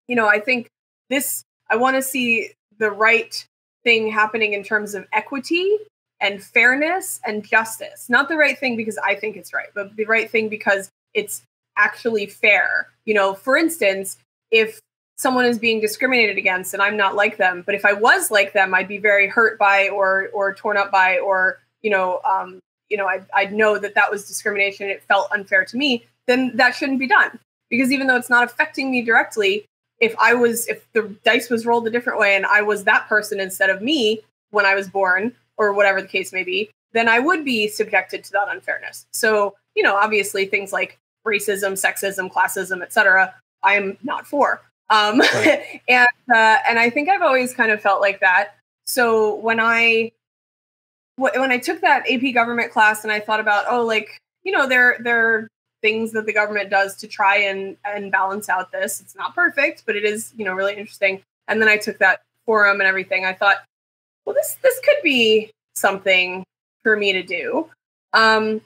you 0.09 0.17
know, 0.17 0.29
I 0.29 0.41
think 0.41 0.69
this 1.11 1.45
I 1.71 1.77
want 1.77 1.97
to 1.97 2.03
see 2.03 2.51
the 2.79 2.91
right 2.91 3.47
thing 3.85 4.11
happening 4.11 4.53
in 4.53 4.63
terms 4.63 4.95
of 4.95 5.07
equity 5.13 5.77
and 6.21 6.43
fairness 6.43 7.21
and 7.27 7.45
justice. 7.45 8.09
Not 8.09 8.29
the 8.29 8.37
right 8.37 8.59
thing 8.59 8.77
because 8.77 8.99
I 8.99 9.15
think 9.15 9.37
it's 9.37 9.53
right, 9.53 9.69
but 9.75 9.95
the 9.97 10.05
right 10.05 10.31
thing 10.31 10.49
because 10.49 10.91
it's 11.15 11.43
actually 11.77 12.27
fair. 12.27 12.89
You 13.05 13.15
know, 13.15 13.35
for 13.35 13.57
instance, 13.57 14.19
if 14.51 14.81
someone 15.17 15.45
is 15.45 15.59
being 15.59 15.81
discriminated 15.81 16.39
against 16.39 16.75
and 16.75 16.83
I'm 16.83 16.97
not 16.97 17.17
like 17.17 17.37
them, 17.37 17.63
but 17.67 17.75
if 17.75 17.85
I 17.85 17.93
was 17.93 18.31
like 18.31 18.53
them, 18.53 18.75
I'd 18.75 18.89
be 18.89 18.99
very 18.99 19.27
hurt 19.27 19.59
by 19.59 19.89
or 19.89 20.29
or 20.33 20.55
torn 20.55 20.77
up 20.77 20.91
by 20.91 21.19
or 21.19 21.59
you 21.83 21.91
know, 21.91 22.21
um, 22.25 22.61
you 22.93 22.99
know, 22.99 23.07
I'd, 23.07 23.25
I'd 23.35 23.55
know 23.55 23.79
that 23.79 23.95
that 23.95 24.11
was 24.11 24.29
discrimination. 24.29 24.91
It 24.91 25.03
felt 25.05 25.33
unfair 25.33 25.65
to 25.65 25.77
me. 25.79 26.05
Then 26.27 26.55
that 26.57 26.77
shouldn't 26.77 26.99
be 26.99 27.09
done 27.09 27.39
because 27.71 27.91
even 27.91 28.07
though 28.07 28.17
it's 28.17 28.31
not 28.31 28.45
affecting 28.45 28.91
me 28.91 29.03
directly, 29.03 29.65
if 29.99 30.15
I 30.19 30.35
was 30.35 30.69
if 30.69 30.87
the 30.93 31.15
dice 31.25 31.49
was 31.49 31.65
rolled 31.65 31.87
a 31.87 31.91
different 31.91 32.21
way 32.21 32.37
and 32.37 32.45
I 32.45 32.61
was 32.61 32.85
that 32.85 33.09
person 33.09 33.41
instead 33.41 33.71
of 33.71 33.81
me 33.81 34.21
when 34.51 34.67
I 34.67 34.75
was 34.75 34.89
born 34.89 35.35
or 35.57 35.73
whatever 35.73 36.03
the 36.03 36.09
case 36.09 36.33
may 36.33 36.45
be, 36.45 36.71
then 36.93 37.09
I 37.09 37.19
would 37.19 37.45
be 37.45 37.67
subjected 37.67 38.23
to 38.25 38.33
that 38.33 38.49
unfairness. 38.51 39.07
So 39.13 39.57
you 39.75 39.83
know, 39.83 39.97
obviously 39.97 40.45
things 40.45 40.73
like 40.73 40.99
racism, 41.27 41.73
sexism, 41.73 42.31
classism, 42.31 42.83
etc. 42.83 43.35
I 43.63 43.75
am 43.75 43.97
not 44.03 44.27
for. 44.27 44.61
Um, 44.91 45.21
Right. 45.21 45.81
and 45.89 46.09
uh, 46.33 46.59
and 46.69 46.79
I 46.79 46.91
think 46.91 47.09
I've 47.09 47.23
always 47.23 47.55
kind 47.55 47.73
of 47.73 47.81
felt 47.81 48.03
like 48.03 48.21
that. 48.21 48.57
So 48.87 49.37
when 49.37 49.59
I 49.59 50.13
when 51.23 51.53
I 51.53 51.59
took 51.59 51.81
that 51.81 52.05
AP 52.11 52.35
government 52.35 52.73
class 52.73 53.05
and 53.05 53.13
I 53.13 53.21
thought 53.21 53.41
about 53.41 53.67
oh 53.69 53.85
like 53.85 54.21
you 54.45 54.53
know 54.53 54.69
there 54.69 54.97
there 55.01 55.35
are 55.35 55.49
things 55.81 56.13
that 56.13 56.27
the 56.27 56.33
government 56.33 56.71
does 56.71 56.97
to 56.97 57.09
try 57.09 57.37
and 57.37 57.77
and 57.85 58.11
balance 58.13 58.49
out 58.49 58.73
this. 58.73 59.01
It's 59.01 59.17
not 59.17 59.35
perfect, 59.35 59.85
but 59.87 59.97
it 59.97 60.05
is 60.05 60.33
you 60.37 60.45
know 60.45 60.53
really 60.53 60.77
interesting. 60.77 61.23
And 61.49 61.61
then 61.61 61.69
I 61.69 61.77
took 61.77 61.99
that 61.99 62.21
forum 62.47 62.81
and 62.81 62.89
everything. 62.89 63.25
I 63.25 63.33
thought, 63.33 63.57
well 64.25 64.35
this 64.35 64.59
this 64.63 64.79
could 64.81 65.03
be 65.03 65.51
something 65.75 66.45
for 66.83 66.97
me 66.97 67.13
to 67.13 67.23
do. 67.23 67.69
Um, 68.13 68.61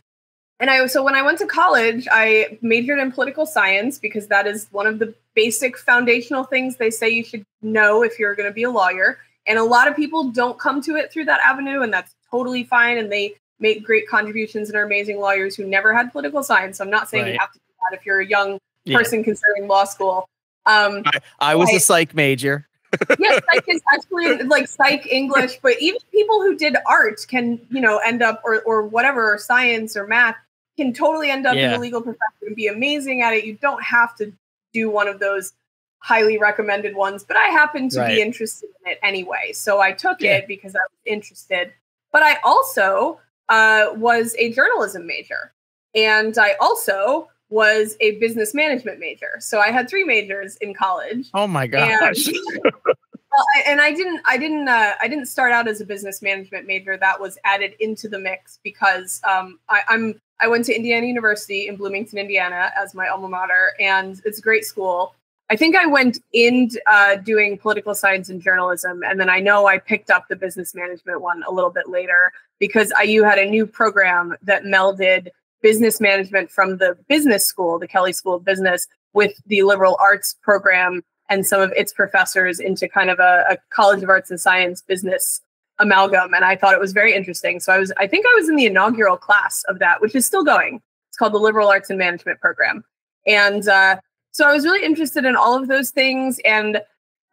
and 0.59 0.71
I 0.71 0.87
so 0.87 1.03
when 1.03 1.15
I 1.15 1.23
went 1.23 1.39
to 1.39 1.47
college, 1.47 2.09
I 2.11 2.59
majored 2.63 2.99
in 2.99 3.13
political 3.13 3.47
science 3.47 3.99
because 3.99 4.29
that 4.29 4.47
is 4.47 4.69
one 4.71 4.87
of 4.87 4.99
the 4.99 5.15
basic 5.35 5.77
foundational 5.77 6.45
things 6.45 6.77
they 6.77 6.91
say 6.91 7.11
you 7.11 7.23
should 7.23 7.45
know 7.63 8.03
if 8.03 8.19
you're 8.19 8.35
going 8.35 8.49
to 8.49 8.55
be 8.55 8.63
a 8.63 8.71
lawyer. 8.71 9.19
And 9.47 9.59
a 9.59 9.65
lot 9.65 9.87
of 9.87 9.95
people 9.95 10.31
don't 10.31 10.59
come 10.59 10.83
to 10.83 10.97
it 10.97 11.13
through 11.13 11.27
that 11.27 11.41
avenue, 11.41 11.83
and 11.83 11.93
that's 11.93 12.16
totally 12.31 12.65
fine. 12.65 12.99
And 12.99 13.11
they 13.11 13.35
make 13.59 13.85
great 13.85 14.09
contributions 14.09 14.69
and 14.69 14.77
are 14.77 14.85
amazing 14.85 15.19
lawyers 15.19 15.57
who 15.57 15.65
never 15.65 15.95
had 15.95 16.13
political 16.13 16.43
science. 16.43 16.79
So 16.79 16.85
I'm 16.85 16.91
not 16.91 17.09
saying 17.09 17.27
you 17.33 17.39
have 17.39 17.53
to 17.53 17.59
do 17.59 17.65
that 17.91 17.99
if 17.99 18.05
you're 18.05 18.21
a 18.21 18.27
young 18.27 18.59
Yeah. 18.85 18.99
person 18.99 19.25
considering 19.25 19.67
law 19.69 19.85
school. 19.85 20.29
Um, 20.67 21.03
I, 21.07 21.19
I 21.41 21.55
was 21.55 21.71
a 21.73 21.79
psych 21.79 22.15
major. 22.15 22.67
yes, 23.19 23.43
psych 23.53 23.65
is 23.69 23.81
actually 23.95 24.43
like 24.45 24.69
psych 24.69 25.07
English, 25.07 25.59
but 25.63 25.81
even 25.81 26.01
people 26.13 26.41
who 26.43 26.57
did 26.57 26.77
art 26.87 27.25
can, 27.29 27.61
you 27.71 27.81
know, 27.81 27.99
end 27.99 28.23
up 28.23 28.43
or 28.45 28.61
or 28.63 28.83
whatever, 28.83 29.35
or 29.35 29.39
science 29.39 29.97
or 29.97 30.07
math 30.07 30.37
can 30.77 30.93
totally 30.93 31.31
end 31.31 31.47
up 31.47 31.55
in 31.55 31.59
Yeah. 31.61 31.73
the 31.75 31.79
legal 31.79 32.01
profession 32.03 32.47
and 32.49 32.57
be 32.57 32.67
amazing 32.67 33.23
at 33.23 33.33
it. 33.33 33.45
You 33.45 33.55
don't 33.55 33.83
have 33.83 34.15
to 34.17 34.33
do 34.73 34.91
one 34.91 35.09
of 35.09 35.19
those 35.21 35.53
highly 35.99 36.39
recommended 36.39 36.95
ones, 36.95 37.25
but 37.25 37.37
I 37.37 37.47
happen 37.49 37.89
to 37.91 38.01
Right. 38.01 38.17
be 38.17 38.21
interested 38.23 38.69
in 38.85 38.93
it 38.93 38.99
anyway. 39.03 39.53
So 39.53 39.81
I 39.81 39.93
took 39.93 40.21
Yeah. 40.21 40.37
it 40.37 40.47
because 40.47 40.77
I 40.77 40.81
was 40.81 40.99
interested. 41.05 41.73
But 42.17 42.23
I 42.23 42.39
also 42.45 43.21
uh, 43.51 43.89
was 43.95 44.35
a 44.39 44.51
journalism 44.51 45.07
major. 45.07 45.53
And 45.95 46.39
I 46.39 46.55
also 46.63 47.29
was 47.51 47.95
a 48.01 48.13
business 48.13 48.55
management 48.55 48.99
major. 48.99 49.33
So 49.39 49.59
I 49.59 49.71
had 49.71 49.87
three 49.87 50.03
majors 50.03 50.57
in 50.63 50.73
college. 50.73 51.29
Oh 51.35 51.47
my 51.47 51.67
gosh. 51.67 52.27
Well, 52.65 53.45
I, 53.55 53.65
and 53.67 53.83
I 53.83 53.93
didn't, 53.93 54.23
I 54.25 54.39
didn't, 54.39 54.67
uh, 54.67 54.95
I 54.99 55.09
didn't 55.09 55.27
start 55.27 55.53
out 55.53 55.69
as 55.69 55.83
a 55.83 55.85
business 55.85 56.23
management 56.23 56.67
major. 56.67 56.97
That 56.97 57.21
was 57.21 57.37
added 57.45 57.75
into 57.81 58.09
the 58.09 58.19
mix 58.19 58.61
because 58.65 59.21
um, 59.31 59.61
I, 59.69 59.83
I'm, 59.87 60.19
I 60.41 60.49
went 60.49 60.65
to 60.65 60.75
Indiana 60.75 61.07
University 61.07 61.69
in 61.69 61.77
Bloomington, 61.77 62.19
Indiana, 62.19 62.73
as 62.83 62.95
my 62.95 63.09
alma 63.09 63.29
mater, 63.29 63.75
and 63.79 64.23
it's 64.25 64.39
a 64.39 64.43
great 64.43 64.65
school. 64.65 65.15
I 65.49 65.57
think 65.57 65.77
I 65.77 65.87
went 65.87 66.19
in 66.33 66.71
uh, 66.87 67.17
doing 67.17 67.57
political 67.57 67.95
science 67.95 68.29
and 68.29 68.41
journalism, 68.41 69.03
and 69.05 69.21
then 69.21 69.31
I 69.31 69.39
know 69.39 69.67
I 69.67 69.79
picked 69.79 70.11
up 70.11 70.27
the 70.29 70.35
business 70.35 70.75
management 70.75 71.21
one 71.21 71.45
a 71.47 71.53
little 71.53 71.71
bit 71.71 71.89
later 71.89 72.33
because 72.59 72.93
IU 73.03 73.23
had 73.23 73.39
a 73.39 73.49
new 73.49 73.67
program 73.67 74.35
that 74.43 74.65
melded 74.65 75.29
business 75.63 76.01
management 76.01 76.51
from 76.51 76.79
the 76.79 76.97
business 77.09 77.47
school, 77.47 77.79
the 77.79 77.87
Kelley 77.87 78.13
School 78.13 78.35
of 78.35 78.45
Business, 78.45 78.89
with 79.13 79.41
the 79.47 79.63
liberal 79.63 79.97
arts 80.01 80.35
program 80.43 81.03
and 81.29 81.47
some 81.47 81.61
of 81.61 81.73
its 81.73 81.93
professors 81.93 82.61
into 82.61 82.89
kind 82.89 83.11
of 83.11 83.19
a, 83.19 83.45
a 83.51 83.57
College 83.71 84.03
of 84.03 84.09
Arts 84.09 84.31
and 84.31 84.41
Science 84.41 84.83
business 84.83 85.41
amalgam. 85.79 86.35
And 86.35 86.45
I 86.45 86.57
thought 86.57 86.75
it 86.75 86.81
was 86.81 86.93
very 86.93 87.15
interesting. 87.15 87.61
So 87.61 87.73
I 87.73 87.79
was, 87.79 87.93
I 87.99 88.07
think 88.07 88.27
I 88.27 88.35
was 88.39 88.49
in 88.49 88.57
the 88.57 88.67
inaugural 88.67 89.17
class 89.17 89.65
of 89.69 89.79
that, 89.79 90.01
which 90.01 90.15
is 90.15 90.27
still 90.27 90.45
going. 90.45 90.81
It's 91.09 91.17
called 91.17 91.35
the 91.35 91.39
Liberal 91.39 91.69
Arts 91.69 91.91
and 91.91 91.99
Management 91.99 92.41
Program. 92.41 92.85
And 93.27 93.67
uh, 93.69 93.97
so 94.37 94.47
I 94.47 94.53
was 94.53 94.67
really 94.67 94.85
interested 94.85 95.25
in 95.25 95.35
all 95.35 95.57
of 95.57 95.67
those 95.67 95.89
things. 95.89 96.39
And 96.45 96.83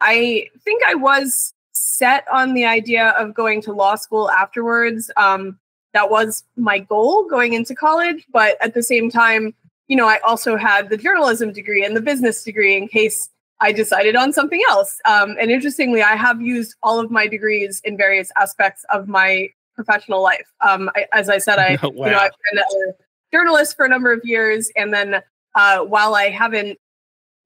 I 0.00 0.48
think 0.64 0.82
I 0.86 0.94
was 0.94 1.52
set 1.72 2.24
on 2.32 2.54
the 2.54 2.64
idea 2.64 3.10
of 3.10 3.34
going 3.34 3.60
to 3.62 3.74
law 3.74 3.96
school 3.96 4.30
afterwards. 4.30 5.10
Um, 5.18 5.58
that 5.92 6.10
was 6.10 6.44
my 6.56 6.78
goal 6.78 7.28
going 7.28 7.52
into 7.52 7.74
college. 7.74 8.24
But 8.32 8.56
at 8.62 8.72
the 8.72 8.82
same 8.82 9.10
time, 9.10 9.52
you 9.86 9.96
know, 9.96 10.08
I 10.08 10.18
also 10.20 10.56
had 10.56 10.88
the 10.88 10.96
journalism 10.96 11.52
degree 11.52 11.84
and 11.84 11.94
the 11.94 12.00
business 12.00 12.42
degree 12.42 12.74
in 12.74 12.88
case 12.88 13.28
I 13.60 13.70
decided 13.70 14.16
on 14.16 14.32
something 14.32 14.62
else. 14.70 14.98
Um, 15.04 15.36
and 15.38 15.50
interestingly, 15.50 16.00
I 16.00 16.16
have 16.16 16.40
used 16.40 16.74
all 16.82 16.98
of 16.98 17.10
my 17.10 17.26
degrees 17.26 17.82
in 17.84 17.98
various 17.98 18.32
aspects 18.38 18.82
of 18.88 19.08
my 19.08 19.50
professional 19.74 20.22
life. 20.22 20.50
Um, 20.66 20.90
I, 20.96 21.04
as 21.12 21.28
I 21.28 21.36
said, 21.36 21.58
I 21.58 21.76
Oh, 21.82 21.92
you 21.94 22.10
know. 22.12 22.16
I've 22.16 22.32
been 22.50 22.60
a 22.60 22.92
journalist 23.30 23.76
for 23.76 23.84
a 23.84 23.90
number 23.90 24.10
of 24.10 24.22
years, 24.24 24.70
and 24.74 24.94
then 24.94 25.20
uh, 25.54 25.80
while 25.80 26.14
I 26.14 26.30
haven't 26.30 26.78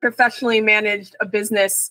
professionally 0.00 0.60
managed 0.60 1.16
a 1.20 1.26
business 1.26 1.90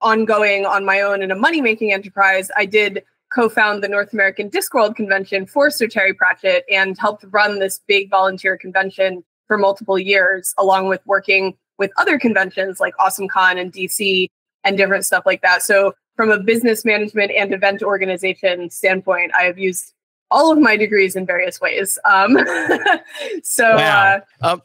ongoing 0.00 0.64
on 0.64 0.84
my 0.84 1.00
own 1.00 1.22
in 1.22 1.30
a 1.30 1.36
money 1.36 1.60
making 1.60 1.92
enterprise, 1.92 2.50
I 2.56 2.66
did 2.66 3.02
co-found 3.32 3.82
the 3.82 3.88
North 3.88 4.12
American 4.12 4.50
Discworld 4.50 4.96
Convention 4.96 5.46
for 5.46 5.70
Sir 5.70 5.86
Terry 5.86 6.14
Pratchett 6.14 6.64
and 6.70 6.96
helped 6.98 7.24
run 7.30 7.58
this 7.58 7.80
big 7.86 8.10
volunteer 8.10 8.56
convention 8.56 9.22
for 9.46 9.58
multiple 9.58 9.98
years, 9.98 10.54
along 10.58 10.88
with 10.88 11.00
working 11.06 11.56
with 11.78 11.90
other 11.96 12.18
conventions 12.18 12.80
like 12.80 12.94
AwesomeCon 12.96 13.60
and 13.60 13.72
DC 13.72 14.28
and 14.64 14.76
different 14.76 15.04
stuff 15.04 15.24
like 15.26 15.42
that. 15.42 15.62
So, 15.62 15.94
from 16.16 16.30
a 16.30 16.38
business 16.38 16.84
management 16.84 17.30
and 17.30 17.54
event 17.54 17.82
organization 17.82 18.70
standpoint, 18.70 19.30
I 19.38 19.42
have 19.44 19.56
used 19.56 19.92
all 20.30 20.50
of 20.50 20.58
my 20.58 20.76
degrees 20.76 21.14
in 21.14 21.24
various 21.24 21.60
ways. 21.60 21.96
Um, 22.04 22.36
so, 23.44 23.76
wow. 23.76 24.20
uh, 24.42 24.52
um, 24.52 24.62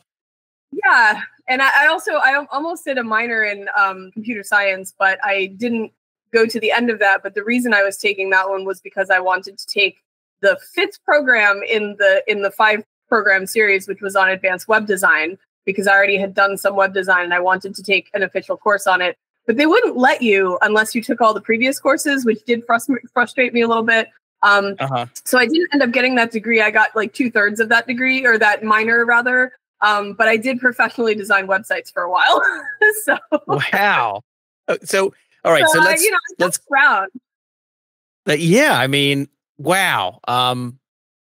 yeah. 0.72 1.22
And 1.48 1.62
I, 1.62 1.70
I, 1.84 1.88
also 1.88 2.14
I 2.14 2.46
almost 2.52 2.86
did 2.86 2.98
a 2.98 3.04
minor 3.04 3.44
in 3.44 3.68
um, 3.78 4.12
computer 4.14 4.44
science, 4.44 4.94
but 4.98 5.20
I 5.24 5.48
didn't 5.58 5.92
go 6.34 6.46
to 6.46 6.60
the 6.60 6.72
end 6.72 6.90
of 6.90 7.00
that. 7.00 7.22
But 7.22 7.36
the 7.36 7.44
reason 7.44 7.74
I 7.74 7.84
was 7.84 7.98
taking 7.98 8.30
that 8.32 8.50
one 8.50 8.66
was 8.66 8.82
because 8.82 9.10
I 9.10 9.20
wanted 9.20 9.58
to 9.58 9.68
take 9.68 9.98
the 10.42 10.58
fifth 10.74 11.04
program 11.04 11.62
in 11.68 11.96
the 12.00 12.24
in 12.28 12.42
the 12.42 12.52
five 12.52 12.84
program 13.08 13.46
series, 13.46 13.88
which 13.88 14.02
was 14.02 14.16
on 14.16 14.30
advanced 14.30 14.68
web 14.68 14.88
design, 14.88 15.38
because 15.66 15.88
I 15.88 15.94
already 15.94 16.18
had 16.18 16.34
done 16.34 16.58
some 16.58 16.76
web 16.76 16.94
design 16.94 17.26
and 17.26 17.34
I 17.34 17.40
wanted 17.40 17.76
to 17.76 17.84
take 17.84 18.10
an 18.14 18.24
official 18.24 18.58
course 18.58 18.88
on 18.88 19.02
it. 19.02 19.18
But 19.46 19.58
they 19.58 19.66
wouldn't 19.66 19.98
let 19.98 20.22
you 20.22 20.58
unless 20.62 20.96
you 20.96 21.04
took 21.04 21.20
all 21.20 21.34
the 21.34 21.42
previous 21.42 21.80
courses, 21.80 22.26
which 22.26 22.44
did 22.46 22.66
frust- 22.66 22.96
frustrate 23.14 23.54
me 23.54 23.62
a 23.62 23.68
little 23.68 23.84
bit. 23.84 24.10
Um, 24.42 24.76
uh-huh. 24.80 25.06
So 25.26 25.38
I 25.38 25.48
didn't 25.48 25.70
end 25.74 25.84
up 25.84 25.92
getting 25.92 26.16
that 26.16 26.32
degree. 26.32 26.62
I 26.62 26.72
got 26.72 26.96
like 26.96 27.14
two 27.14 27.32
thirds 27.32 27.60
of 27.60 27.70
that 27.70 27.88
degree 27.88 28.26
or 28.26 28.38
that 28.38 28.64
minor 28.64 29.06
rather. 29.06 29.54
Um, 29.84 30.14
but 30.14 30.28
I 30.28 30.38
did 30.38 30.60
professionally 30.60 31.14
design 31.14 31.46
websites 31.46 31.92
for 31.92 32.04
a 32.04 32.10
while. 32.10 32.42
so 33.04 33.18
wow. 33.48 34.22
Uh, 34.68 34.78
so 34.84 35.14
all 35.44 35.52
right. 35.52 35.66
So, 35.68 35.80
so 35.80 35.86
let's 35.86 36.04
you 36.04 36.12
know 36.12 36.18
let's 36.40 36.60
round. 36.72 37.12
But 38.26 38.40
yeah, 38.40 38.80
I 38.80 38.88
mean, 38.88 39.28
wow. 39.58 40.20
Um, 40.28 40.80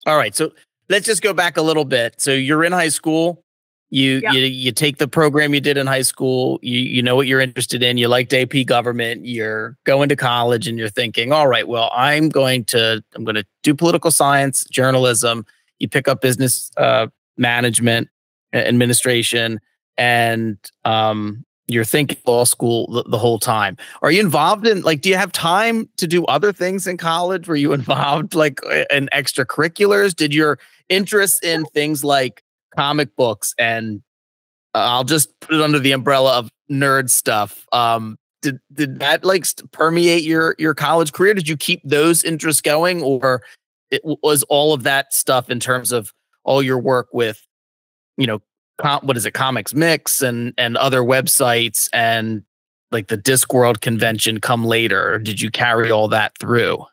all 0.07 0.17
right. 0.17 0.35
So 0.35 0.53
let's 0.89 1.07
just 1.07 1.23
go 1.23 1.33
back 1.33 1.57
a 1.57 1.63
little 1.63 1.85
bit. 1.85 2.21
So 2.21 2.33
you're 2.33 2.65
in 2.65 2.73
high 2.73 2.89
school. 2.89 3.43
You 3.91 4.21
yeah. 4.23 4.33
you 4.33 4.41
you 4.41 4.73
take 4.73 4.99
the 4.99 5.09
program 5.09 5.55
you 5.55 5.61
did 5.61 5.77
in 5.77 5.87
high 5.87 6.03
school. 6.03 6.59
You 6.63 6.79
you 6.79 7.03
know 7.03 7.17
what 7.17 7.27
you're 7.27 7.41
interested 7.41 7.83
in. 7.83 7.99
You 7.99 8.09
liked 8.09 8.33
AP 8.33 8.67
government. 8.67 9.27
You're 9.27 9.77
going 9.85 10.09
to 10.09 10.17
college, 10.17 10.67
and 10.67 10.79
you're 10.79 10.89
thinking, 10.89 11.33
all 11.33 11.47
right, 11.47 11.67
well, 11.67 11.91
I'm 11.95 12.29
going 12.29 12.65
to 12.67 13.03
I'm 13.15 13.25
going 13.25 13.37
to 13.37 13.45
do 13.63 13.75
political 13.75 14.11
science, 14.11 14.65
journalism. 14.71 15.47
You 15.79 15.89
pick 15.89 16.09
up 16.09 16.21
business 16.21 16.71
uh, 16.77 17.09
management, 17.37 18.09
administration, 18.57 19.61
and 19.97 20.59
um, 20.85 21.45
you're 21.67 21.85
thinking 21.85 22.19
law 22.27 22.45
school 22.45 22.87
the, 22.93 23.03
the, 23.05 23.19
whole 23.19 23.39
time. 23.39 23.77
Are 24.03 24.11
you 24.11 24.21
involved 24.21 24.67
in 24.67 24.83
like? 24.83 25.01
Do 25.01 25.09
you 25.09 25.17
have 25.17 25.33
time 25.33 25.89
to 25.97 26.07
do 26.07 26.25
other 26.27 26.53
things 26.53 26.87
in 26.87 26.97
college? 26.97 27.49
Were 27.49 27.57
you 27.57 27.73
involved 27.75 28.35
like 28.35 28.61
in 28.91 29.09
extracurriculars? 29.13 30.15
Did 30.15 30.35
your 30.35 30.59
interest 30.89 31.45
in 31.45 31.65
things 31.67 32.05
like 32.05 32.43
comic 32.77 33.17
books 33.17 33.55
and 33.59 34.03
uh, 34.77 34.79
I'll 34.79 35.05
just 35.05 35.39
put 35.41 35.55
it 35.55 35.63
under 35.63 35.79
the 35.79 35.93
umbrella 35.93 36.39
of 36.39 36.51
nerd 36.71 37.09
stuff. 37.09 37.67
Um, 37.73 38.19
did 38.43 38.59
did 38.73 38.99
that 38.99 39.25
like 39.25 39.47
permeate 39.73 40.23
your 40.23 40.55
your 40.59 40.75
college 40.75 41.13
career? 41.13 41.33
Did 41.33 41.49
you 41.49 41.57
keep 41.57 41.81
those 41.83 42.23
interests 42.23 42.61
going, 42.61 43.03
or 43.03 43.43
it 43.91 44.03
was 44.05 44.43
all 44.45 44.75
of 44.75 44.83
that 44.83 45.15
stuff 45.15 45.49
in 45.49 45.61
terms 45.61 45.93
of 45.93 46.13
all 46.45 46.63
your 46.63 46.79
work 46.79 47.09
with, 47.13 47.46
you 48.17 48.27
know, 48.27 48.41
com- 48.79 49.05
what 49.07 49.17
is 49.17 49.27
it, 49.27 49.33
Comics 49.33 49.75
Mix 49.75 50.23
and 50.23 50.55
and 50.59 50.77
other 50.77 51.01
websites 51.03 51.89
and 51.93 52.43
like 52.93 53.09
the 53.09 53.19
Discworld 53.19 53.81
convention 53.81 54.41
come 54.41 54.65
later? 54.65 55.19
Did 55.19 55.41
you 55.41 55.51
carry 55.51 55.91
all 55.91 56.09
that 56.09 56.37
through? 56.39 56.85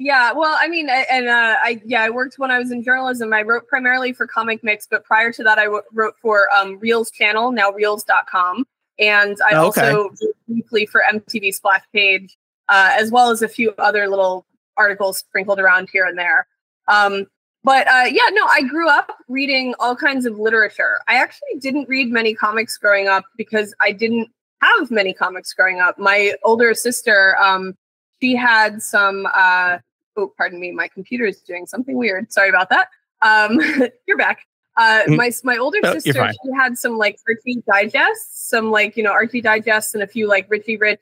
Yeah, 0.00 0.32
well, 0.32 0.56
I 0.60 0.68
mean, 0.68 0.88
and 0.88 1.28
uh, 1.28 1.56
I 1.60 1.82
yeah, 1.84 2.02
I 2.02 2.10
worked 2.10 2.38
when 2.38 2.52
I 2.52 2.58
was 2.58 2.70
in 2.70 2.84
journalism. 2.84 3.32
I 3.32 3.42
wrote 3.42 3.66
primarily 3.66 4.12
for 4.12 4.28
Comic 4.28 4.62
Mix, 4.62 4.86
but 4.88 5.04
prior 5.04 5.32
to 5.32 5.42
that, 5.42 5.58
I 5.58 5.64
w- 5.64 5.82
wrote 5.92 6.14
for 6.22 6.46
um, 6.56 6.78
Reelz 6.78 7.12
Channel, 7.12 7.50
now 7.50 7.72
Reelz.com, 7.72 8.64
and 9.00 9.36
I 9.44 9.56
oh, 9.56 9.68
okay. 9.68 9.90
also 9.90 10.14
weekly 10.46 10.86
for 10.86 11.02
MTV 11.12 11.52
Splash 11.52 11.82
Page, 11.92 12.38
uh, 12.68 12.92
as 12.92 13.10
well 13.10 13.30
as 13.30 13.42
a 13.42 13.48
few 13.48 13.74
other 13.78 14.08
little 14.08 14.46
articles 14.76 15.18
sprinkled 15.18 15.58
around 15.58 15.88
here 15.92 16.04
and 16.04 16.16
there. 16.16 16.46
Um, 16.86 17.26
but 17.64 17.86
uh, 17.88 18.04
yeah, 18.10 18.28
no, 18.30 18.46
I 18.46 18.62
grew 18.62 18.88
up 18.88 19.16
reading 19.28 19.74
all 19.78 19.96
kinds 19.96 20.26
of 20.26 20.38
literature. 20.38 21.00
I 21.08 21.16
actually 21.16 21.58
didn't 21.58 21.88
read 21.88 22.10
many 22.10 22.34
comics 22.34 22.78
growing 22.78 23.08
up 23.08 23.24
because 23.36 23.74
I 23.80 23.92
didn't 23.92 24.28
have 24.62 24.90
many 24.90 25.12
comics 25.12 25.52
growing 25.52 25.80
up. 25.80 25.98
My 25.98 26.34
older 26.44 26.74
sister, 26.74 27.36
um, 27.40 27.74
she 28.20 28.34
had 28.34 28.82
some 28.82 29.26
uh, 29.34 29.78
oh, 30.18 30.32
pardon 30.36 30.60
me, 30.60 30.72
my 30.72 30.88
computer 30.88 31.24
is 31.24 31.40
doing 31.40 31.66
something 31.66 31.96
weird. 31.96 32.32
Sorry 32.32 32.48
about 32.48 32.68
that. 32.70 32.88
Um, 33.22 33.60
you're 34.06 34.18
back. 34.18 34.40
Uh, 34.76 35.02
mm-hmm. 35.02 35.16
my 35.16 35.32
my 35.42 35.56
older 35.56 35.78
oh, 35.82 35.98
sister, 35.98 36.12
she 36.12 36.52
had 36.56 36.78
some 36.78 36.98
like 36.98 37.18
Archie 37.28 37.62
digests, 37.66 38.48
some 38.48 38.70
like 38.70 38.96
you 38.96 39.02
know 39.02 39.10
Archie 39.10 39.40
digests, 39.40 39.94
and 39.94 40.02
a 40.02 40.06
few 40.06 40.28
like 40.28 40.46
Richie 40.48 40.76
Rich, 40.76 41.00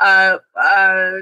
uh, 0.00 0.36
uh, 0.54 1.12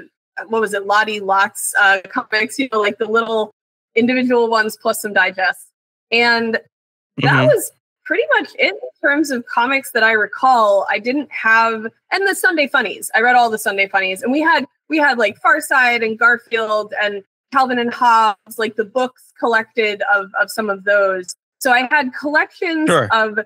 what 0.47 0.59
was 0.59 0.73
it, 0.73 0.85
Lottie 0.85 1.21
Lots 1.21 1.73
uh, 1.79 1.99
comics, 2.09 2.59
you 2.59 2.67
know, 2.71 2.81
like 2.81 2.97
the 2.97 3.05
little 3.05 3.53
individual 3.95 4.49
ones 4.49 4.77
plus 4.81 5.01
some 5.01 5.13
digests, 5.13 5.71
and 6.11 6.55
that 6.55 7.23
mm-hmm. 7.23 7.47
was 7.47 7.71
pretty 8.05 8.23
much 8.37 8.51
it 8.59 8.73
in 8.73 8.89
terms 9.01 9.31
of 9.31 9.45
comics 9.47 9.91
that 9.91 10.03
I 10.03 10.11
recall. 10.11 10.85
I 10.89 10.99
didn't 10.99 11.31
have, 11.31 11.87
and 12.11 12.27
the 12.27 12.35
Sunday 12.35 12.67
Funnies. 12.67 13.09
I 13.15 13.21
read 13.21 13.35
all 13.35 13.49
the 13.49 13.57
Sunday 13.57 13.87
Funnies, 13.87 14.21
and 14.21 14.31
we 14.31 14.41
had 14.41 14.65
we 14.89 14.97
had 14.97 15.17
like 15.17 15.37
Far 15.41 15.61
Side 15.61 16.03
and 16.03 16.17
Garfield 16.17 16.93
and 17.01 17.23
Calvin 17.51 17.79
and 17.79 17.93
Hobbes, 17.93 18.57
like 18.57 18.75
the 18.75 18.85
books 18.85 19.33
collected 19.39 20.03
of 20.13 20.31
of 20.39 20.51
some 20.51 20.69
of 20.69 20.83
those. 20.83 21.35
So 21.59 21.71
I 21.71 21.87
had 21.89 22.13
collections 22.13 22.89
sure. 22.89 23.07
of 23.11 23.39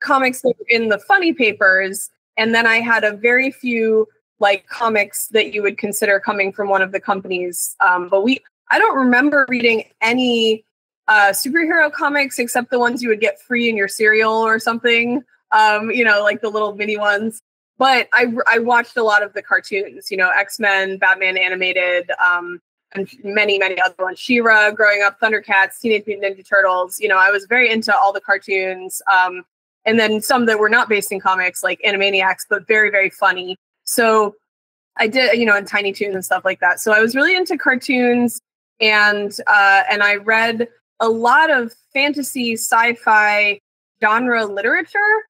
comics 0.00 0.42
in 0.68 0.88
the 0.88 0.98
funny 0.98 1.32
papers, 1.32 2.10
and 2.36 2.54
then 2.54 2.66
I 2.66 2.80
had 2.80 3.04
a 3.04 3.16
very 3.16 3.50
few 3.50 4.06
like 4.40 4.66
comics 4.66 5.28
that 5.28 5.54
you 5.54 5.62
would 5.62 5.78
consider 5.78 6.20
coming 6.20 6.52
from 6.52 6.68
one 6.68 6.82
of 6.82 6.92
the 6.92 7.00
companies. 7.00 7.76
Um, 7.80 8.08
but 8.08 8.22
we, 8.22 8.40
I 8.70 8.78
don't 8.78 8.96
remember 8.96 9.46
reading 9.48 9.84
any 10.00 10.64
uh, 11.08 11.30
superhero 11.30 11.92
comics 11.92 12.38
except 12.38 12.70
the 12.70 12.78
ones 12.78 13.02
you 13.02 13.08
would 13.08 13.20
get 13.20 13.40
free 13.40 13.68
in 13.68 13.76
your 13.76 13.88
cereal 13.88 14.32
or 14.32 14.58
something. 14.58 15.22
Um, 15.50 15.90
you 15.90 16.04
know, 16.04 16.22
like 16.22 16.40
the 16.40 16.48
little 16.48 16.74
mini 16.74 16.96
ones 16.96 17.40
but 17.78 18.08
I 18.12 18.32
I 18.46 18.58
watched 18.58 18.96
a 18.96 19.02
lot 19.02 19.22
of 19.22 19.32
the 19.32 19.42
cartoons, 19.42 20.10
you 20.10 20.16
know, 20.16 20.30
X 20.30 20.58
Men, 20.60 20.98
Batman 20.98 21.36
animated, 21.36 22.10
um, 22.24 22.60
and 22.92 23.08
many 23.24 23.58
many 23.58 23.80
other 23.80 23.94
ones. 23.98 24.18
She-Ra, 24.18 24.70
growing 24.70 25.02
up, 25.02 25.18
Thundercats, 25.20 25.80
Teenage 25.80 26.04
Mutant 26.06 26.38
Ninja 26.38 26.48
Turtles. 26.48 26.98
You 27.00 27.08
know, 27.08 27.18
I 27.18 27.30
was 27.30 27.46
very 27.46 27.70
into 27.70 27.94
all 27.96 28.12
the 28.12 28.20
cartoons, 28.20 29.02
um, 29.12 29.44
and 29.84 29.98
then 29.98 30.20
some 30.20 30.46
that 30.46 30.58
were 30.58 30.68
not 30.68 30.88
based 30.88 31.10
in 31.10 31.20
comics, 31.20 31.62
like 31.62 31.80
Animaniacs, 31.84 32.46
but 32.48 32.66
very 32.66 32.90
very 32.90 33.10
funny. 33.10 33.56
So 33.84 34.36
I 34.96 35.08
did, 35.08 35.38
you 35.38 35.44
know, 35.44 35.56
and 35.56 35.66
Tiny 35.66 35.92
Toons 35.92 36.14
and 36.14 36.24
stuff 36.24 36.44
like 36.44 36.60
that. 36.60 36.78
So 36.80 36.92
I 36.92 37.00
was 37.00 37.16
really 37.16 37.34
into 37.34 37.58
cartoons, 37.58 38.40
and 38.80 39.32
uh, 39.46 39.82
and 39.90 40.02
I 40.02 40.16
read 40.16 40.68
a 41.00 41.08
lot 41.08 41.50
of 41.50 41.72
fantasy, 41.92 42.54
sci-fi 42.54 43.60
genre 44.00 44.46
literature 44.46 45.24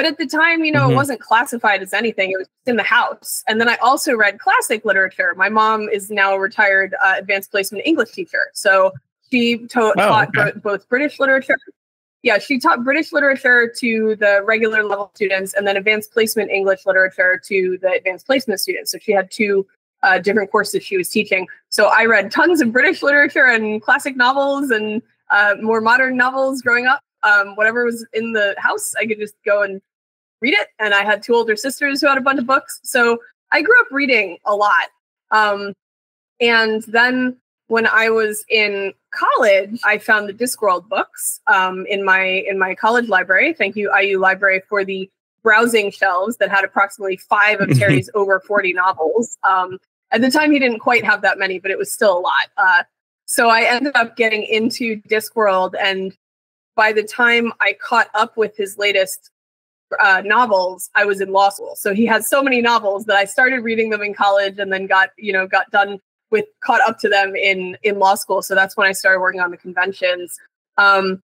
but 0.00 0.04
at 0.04 0.16
the 0.16 0.26
time, 0.26 0.64
you 0.64 0.72
know, 0.72 0.84
mm-hmm. 0.84 0.92
it 0.92 0.96
wasn't 0.96 1.20
classified 1.20 1.82
as 1.82 1.92
anything. 1.92 2.30
It 2.30 2.38
was 2.38 2.48
in 2.64 2.76
the 2.76 2.82
house. 2.82 3.44
And 3.46 3.60
then 3.60 3.68
I 3.68 3.76
also 3.82 4.14
read 4.14 4.38
classic 4.38 4.84
literature. 4.84 5.34
My 5.36 5.50
mom 5.50 5.90
is 5.90 6.10
now 6.10 6.34
a 6.34 6.38
retired 6.38 6.94
uh, 7.04 7.16
advanced 7.18 7.50
placement 7.50 7.84
English 7.86 8.12
teacher. 8.12 8.50
So 8.54 8.92
she 9.30 9.66
to- 9.66 9.80
oh, 9.80 9.94
taught 9.94 10.36
okay. 10.36 10.58
both 10.58 10.88
British 10.88 11.20
literature. 11.20 11.58
Yeah, 12.22 12.38
she 12.38 12.58
taught 12.58 12.82
British 12.82 13.12
literature 13.12 13.70
to 13.78 14.16
the 14.16 14.42
regular 14.42 14.84
level 14.84 15.10
students 15.14 15.52
and 15.52 15.66
then 15.66 15.76
advanced 15.76 16.12
placement 16.12 16.50
English 16.50 16.86
literature 16.86 17.38
to 17.46 17.78
the 17.82 17.90
advanced 17.90 18.24
placement 18.24 18.60
students. 18.60 18.92
So 18.92 18.98
she 19.02 19.12
had 19.12 19.30
two 19.30 19.66
uh, 20.02 20.18
different 20.18 20.50
courses 20.50 20.82
she 20.82 20.96
was 20.96 21.08
teaching. 21.08 21.46
So 21.68 21.86
I 21.86 22.04
read 22.06 22.30
tons 22.30 22.60
of 22.60 22.72
British 22.72 23.02
literature 23.02 23.46
and 23.46 23.82
classic 23.82 24.16
novels 24.16 24.70
and 24.70 25.02
uh, 25.30 25.56
more 25.60 25.80
modern 25.80 26.16
novels 26.16 26.62
growing 26.62 26.86
up. 26.86 27.02
Um, 27.22 27.54
whatever 27.54 27.84
was 27.84 28.06
in 28.12 28.32
the 28.32 28.54
house, 28.58 28.94
I 28.98 29.06
could 29.06 29.18
just 29.18 29.34
go 29.44 29.62
and 29.62 29.80
read 30.40 30.54
it. 30.54 30.68
And 30.78 30.94
I 30.94 31.04
had 31.04 31.22
two 31.22 31.34
older 31.34 31.56
sisters 31.56 32.00
who 32.00 32.06
had 32.08 32.18
a 32.18 32.22
bunch 32.22 32.38
of 32.38 32.46
books. 32.46 32.80
So 32.82 33.18
I 33.52 33.62
grew 33.62 33.78
up 33.80 33.88
reading 33.90 34.38
a 34.46 34.54
lot. 34.54 34.88
Um, 35.30 35.74
and 36.40 36.82
then 36.84 37.36
when 37.68 37.86
I 37.86 38.10
was 38.10 38.44
in 38.48 38.92
college, 39.12 39.80
I 39.84 39.98
found 39.98 40.28
the 40.28 40.32
Discworld 40.32 40.88
books 40.88 41.40
um, 41.46 41.86
in 41.88 42.04
my 42.04 42.24
in 42.24 42.58
my 42.58 42.74
college 42.74 43.08
library. 43.08 43.52
Thank 43.52 43.76
you, 43.76 43.94
IU 43.96 44.18
Library, 44.18 44.62
for 44.68 44.84
the 44.84 45.08
browsing 45.42 45.90
shelves 45.90 46.36
that 46.38 46.50
had 46.50 46.64
approximately 46.64 47.16
five 47.16 47.60
of 47.60 47.70
Terry's 47.78 48.10
over 48.14 48.40
40 48.40 48.72
novels. 48.72 49.38
Um, 49.42 49.78
at 50.12 50.20
the 50.20 50.30
time, 50.30 50.52
he 50.52 50.58
didn't 50.58 50.80
quite 50.80 51.04
have 51.04 51.22
that 51.22 51.38
many, 51.38 51.58
but 51.58 51.70
it 51.70 51.78
was 51.78 51.92
still 51.92 52.18
a 52.18 52.20
lot. 52.20 52.48
Uh, 52.56 52.82
so 53.26 53.48
I 53.48 53.62
ended 53.62 53.94
up 53.94 54.16
getting 54.16 54.42
into 54.42 55.00
Discworld, 55.02 55.74
and 55.80 56.16
by 56.74 56.92
the 56.92 57.04
time 57.04 57.52
I 57.60 57.74
caught 57.80 58.08
up 58.14 58.36
with 58.36 58.56
his 58.56 58.76
latest 58.76 59.30
uh, 60.00 60.22
novels, 60.24 60.90
I 60.94 61.04
was 61.04 61.20
in 61.20 61.32
law 61.32 61.50
school. 61.50 61.76
So 61.76 61.94
he 61.94 62.06
has 62.06 62.28
so 62.28 62.42
many 62.42 62.60
novels 62.60 63.04
that 63.06 63.16
I 63.16 63.24
started 63.24 63.60
reading 63.60 63.90
them 63.90 64.02
in 64.02 64.14
college 64.14 64.58
and 64.58 64.72
then 64.72 64.86
got, 64.86 65.10
you 65.16 65.32
know, 65.32 65.46
got 65.46 65.70
done 65.70 65.98
with 66.30 66.46
caught 66.60 66.80
up 66.88 66.98
to 67.00 67.08
them 67.08 67.34
in 67.34 67.76
in 67.82 67.98
law 67.98 68.14
school. 68.14 68.42
So 68.42 68.54
that's 68.54 68.76
when 68.76 68.86
I 68.86 68.92
started 68.92 69.20
working 69.20 69.40
on 69.40 69.50
the 69.50 69.56
conventions. 69.56 70.38
Um, 70.76 71.22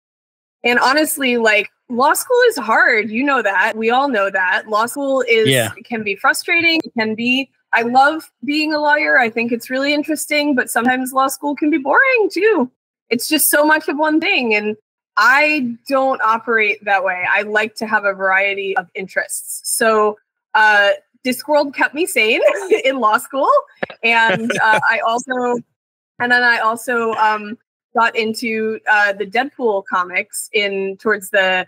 And 0.63 0.79
honestly, 0.79 1.37
like 1.37 1.69
law 1.93 2.13
school 2.13 2.39
is 2.47 2.57
hard. 2.57 3.09
You 3.09 3.23
know 3.23 3.41
that. 3.41 3.75
We 3.75 3.89
all 3.89 4.07
know 4.09 4.29
that. 4.29 4.67
Law 4.67 4.85
school 4.85 5.23
is 5.27 5.49
Yeah. 5.49 5.71
can 5.85 6.03
be 6.03 6.15
frustrating. 6.15 6.79
It 6.83 6.93
can 6.97 7.15
be 7.15 7.49
I 7.75 7.81
love 7.81 8.31
being 8.45 8.73
a 8.73 8.79
lawyer. 8.79 9.17
I 9.17 9.29
think 9.31 9.51
it's 9.51 9.69
really 9.69 9.93
interesting, 9.93 10.53
but 10.53 10.69
sometimes 10.69 11.11
law 11.11 11.27
school 11.27 11.55
can 11.55 11.71
be 11.71 11.79
boring 11.79 12.29
too. 12.31 12.69
It's 13.09 13.27
just 13.27 13.49
so 13.49 13.65
much 13.65 13.87
of 13.87 13.97
one 13.97 14.19
thing 14.19 14.53
and 14.53 14.75
I 15.17 15.75
don't 15.87 16.21
operate 16.21 16.83
that 16.85 17.03
way. 17.03 17.23
I 17.29 17.43
like 17.43 17.75
to 17.75 17.87
have 17.87 18.05
a 18.05 18.13
variety 18.13 18.75
of 18.77 18.87
interests. 18.95 19.61
So, 19.63 20.17
uh, 20.55 20.91
Discworld 21.25 21.73
kept 21.73 21.95
me 21.95 22.05
sane 22.05 22.41
in 22.83 22.99
law 22.99 23.17
school, 23.17 23.49
and 24.03 24.51
uh, 24.63 24.79
I 24.89 24.99
also, 25.05 25.55
and 26.19 26.31
then 26.31 26.43
I 26.43 26.57
also 26.57 27.13
um, 27.13 27.57
got 27.95 28.15
into 28.15 28.79
uh, 28.91 29.13
the 29.13 29.25
Deadpool 29.25 29.85
comics 29.85 30.49
in 30.51 30.97
towards 30.97 31.29
the 31.29 31.67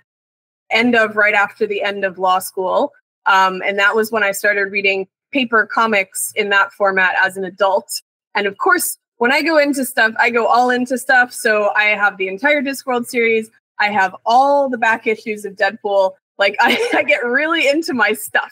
end 0.72 0.96
of 0.96 1.16
right 1.16 1.34
after 1.34 1.66
the 1.68 1.82
end 1.82 2.04
of 2.04 2.18
law 2.18 2.40
school, 2.40 2.92
um, 3.26 3.62
and 3.66 3.78
that 3.80 3.96
was 3.96 4.12
when 4.12 4.24
I 4.24 4.32
started 4.32 4.72
reading 4.72 5.08
paper 5.32 5.66
comics 5.66 6.32
in 6.36 6.50
that 6.50 6.72
format 6.72 7.16
as 7.24 7.38
an 7.38 7.44
adult. 7.44 8.02
And 8.36 8.48
of 8.48 8.58
course, 8.58 8.98
when 9.18 9.32
I 9.32 9.42
go 9.42 9.58
into 9.58 9.86
stuff, 9.86 10.14
I 10.20 10.30
go 10.30 10.46
all 10.48 10.70
into 10.70 10.98
stuff. 10.98 11.32
So 11.34 11.72
I 11.76 11.86
have 11.86 12.18
the 12.18 12.28
entire 12.28 12.62
Discworld 12.62 13.06
series. 13.06 13.50
I 13.80 13.90
have 13.90 14.16
all 14.26 14.70
the 14.70 14.78
back 14.78 15.08
issues 15.08 15.46
of 15.46 15.54
Deadpool. 15.56 16.12
Like 16.38 16.56
I, 16.62 16.90
I 16.94 17.04
get 17.04 17.26
really 17.26 17.68
into 17.68 17.94
my 17.94 18.14
stuff. 18.14 18.52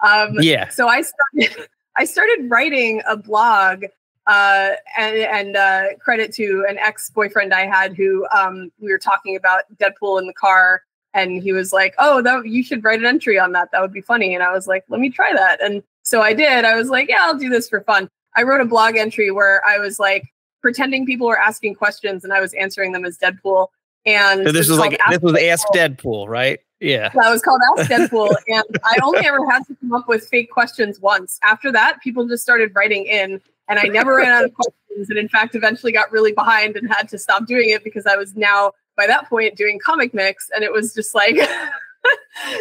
Um, 0.00 0.34
Yeah. 0.40 0.68
so 0.68 0.88
I 0.88 1.02
started 1.02 1.68
I 1.98 2.04
started 2.04 2.50
writing 2.50 3.02
a 3.08 3.16
blog 3.16 3.84
uh, 4.26 4.72
and, 4.98 5.16
and 5.16 5.56
uh, 5.56 5.84
credit 5.98 6.32
to 6.34 6.66
an 6.68 6.76
ex 6.78 7.08
boyfriend 7.10 7.54
I 7.54 7.66
had 7.66 7.96
who 7.96 8.26
um, 8.36 8.70
we 8.80 8.90
were 8.90 8.98
talking 8.98 9.34
about 9.36 9.62
Deadpool 9.76 10.20
in 10.20 10.26
the 10.26 10.34
car, 10.34 10.82
and 11.16 11.42
he 11.42 11.52
was 11.52 11.72
like, 11.72 11.94
"Oh, 11.98 12.20
that 12.22 12.46
you 12.46 12.62
should 12.62 12.84
write 12.84 13.00
an 13.00 13.06
entry 13.06 13.38
on 13.38 13.52
that. 13.52 13.70
That 13.72 13.80
would 13.80 13.92
be 13.92 14.02
funny." 14.02 14.34
And 14.34 14.42
I 14.44 14.52
was 14.52 14.66
like, 14.68 14.84
"Let 14.88 15.00
me 15.00 15.10
try 15.10 15.32
that." 15.32 15.62
And 15.62 15.82
so 16.02 16.20
I 16.20 16.34
did. 16.34 16.64
I 16.64 16.76
was 16.76 16.88
like, 16.90 17.08
"Yeah, 17.08 17.22
I'll 17.22 17.38
do 17.38 17.48
this 17.48 17.68
for 17.68 17.80
fun." 17.80 18.08
I 18.36 18.42
wrote 18.42 18.60
a 18.60 18.66
blog 18.66 18.96
entry 18.96 19.30
where 19.30 19.64
I 19.66 19.78
was 19.78 19.98
like 19.98 20.24
pretending 20.60 21.06
people 21.06 21.26
were 21.26 21.38
asking 21.38 21.74
questions 21.74 22.22
and 22.22 22.32
I 22.32 22.40
was 22.40 22.52
answering 22.54 22.92
them 22.92 23.04
as 23.04 23.16
Deadpool. 23.18 23.68
And 24.04 24.44
So 24.44 24.52
this 24.52 24.68
was 24.68 24.78
like 24.78 24.98
Ask 25.00 25.12
this 25.12 25.22
was 25.22 25.42
Ask 25.42 25.66
Deadpool. 25.68 25.96
Deadpool, 25.96 26.28
right? 26.28 26.60
Yeah. 26.80 27.08
That 27.14 27.30
was 27.30 27.40
called 27.40 27.60
Ask 27.78 27.90
Deadpool, 27.90 28.34
and 28.48 28.64
I 28.84 28.98
only 29.02 29.26
ever 29.26 29.48
had 29.50 29.66
to 29.68 29.76
come 29.80 29.94
up 29.94 30.06
with 30.08 30.28
fake 30.28 30.50
questions 30.50 31.00
once. 31.00 31.38
After 31.42 31.72
that, 31.72 32.00
people 32.02 32.28
just 32.28 32.42
started 32.42 32.72
writing 32.74 33.06
in, 33.06 33.40
and 33.68 33.78
I 33.78 33.84
never 33.84 34.16
ran 34.16 34.32
out 34.32 34.44
of 34.44 34.52
questions. 34.54 35.08
And 35.08 35.18
in 35.18 35.28
fact, 35.28 35.54
eventually 35.54 35.92
got 35.92 36.12
really 36.12 36.32
behind 36.32 36.76
and 36.76 36.88
had 36.90 37.08
to 37.08 37.18
stop 37.18 37.46
doing 37.46 37.70
it 37.70 37.82
because 37.82 38.06
I 38.06 38.16
was 38.16 38.36
now 38.36 38.72
by 38.96 39.06
that 39.06 39.28
point 39.28 39.56
doing 39.56 39.78
comic 39.78 40.14
mix, 40.14 40.48
and 40.54 40.64
it 40.64 40.72
was 40.72 40.94
just 40.94 41.14
like, 41.14 41.36
so 41.38 41.46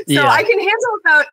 Yeah. 0.08 0.28
I 0.28 0.44
can 0.44 0.60
handle 0.60 0.98
about 1.04 1.28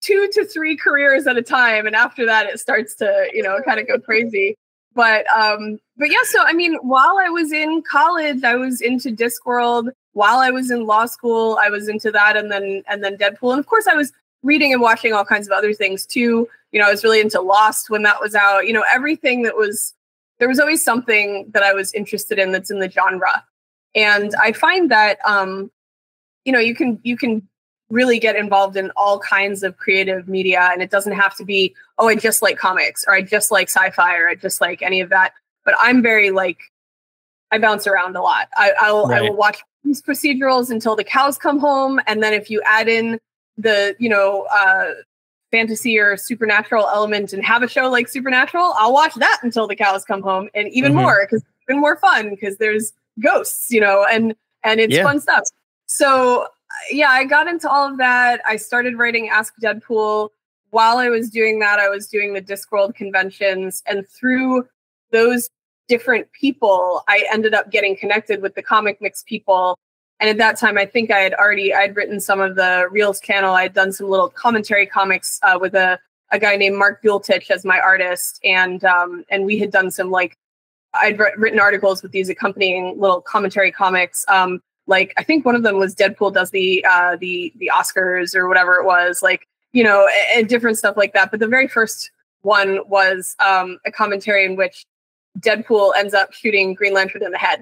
two 0.00 0.28
to 0.32 0.44
three 0.44 0.76
careers 0.76 1.26
at 1.26 1.36
a 1.36 1.42
time, 1.42 1.86
and 1.86 1.94
after 1.94 2.26
that, 2.26 2.46
it 2.46 2.60
starts 2.60 2.94
to 2.96 3.28
you 3.32 3.42
know 3.42 3.60
kind 3.66 3.80
of 3.80 3.86
go 3.86 3.98
crazy. 3.98 4.56
But 4.94 5.26
um, 5.28 5.78
but 5.96 6.10
yeah, 6.10 6.22
so 6.24 6.42
I 6.42 6.52
mean, 6.52 6.74
while 6.82 7.18
I 7.18 7.28
was 7.28 7.52
in 7.52 7.82
college, 7.88 8.42
I 8.42 8.56
was 8.56 8.80
into 8.80 9.10
Discworld 9.14 9.90
while 10.12 10.38
I 10.38 10.50
was 10.50 10.70
in 10.70 10.86
law 10.86 11.06
school, 11.06 11.58
I 11.60 11.70
was 11.70 11.88
into 11.88 12.10
that 12.12 12.36
and 12.36 12.50
then 12.50 12.82
and 12.88 13.02
then 13.02 13.16
Deadpool. 13.16 13.52
And 13.52 13.60
of 13.60 13.66
course 13.66 13.86
I 13.86 13.94
was 13.94 14.12
reading 14.42 14.72
and 14.72 14.82
watching 14.82 15.12
all 15.12 15.24
kinds 15.24 15.46
of 15.46 15.52
other 15.52 15.72
things 15.72 16.06
too. 16.06 16.48
You 16.72 16.80
know, 16.80 16.86
I 16.86 16.90
was 16.90 17.04
really 17.04 17.20
into 17.20 17.40
Lost 17.40 17.90
when 17.90 18.02
that 18.02 18.20
was 18.20 18.34
out. 18.34 18.66
You 18.66 18.72
know, 18.72 18.84
everything 18.92 19.42
that 19.42 19.56
was 19.56 19.94
there 20.38 20.48
was 20.48 20.58
always 20.58 20.82
something 20.82 21.50
that 21.52 21.62
I 21.62 21.74
was 21.74 21.92
interested 21.92 22.38
in 22.38 22.52
that's 22.52 22.70
in 22.70 22.80
the 22.80 22.90
genre. 22.90 23.44
And 23.94 24.34
I 24.36 24.52
find 24.52 24.90
that 24.90 25.18
um, 25.24 25.70
you 26.44 26.52
know, 26.52 26.58
you 26.58 26.74
can 26.74 26.98
you 27.02 27.16
can 27.16 27.46
really 27.90 28.18
get 28.20 28.36
involved 28.36 28.76
in 28.76 28.90
all 28.96 29.18
kinds 29.18 29.62
of 29.64 29.76
creative 29.76 30.28
media 30.28 30.70
and 30.72 30.80
it 30.80 30.90
doesn't 30.90 31.12
have 31.12 31.34
to 31.36 31.44
be, 31.44 31.74
oh, 31.98 32.06
I 32.08 32.14
just 32.14 32.40
like 32.40 32.56
comics 32.56 33.04
or 33.06 33.14
I 33.14 33.22
just 33.22 33.50
like 33.50 33.68
sci-fi 33.68 34.16
or 34.16 34.28
I 34.28 34.36
just 34.36 34.60
like 34.60 34.80
any 34.80 35.00
of 35.00 35.08
that. 35.10 35.32
But 35.64 35.74
I'm 35.80 36.00
very 36.00 36.30
like 36.30 36.58
I 37.50 37.58
bounce 37.58 37.86
around 37.86 38.16
a 38.16 38.22
lot. 38.22 38.48
I, 38.56 38.72
I'll 38.80 39.06
I 39.12 39.20
will 39.22 39.36
watch 39.36 39.58
these 39.84 40.00
procedurals 40.00 40.70
until 40.70 40.94
the 40.94 41.04
cows 41.04 41.36
come 41.36 41.58
home, 41.58 42.00
and 42.06 42.22
then 42.22 42.32
if 42.32 42.48
you 42.50 42.62
add 42.64 42.88
in 42.88 43.18
the 43.58 43.96
you 43.98 44.08
know 44.08 44.46
uh, 44.52 44.90
fantasy 45.50 45.98
or 45.98 46.16
supernatural 46.16 46.86
element 46.86 47.32
and 47.32 47.44
have 47.44 47.62
a 47.62 47.68
show 47.68 47.90
like 47.90 48.08
Supernatural, 48.08 48.72
I'll 48.76 48.92
watch 48.92 49.14
that 49.16 49.40
until 49.42 49.66
the 49.66 49.74
cows 49.74 50.04
come 50.04 50.22
home, 50.22 50.48
and 50.54 50.68
even 50.68 50.92
Mhm. 50.92 50.96
more 50.96 51.26
because 51.26 51.42
even 51.68 51.80
more 51.80 51.96
fun 51.96 52.30
because 52.30 52.56
there's 52.58 52.92
ghosts, 53.18 53.70
you 53.70 53.80
know, 53.80 54.06
and 54.10 54.34
and 54.62 54.80
it's 54.80 54.94
Yeah. 54.94 55.04
fun 55.04 55.20
stuff. 55.20 55.42
So 55.86 56.46
yeah, 56.90 57.10
I 57.10 57.24
got 57.24 57.48
into 57.48 57.68
all 57.68 57.88
of 57.90 57.98
that. 57.98 58.40
I 58.46 58.56
started 58.56 58.96
writing 58.98 59.28
Ask 59.28 59.54
Deadpool. 59.62 60.30
While 60.70 60.98
I 60.98 61.08
was 61.08 61.30
doing 61.30 61.58
that, 61.60 61.80
I 61.80 61.88
was 61.88 62.06
doing 62.06 62.32
the 62.32 62.40
Discworld 62.42 62.94
conventions, 62.94 63.82
and 63.86 64.06
through 64.08 64.68
those 65.10 65.50
different 65.88 66.30
people, 66.32 67.02
I 67.08 67.26
ended 67.32 67.52
up 67.54 67.72
getting 67.72 67.96
connected 67.96 68.40
with 68.40 68.54
the 68.54 68.62
comic 68.62 69.00
mix 69.00 69.24
people. 69.24 69.76
And 70.20 70.30
at 70.30 70.36
that 70.36 70.56
time, 70.58 70.78
I 70.78 70.86
think 70.86 71.10
I 71.10 71.18
had 71.18 71.34
already 71.34 71.74
I'd 71.74 71.96
written 71.96 72.20
some 72.20 72.40
of 72.40 72.54
the 72.54 72.86
Reelz 72.92 73.20
channel. 73.22 73.54
I'd 73.54 73.74
done 73.74 73.90
some 73.90 74.08
little 74.08 74.28
commentary 74.28 74.86
comics 74.86 75.40
uh, 75.42 75.58
with 75.60 75.74
a 75.74 75.98
a 76.30 76.38
guy 76.38 76.54
named 76.54 76.76
Mark 76.76 77.02
Bueltich 77.02 77.50
as 77.50 77.64
my 77.64 77.80
artist, 77.80 78.38
and 78.44 78.84
um, 78.84 79.24
and 79.30 79.44
we 79.44 79.58
had 79.58 79.72
done 79.72 79.90
some 79.90 80.10
like 80.12 80.36
I'd 80.94 81.18
wr- 81.18 81.36
written 81.36 81.60
articles 81.60 82.02
with 82.02 82.12
these 82.12 82.28
accompanying 82.28 82.98
little 83.00 83.20
commentary 83.20 83.70
comics. 83.70 84.24
Um, 84.28 84.60
like 84.86 85.12
I 85.16 85.22
think 85.22 85.44
one 85.44 85.54
of 85.54 85.62
them 85.62 85.78
was 85.78 85.94
Deadpool 85.94 86.32
does 86.34 86.50
the 86.50 86.84
uh, 86.88 87.16
the 87.16 87.52
the 87.56 87.70
Oscars 87.72 88.34
or 88.34 88.48
whatever 88.48 88.76
it 88.76 88.84
was, 88.84 89.22
like 89.22 89.46
you 89.72 89.84
know, 89.84 90.08
and, 90.08 90.40
and 90.40 90.48
different 90.48 90.78
stuff 90.78 90.96
like 90.96 91.12
that. 91.12 91.30
But 91.30 91.40
the 91.40 91.46
very 91.46 91.68
first 91.68 92.10
one 92.42 92.80
was 92.88 93.36
um, 93.38 93.78
a 93.86 93.92
commentary 93.92 94.44
in 94.44 94.56
which 94.56 94.84
Deadpool 95.38 95.92
ends 95.96 96.14
up 96.14 96.32
shooting 96.32 96.74
Green 96.74 96.92
Lantern 96.92 97.22
in 97.22 97.30
the 97.30 97.38
head. 97.38 97.60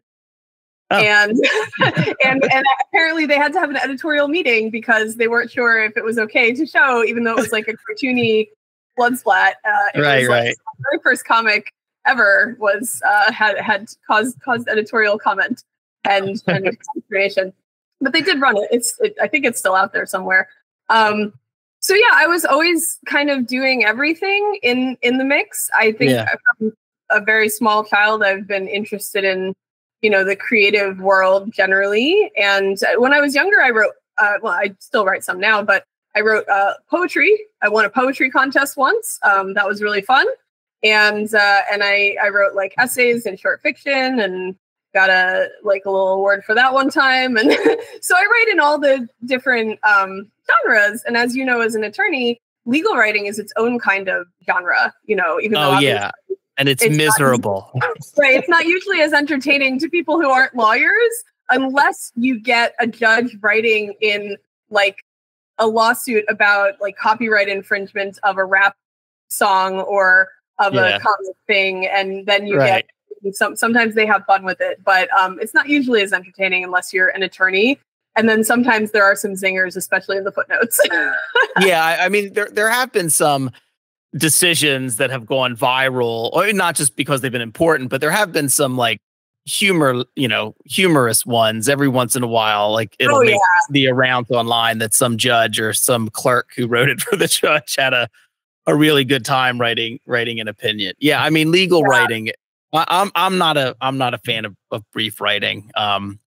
Oh. 0.91 0.97
And 0.97 1.39
and 2.24 2.43
and 2.53 2.64
apparently 2.89 3.26
they 3.26 3.37
had 3.37 3.53
to 3.53 3.61
have 3.61 3.70
an 3.70 3.76
editorial 3.76 4.29
meeting 4.29 4.70
because 4.70 5.16
they 5.16 5.29
weren't 5.29 5.51
sure 5.51 5.85
if 5.85 5.97
it 5.97 6.05
was 6.05 6.18
okay 6.18 6.55
to 6.55 6.66
show, 6.66 7.05
even 7.05 7.24
though 7.24 7.33
it 7.33 7.41
was 7.41 7.53
like 7.53 7.68
a 7.68 7.74
cartoony 7.74 8.49
blood 8.97 9.18
splat. 9.18 9.57
Uh, 9.64 9.70
it 9.95 10.01
Right, 10.01 10.20
was, 10.20 10.29
like, 10.29 10.45
right. 10.45 10.57
the 10.57 10.85
very 10.91 11.03
first 11.03 11.26
comic 11.26 11.72
ever 12.09 12.56
was 12.59 13.00
uh, 13.06 13.30
had 13.32 13.59
had 13.59 13.88
caused 14.06 14.40
caused 14.40 14.68
editorial 14.68 15.18
comment 15.18 15.62
and 16.04 16.42
and 16.46 16.76
consternation. 16.94 17.52
But 18.00 18.12
they 18.12 18.22
did 18.22 18.40
run 18.40 18.56
it. 18.56 18.68
It's 18.70 18.98
it, 19.00 19.14
I 19.20 19.28
think 19.28 19.44
it's 19.44 19.59
still 19.59 19.74
out 19.74 19.92
there 19.92 20.06
somewhere. 20.06 20.48
Um, 20.88 21.32
so 21.80 21.94
yeah, 21.94 22.11
I 22.14 22.26
was 22.26 22.44
always 22.44 22.98
kind 23.06 23.30
of 23.30 23.46
doing 23.46 23.84
everything 23.84 24.59
in 24.62 24.96
in 25.02 25.18
the 25.18 25.24
mix. 25.24 25.68
I 25.76 25.92
think 25.92 26.11
Yeah. 26.12 26.28
from 26.59 26.72
a 27.11 27.20
very 27.20 27.48
small 27.48 27.84
child, 27.84 28.22
I've 28.22 28.46
been 28.46 28.68
interested 28.68 29.24
in 29.24 29.54
you 30.02 30.11
know 30.11 30.24
the 30.24 30.36
creative 30.36 30.98
world 31.00 31.52
generally. 31.52 32.30
And 32.40 32.82
uh, 32.82 33.00
when 33.00 33.12
I 33.12 33.20
was 33.20 33.34
younger, 33.34 33.61
I 33.61 33.70
wrote. 33.70 33.92
Uh, 34.20 34.32
well, 34.42 34.52
I 34.52 34.74
still 34.80 35.04
write 35.04 35.22
some 35.22 35.38
now, 35.38 35.62
but 35.62 35.84
I 36.16 36.22
wrote 36.22 36.48
uh, 36.48 36.72
poetry. 36.90 37.38
I 37.62 37.68
won 37.68 37.84
a 37.84 37.88
poetry 37.88 38.30
contest 38.32 38.76
once. 38.76 39.16
Um, 39.22 39.54
that 39.54 39.64
was 39.64 39.80
really 39.80 40.00
fun. 40.00 40.26
And 40.83 41.33
uh, 41.35 41.61
and 41.72 41.83
I 41.83 42.16
I 42.22 42.29
wrote 42.29 42.55
like 42.55 42.74
essays 42.79 43.26
and 43.26 43.39
short 43.39 43.61
fiction 43.62 44.20
and 44.20 44.55
got 44.95 45.11
a 45.11 45.49
like 45.64 45.85
a 45.85 45.91
little 45.91 46.14
award 46.14 46.45
for 46.45 46.55
that 46.55 46.72
one 46.72 46.89
time. 46.91 47.37
And 47.37 47.51
so 48.01 48.14
I 48.16 48.20
write 48.22 48.47
in 48.53 48.61
all 48.61 48.79
the 48.79 49.09
different 49.24 49.79
um, 49.85 50.31
genres. 50.47 51.03
And 51.07 51.16
as 51.16 51.35
you 51.37 51.45
know, 51.45 51.61
as 51.61 51.74
an 51.74 51.85
attorney, 51.85 52.41
legal 52.64 52.95
writing 52.95 53.26
is 53.26 53.39
its 53.39 53.53
own 53.57 53.79
kind 53.79 54.09
of 54.09 54.26
genre. 54.47 54.95
You 55.05 55.16
know, 55.16 55.41
even 55.41 55.55
though 55.55 55.61
Oh 55.61 55.70
obviously- 55.72 55.89
yeah. 55.95 56.11
And 56.57 56.68
it's, 56.68 56.83
It's 56.83 56.91
not- 56.97 57.05
miserable. 57.05 57.70
right? 58.18 58.35
It's 58.35 58.49
not 58.49 58.64
usually 58.64 59.01
as 59.01 59.12
entertaining 59.12 59.79
to 59.79 59.89
people 59.89 60.20
who 60.20 60.29
aren't 60.29 60.57
lawyers 60.57 61.24
unless 61.51 62.11
you 62.16 62.41
get 62.41 62.74
a 62.81 62.87
judge 62.89 63.37
writing 63.41 63.95
in 64.01 64.37
like 64.70 65.05
a 65.59 65.68
lawsuit 65.68 66.24
about 66.29 66.81
like 66.81 66.97
copyright 66.97 67.49
infringement 67.49 68.18
of 68.24 68.39
a 68.39 68.45
rap 68.45 68.74
song 69.29 69.79
or 69.81 70.29
of 70.59 70.74
Yeah. 70.74 70.96
a 70.96 71.00
comic 71.00 71.36
thing, 71.46 71.86
and 71.86 72.26
then 72.26 72.46
you 72.46 72.56
Right. 72.56 72.86
get 73.22 73.36
some. 73.36 73.56
Sometimes 73.56 73.94
they 73.94 74.06
have 74.06 74.24
fun 74.26 74.44
with 74.44 74.61
it, 74.61 74.82
but 74.84 75.09
um, 75.18 75.38
it's 75.40 75.54
not 75.54 75.68
usually 75.68 76.02
as 76.02 76.12
entertaining 76.12 76.64
unless 76.64 76.92
you're 76.92 77.09
an 77.09 77.22
attorney. 77.22 77.78
And 78.16 78.28
then 78.28 78.42
sometimes 78.42 78.90
there 78.90 79.04
are 79.04 79.14
some 79.14 79.32
zingers, 79.32 79.76
especially 79.76 80.16
in 80.16 80.24
the 80.24 80.32
footnotes. 80.32 80.80
yeah, 81.61 81.84
I, 81.84 82.06
I 82.06 82.09
mean, 82.09 82.32
there 82.32 82.48
there 82.50 82.68
have 82.68 82.90
been 82.92 83.11
some 83.11 83.50
decisions 84.16 84.96
that 84.96 85.11
have 85.11 85.26
gone 85.26 85.56
viral, 85.56 86.32
or 86.32 86.52
not 86.52 86.74
just 86.74 86.96
because 86.96 87.20
they've 87.20 87.32
been 87.32 87.40
important, 87.42 87.90
but 87.90 88.00
there 88.00 88.11
have 88.11 88.32
been 88.32 88.48
some 88.48 88.76
like 88.76 89.00
humor, 89.46 90.04
you 90.16 90.28
know, 90.28 90.54
humorous 90.66 91.24
ones 91.24 91.68
every 91.68 91.88
once 91.88 92.16
in 92.16 92.22
a 92.22 92.26
while. 92.26 92.72
Like 92.72 92.96
it'll 92.98 93.18
Oh, 93.18 93.20
make 93.22 93.30
yeah. 93.34 93.38
the 93.70 93.86
rounds 93.88 94.30
online 94.30 94.78
that 94.78 94.94
some 94.94 95.16
judge 95.16 95.61
or 95.61 95.72
some 95.72 96.09
clerk 96.09 96.50
who 96.56 96.66
wrote 96.66 96.88
it 96.88 97.00
for 97.02 97.16
the 97.16 97.28
judge 97.28 97.76
had 97.76 97.92
a 97.94 98.09
a 98.68 98.74
really 98.76 99.02
good 99.04 99.24
time 99.24 99.58
writing 99.60 99.98
writing 100.06 100.38
an 100.38 100.46
opinion. 100.46 100.94
Yeah, 101.00 101.20
I 101.22 101.30
mean, 101.30 101.50
legal 101.50 101.80
Yeah. 101.80 101.88
writing. 101.88 102.30
I, 102.72 102.84
I'm 102.86 103.10
I'm 103.16 103.38
not 103.38 103.56
a 103.56 103.74
I'm 103.80 103.98
not 103.98 104.14
a 104.14 104.18
fan 104.18 104.44
of, 104.44 104.54
of 104.70 104.84
brief 104.92 105.20
writing. 105.20 105.70
Um, 105.74 106.20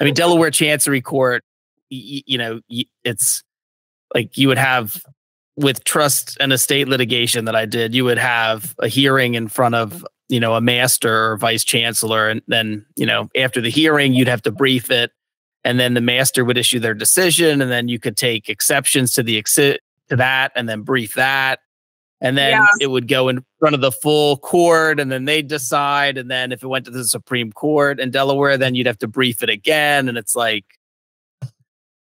I 0.00 0.04
mean, 0.04 0.14
Delaware 0.14 0.50
Chancery 0.52 1.00
Court, 1.02 1.42
you, 1.90 2.22
you 2.24 2.38
know, 2.38 2.60
it's 3.04 3.42
like 4.14 4.38
you 4.38 4.48
would 4.48 4.58
have 4.58 5.02
with 5.56 5.82
trust 5.82 6.36
and 6.38 6.52
estate 6.52 6.86
litigation 6.86 7.44
that 7.46 7.56
I 7.56 7.66
did, 7.66 7.92
you 7.96 8.04
would 8.04 8.16
have 8.18 8.76
a 8.78 8.86
hearing 8.86 9.34
in 9.34 9.48
front 9.48 9.74
of, 9.74 10.06
you 10.28 10.38
know, 10.38 10.54
a 10.54 10.60
master 10.60 11.32
or 11.32 11.36
vice 11.36 11.64
chancellor. 11.64 12.28
And 12.28 12.42
then, 12.46 12.86
you 12.94 13.04
know, 13.04 13.28
after 13.36 13.60
the 13.60 13.70
hearing, 13.70 14.14
you'd 14.14 14.28
have 14.28 14.42
to 14.42 14.52
brief 14.52 14.88
it. 14.88 15.10
And 15.64 15.80
then 15.80 15.94
the 15.94 16.00
master 16.00 16.44
would 16.44 16.56
issue 16.56 16.78
their 16.78 16.94
decision. 16.94 17.60
And 17.60 17.72
then 17.72 17.88
you 17.88 17.98
could 17.98 18.16
take 18.16 18.48
exceptions 18.48 19.10
to 19.14 19.24
the 19.24 19.36
exit 19.36 19.80
to 20.10 20.14
that 20.16 20.52
and 20.54 20.68
then 20.68 20.82
brief 20.82 21.14
that. 21.14 21.58
And 22.20 22.36
then 22.36 22.52
yeah. 22.52 22.66
it 22.80 22.88
would 22.88 23.06
go 23.06 23.28
in 23.28 23.44
front 23.60 23.74
of 23.74 23.80
the 23.80 23.92
full 23.92 24.38
court 24.38 24.98
and 24.98 25.10
then 25.10 25.24
they'd 25.24 25.46
decide. 25.46 26.18
And 26.18 26.30
then 26.30 26.50
if 26.50 26.62
it 26.62 26.66
went 26.66 26.84
to 26.86 26.90
the 26.90 27.04
Supreme 27.04 27.52
Court 27.52 28.00
in 28.00 28.10
Delaware, 28.10 28.58
then 28.58 28.74
you'd 28.74 28.88
have 28.88 28.98
to 28.98 29.08
brief 29.08 29.42
it 29.42 29.50
again. 29.50 30.08
And 30.08 30.18
it's 30.18 30.34
like 30.34 30.64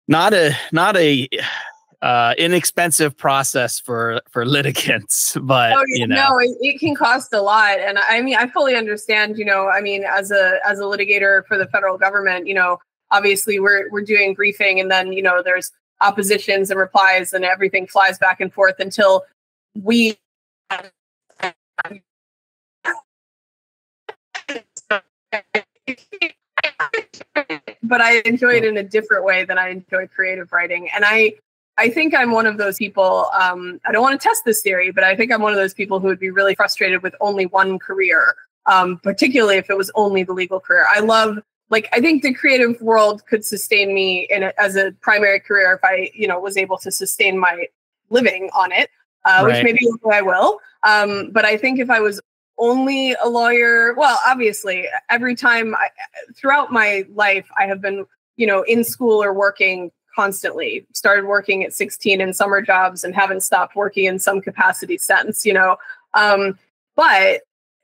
not 0.07 0.33
a 0.33 0.55
not 0.71 0.95
a 0.97 1.27
uh, 2.01 2.35
inexpensive 2.37 3.17
process 3.17 3.79
for 3.79 4.21
for 4.29 4.45
litigants, 4.57 5.37
but 5.41 5.73
oh, 5.73 5.83
you 5.87 6.05
know, 6.05 6.15
no, 6.15 6.37
it, 6.39 6.51
it, 6.59 6.79
can 6.79 6.95
cost 6.95 7.33
a 7.33 7.41
lot. 7.41 7.79
And 7.79 7.97
I 7.97 8.21
mean, 8.21 8.35
I 8.35 8.47
fully 8.47 8.75
understand. 8.75 9.37
You 9.37 9.45
know, 9.45 9.69
I 9.69 9.81
mean, 9.81 10.03
as 10.03 10.29
a 10.29 10.59
as 10.65 10.79
a 10.79 10.83
litigator 10.83 11.45
for 11.47 11.57
the 11.57 11.67
federal 11.67 11.97
government, 11.97 12.45
you 12.45 12.53
know, 12.53 12.77
obviously 13.11 13.59
we're 13.59 13.89
we're 13.89 14.01
doing 14.01 14.33
briefing, 14.33 14.79
and 14.79 14.91
then 14.91 15.13
you 15.13 15.21
know, 15.21 15.41
there's 15.41 15.71
oppositions 16.01 16.69
and 16.69 16.79
replies, 16.79 17.33
and 17.33 17.45
everything 17.45 17.87
flies 17.87 18.19
back 18.19 18.41
and 18.41 18.53
forth 18.53 18.75
until 18.79 19.23
we. 19.75 20.17
but 27.83 28.01
I 28.01 28.21
enjoy 28.25 28.55
it 28.55 28.65
in 28.65 28.77
a 28.77 28.83
different 28.83 29.25
way 29.25 29.45
than 29.45 29.57
I 29.57 29.69
enjoy 29.69 30.07
creative 30.07 30.51
writing. 30.51 30.89
And 30.93 31.03
I 31.05 31.33
I 31.77 31.89
think 31.89 32.13
I'm 32.13 32.31
one 32.31 32.45
of 32.45 32.57
those 32.57 32.77
people. 32.77 33.27
Um, 33.33 33.79
I 33.85 33.91
don't 33.91 34.03
want 34.03 34.19
to 34.19 34.27
test 34.27 34.45
this 34.45 34.61
theory, 34.61 34.91
but 34.91 35.03
I 35.03 35.15
think 35.15 35.31
I'm 35.31 35.41
one 35.41 35.53
of 35.53 35.57
those 35.57 35.73
people 35.73 35.99
who 35.99 36.07
would 36.07 36.19
be 36.19 36.29
really 36.29 36.55
frustrated 36.55 37.01
with 37.01 37.15
only 37.19 37.47
one 37.47 37.79
career, 37.79 38.35
um, 38.67 38.99
particularly 38.99 39.57
if 39.57 39.69
it 39.69 39.77
was 39.77 39.89
only 39.95 40.23
the 40.23 40.33
legal 40.33 40.59
career. 40.59 40.85
I 40.87 40.99
love, 40.99 41.39
like, 41.71 41.89
I 41.91 41.99
think 41.99 42.21
the 42.21 42.33
creative 42.33 42.79
world 42.79 43.25
could 43.25 43.43
sustain 43.43 43.93
me 43.93 44.27
in 44.29 44.43
a, 44.43 44.53
as 44.59 44.75
a 44.75 44.91
primary 45.01 45.39
career 45.39 45.73
if 45.73 45.79
I, 45.83 46.11
you 46.13 46.27
know, 46.27 46.39
was 46.39 46.57
able 46.57 46.77
to 46.77 46.91
sustain 46.91 47.39
my 47.39 47.67
living 48.11 48.51
on 48.53 48.71
it, 48.71 48.91
uh, 49.25 49.43
right. 49.43 49.63
which 49.63 49.63
maybe 49.63 49.87
I 50.11 50.21
will. 50.21 50.59
Um, 50.83 51.31
but 51.31 51.45
I 51.45 51.57
think 51.57 51.79
if 51.79 51.89
I 51.89 51.99
was 51.99 52.21
only 52.57 53.13
a 53.13 53.27
lawyer, 53.27 53.93
well, 53.95 54.19
obviously, 54.25 54.87
every 55.09 55.35
time 55.35 55.75
I, 55.75 55.87
throughout 56.35 56.71
my 56.71 57.05
life, 57.13 57.47
I 57.57 57.65
have 57.65 57.81
been, 57.81 58.05
you 58.37 58.47
know, 58.47 58.63
in 58.63 58.83
school 58.83 59.23
or 59.23 59.33
working 59.33 59.91
constantly 60.15 60.85
started 60.93 61.25
working 61.25 61.63
at 61.63 61.73
16 61.73 62.21
in 62.21 62.33
summer 62.33 62.61
jobs 62.61 63.03
and 63.03 63.15
haven't 63.15 63.41
stopped 63.41 63.75
working 63.75 64.05
in 64.05 64.19
some 64.19 64.41
capacity 64.41 64.97
since 64.97 65.45
you 65.45 65.53
know 65.53 65.75
um, 66.13 66.57
but 66.95 67.41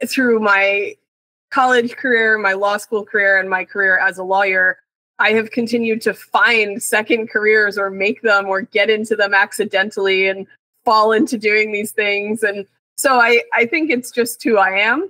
through 0.08 0.40
my 0.40 0.96
college 1.50 1.96
career 1.96 2.38
my 2.38 2.54
law 2.54 2.78
school 2.78 3.04
career 3.04 3.40
and 3.40 3.50
my 3.50 3.66
career 3.66 3.98
as 3.98 4.18
a 4.18 4.24
lawyer 4.24 4.78
i 5.18 5.32
have 5.32 5.50
continued 5.52 6.02
to 6.02 6.14
find 6.14 6.82
second 6.84 7.30
careers 7.30 7.78
or 7.78 7.90
make 7.90 8.22
them 8.22 8.46
or 8.46 8.62
get 8.62 8.90
into 8.90 9.16
them 9.16 9.34
accidentally 9.34 10.28
and 10.28 10.46
fall 10.90 11.12
into 11.12 11.38
doing 11.38 11.72
these 11.72 11.92
things 11.92 12.42
and 12.42 12.66
so 12.96 13.20
i 13.20 13.44
i 13.54 13.66
think 13.66 13.92
it's 13.92 14.12
just 14.12 14.44
who 14.44 14.58
i 14.58 14.72
am 14.72 15.10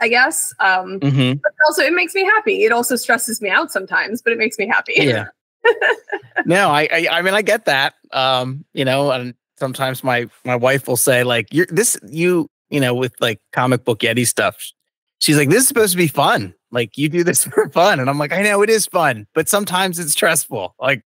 I 0.00 0.08
guess. 0.08 0.52
Um, 0.60 1.00
mm-hmm. 1.00 1.38
But 1.42 1.52
also, 1.66 1.82
it 1.82 1.94
makes 1.94 2.14
me 2.14 2.22
happy. 2.24 2.64
It 2.64 2.72
also 2.72 2.96
stresses 2.96 3.40
me 3.40 3.48
out 3.48 3.72
sometimes, 3.72 4.20
but 4.20 4.32
it 4.32 4.38
makes 4.38 4.58
me 4.58 4.66
happy. 4.66 4.94
Yeah. 4.96 5.28
no, 6.46 6.70
I, 6.70 6.88
I, 6.92 7.08
I 7.10 7.22
mean 7.22 7.34
I 7.34 7.42
get 7.42 7.64
that. 7.64 7.94
Um, 8.12 8.64
you 8.72 8.84
know, 8.84 9.10
and 9.10 9.34
sometimes 9.58 10.04
my 10.04 10.28
my 10.44 10.56
wife 10.56 10.86
will 10.86 10.96
say 10.96 11.24
like, 11.24 11.48
"You're 11.52 11.66
this 11.66 11.98
you 12.08 12.48
you 12.70 12.80
know 12.80 12.94
with 12.94 13.14
like 13.20 13.40
comic 13.52 13.84
book 13.84 14.00
Yeti 14.00 14.26
stuff." 14.26 14.56
She's 15.18 15.36
like, 15.36 15.48
"This 15.48 15.62
is 15.62 15.68
supposed 15.68 15.92
to 15.92 15.98
be 15.98 16.08
fun. 16.08 16.54
Like 16.70 16.96
you 16.98 17.08
do 17.08 17.24
this 17.24 17.44
for 17.48 17.68
fun," 17.70 18.00
and 18.00 18.10
I'm 18.10 18.18
like, 18.18 18.32
"I 18.32 18.42
know 18.42 18.62
it 18.62 18.70
is 18.70 18.86
fun, 18.86 19.26
but 19.34 19.48
sometimes 19.48 19.98
it's 19.98 20.12
stressful. 20.12 20.74
Like, 20.78 21.02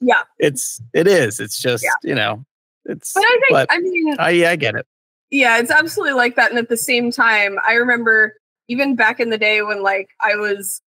yeah, 0.00 0.22
it's 0.38 0.80
it 0.94 1.06
is. 1.06 1.40
It's 1.40 1.60
just 1.60 1.84
yeah. 1.84 1.90
you 2.02 2.14
know, 2.14 2.44
it's. 2.84 3.12
But 3.14 3.24
I 3.24 3.28
think 3.28 3.50
but, 3.50 3.66
I 3.70 3.78
mean, 3.78 4.16
I 4.18 4.30
yeah, 4.30 4.50
I 4.50 4.56
get 4.56 4.74
it. 4.74 4.86
Yeah, 5.30 5.58
it's 5.58 5.70
absolutely 5.70 6.14
like 6.14 6.36
that. 6.36 6.50
And 6.50 6.58
at 6.58 6.68
the 6.68 6.76
same 6.76 7.10
time, 7.10 7.58
I 7.66 7.74
remember 7.74 8.34
even 8.68 8.96
back 8.96 9.20
in 9.20 9.30
the 9.30 9.38
day 9.38 9.62
when 9.62 9.82
like 9.82 10.10
I 10.20 10.36
was 10.36 10.82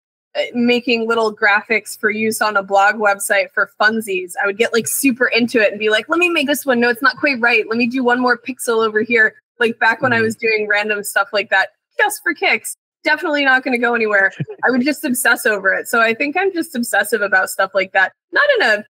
making 0.54 1.08
little 1.08 1.36
graphics 1.36 2.00
for 2.00 2.10
use 2.10 2.42
on 2.42 2.58
a 2.58 2.64
blog 2.64 2.96
website 2.96 3.52
for 3.54 3.70
funsies. 3.80 4.34
I 4.42 4.48
would 4.48 4.58
get 4.58 4.74
like 4.74 4.88
super 4.88 5.28
into 5.28 5.62
it 5.62 5.72
and 5.72 5.80
be 5.80 5.90
like, 5.90 6.10
let 6.10 6.18
me 6.18 6.30
make 6.30 6.48
this 6.48 6.66
one. 6.66 6.80
No, 6.80 6.90
it's 6.90 7.02
not 7.02 7.18
quite 7.18 7.40
right. 7.40 7.68
Let 7.70 7.78
me 7.78 7.88
do 7.88 8.04
one 8.04 8.20
more 8.20 8.38
pixel 8.38 8.86
over 8.86 9.02
here. 9.02 9.36
Like 9.60 9.78
back 9.80 10.02
when 10.02 10.12
I 10.12 10.18
mm-hmm. 10.18 10.26
was 10.26 10.36
doing 10.36 10.68
random 10.68 11.04
stuff 11.04 11.30
like 11.34 11.50
that, 11.52 11.70
just 11.98 12.22
for 12.24 12.34
kicks. 12.34 12.76
Definitely 13.04 13.46
not 13.46 13.64
going 13.64 13.74
to 13.74 13.78
go 13.78 13.94
anywhere. 13.94 14.32
I 14.66 14.72
would 14.72 14.82
just 14.82 15.04
obsess 15.04 15.46
over 15.46 15.74
it. 15.74 15.88
So 15.88 16.02
I 16.02 16.14
think 16.14 16.38
I'm 16.38 16.54
just 16.54 16.74
obsessive 16.74 17.22
about 17.22 17.50
stuff 17.50 17.72
like 17.74 17.92
that. 17.92 18.14
Not 18.32 18.46
in 18.58 18.66
a 18.66 18.86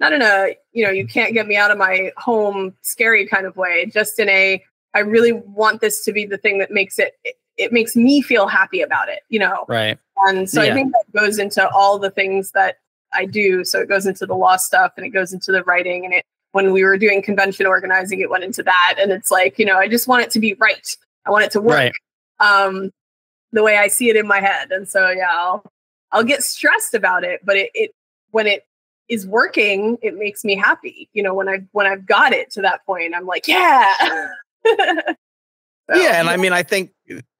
not 0.00 0.12
in 0.12 0.22
a, 0.22 0.56
you 0.72 0.84
know, 0.84 0.90
you 0.90 1.06
can't 1.06 1.32
get 1.32 1.46
me 1.46 1.56
out 1.56 1.70
of 1.70 1.78
my 1.78 2.12
home 2.16 2.74
scary 2.82 3.26
kind 3.26 3.46
of 3.46 3.56
way, 3.56 3.86
just 3.86 4.18
in 4.18 4.28
a 4.28 4.62
I 4.94 5.00
really 5.00 5.32
want 5.32 5.80
this 5.80 6.04
to 6.04 6.12
be 6.12 6.24
the 6.24 6.38
thing 6.38 6.58
that 6.58 6.70
makes 6.70 6.98
it 6.98 7.14
it 7.56 7.72
makes 7.72 7.96
me 7.96 8.20
feel 8.20 8.46
happy 8.46 8.82
about 8.82 9.08
it, 9.08 9.20
you 9.28 9.38
know. 9.38 9.64
Right. 9.68 9.98
And 10.26 10.48
so 10.48 10.62
yeah. 10.62 10.72
I 10.72 10.74
think 10.74 10.92
that 10.92 11.20
goes 11.20 11.38
into 11.38 11.66
all 11.70 11.98
the 11.98 12.10
things 12.10 12.52
that 12.52 12.76
I 13.12 13.24
do. 13.24 13.64
So 13.64 13.80
it 13.80 13.88
goes 13.88 14.06
into 14.06 14.26
the 14.26 14.34
law 14.34 14.56
stuff 14.56 14.92
and 14.96 15.06
it 15.06 15.10
goes 15.10 15.32
into 15.32 15.52
the 15.52 15.62
writing 15.64 16.04
and 16.04 16.14
it 16.14 16.24
when 16.52 16.72
we 16.72 16.84
were 16.84 16.96
doing 16.96 17.20
convention 17.20 17.66
organizing, 17.66 18.20
it 18.20 18.30
went 18.30 18.44
into 18.44 18.62
that. 18.62 18.96
And 18.98 19.12
it's 19.12 19.30
like, 19.30 19.58
you 19.58 19.66
know, 19.66 19.76
I 19.76 19.88
just 19.88 20.08
want 20.08 20.22
it 20.22 20.30
to 20.30 20.40
be 20.40 20.54
right. 20.54 20.96
I 21.26 21.30
want 21.30 21.44
it 21.44 21.50
to 21.52 21.60
work 21.60 21.76
right. 21.76 21.92
um, 22.40 22.90
the 23.52 23.62
way 23.62 23.76
I 23.76 23.88
see 23.88 24.08
it 24.08 24.16
in 24.16 24.26
my 24.26 24.40
head. 24.40 24.70
And 24.70 24.88
so 24.88 25.10
yeah, 25.10 25.28
I'll 25.30 25.62
I'll 26.12 26.24
get 26.24 26.42
stressed 26.42 26.94
about 26.94 27.24
it, 27.24 27.40
but 27.44 27.56
it, 27.56 27.70
it 27.74 27.90
when 28.30 28.46
it 28.46 28.65
is 29.08 29.26
working, 29.26 29.98
it 30.02 30.16
makes 30.16 30.44
me 30.44 30.56
happy. 30.56 31.08
You 31.12 31.22
know, 31.22 31.34
when 31.34 31.48
I 31.48 31.58
when 31.72 31.86
I've 31.86 32.06
got 32.06 32.32
it 32.32 32.50
to 32.52 32.62
that 32.62 32.84
point, 32.86 33.14
I'm 33.16 33.26
like, 33.26 33.46
yeah. 33.46 33.94
so, 34.66 35.14
yeah, 35.94 36.20
and 36.20 36.28
I 36.28 36.36
mean, 36.36 36.52
I 36.52 36.62
think 36.62 36.90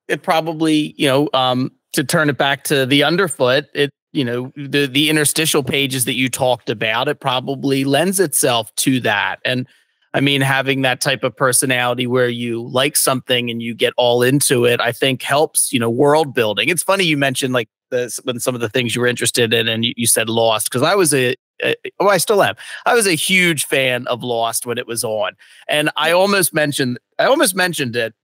it 0.08 0.22
probably, 0.22 0.94
you 0.96 1.08
know, 1.08 1.28
um, 1.34 1.72
to 1.92 2.04
turn 2.04 2.28
it 2.28 2.38
back 2.38 2.64
to 2.64 2.86
the 2.86 3.02
underfoot, 3.02 3.66
it, 3.74 3.90
you 4.12 4.24
know, 4.24 4.52
the 4.56 4.86
the 4.86 5.10
interstitial 5.10 5.62
pages 5.62 6.04
that 6.04 6.14
you 6.14 6.28
talked 6.28 6.70
about, 6.70 7.08
it 7.08 7.20
probably 7.20 7.84
lends 7.84 8.20
itself 8.20 8.74
to 8.76 9.00
that. 9.00 9.40
And 9.44 9.66
I 10.14 10.20
mean, 10.20 10.40
having 10.40 10.80
that 10.82 11.02
type 11.02 11.24
of 11.24 11.36
personality 11.36 12.06
where 12.06 12.28
you 12.28 12.66
like 12.66 12.96
something 12.96 13.50
and 13.50 13.60
you 13.60 13.74
get 13.74 13.92
all 13.98 14.22
into 14.22 14.64
it, 14.64 14.80
I 14.80 14.90
think 14.90 15.22
helps, 15.22 15.72
you 15.72 15.78
know, 15.78 15.90
world 15.90 16.34
building. 16.34 16.70
It's 16.70 16.82
funny 16.82 17.04
you 17.04 17.18
mentioned 17.18 17.52
like 17.52 17.68
the, 17.90 18.18
when 18.24 18.40
some 18.40 18.54
of 18.54 18.62
the 18.62 18.70
things 18.70 18.94
you 18.94 19.02
were 19.02 19.06
interested 19.06 19.52
in 19.52 19.68
and 19.68 19.84
you, 19.84 19.92
you 19.94 20.06
said 20.06 20.30
Lost, 20.30 20.70
because 20.70 20.82
I 20.82 20.94
was 20.94 21.12
a, 21.12 21.34
a, 21.62 21.74
oh, 22.00 22.09
I 22.09 22.18
still 22.18 22.42
am. 22.42 22.54
I 22.84 22.94
was 22.94 23.07
a 23.07 23.14
huge 23.14 23.64
fan 23.66 24.07
of 24.07 24.22
Lost 24.22 24.66
when 24.66 24.78
it 24.78 24.86
was 24.86 25.04
on. 25.04 25.32
And 25.68 25.90
I 25.96 26.12
almost 26.12 26.54
mentioned, 26.54 26.98
I 27.18 27.26
almost 27.26 27.54
mentioned 27.54 27.96
it 27.96 28.14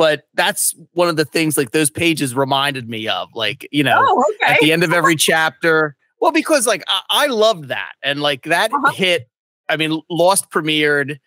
but 0.00 0.28
that's 0.32 0.74
one 0.94 1.10
of 1.10 1.16
the 1.16 1.26
things 1.26 1.58
like 1.58 1.72
those 1.72 1.90
pages 1.90 2.34
reminded 2.34 2.88
me 2.88 3.06
of 3.06 3.28
like 3.34 3.68
you 3.70 3.84
know 3.84 4.02
oh, 4.02 4.24
okay. 4.42 4.54
at 4.54 4.60
the 4.60 4.72
end 4.72 4.82
of 4.82 4.94
every 4.94 5.14
chapter 5.28 5.94
well 6.22 6.32
because 6.32 6.66
like 6.66 6.82
i, 6.88 7.02
I 7.10 7.26
loved 7.26 7.68
that 7.68 7.92
and 8.02 8.22
like 8.22 8.44
that 8.44 8.72
uh-huh. 8.72 8.92
hit 8.92 9.28
i 9.68 9.76
mean 9.76 10.00
lost 10.08 10.50
premiered 10.50 11.18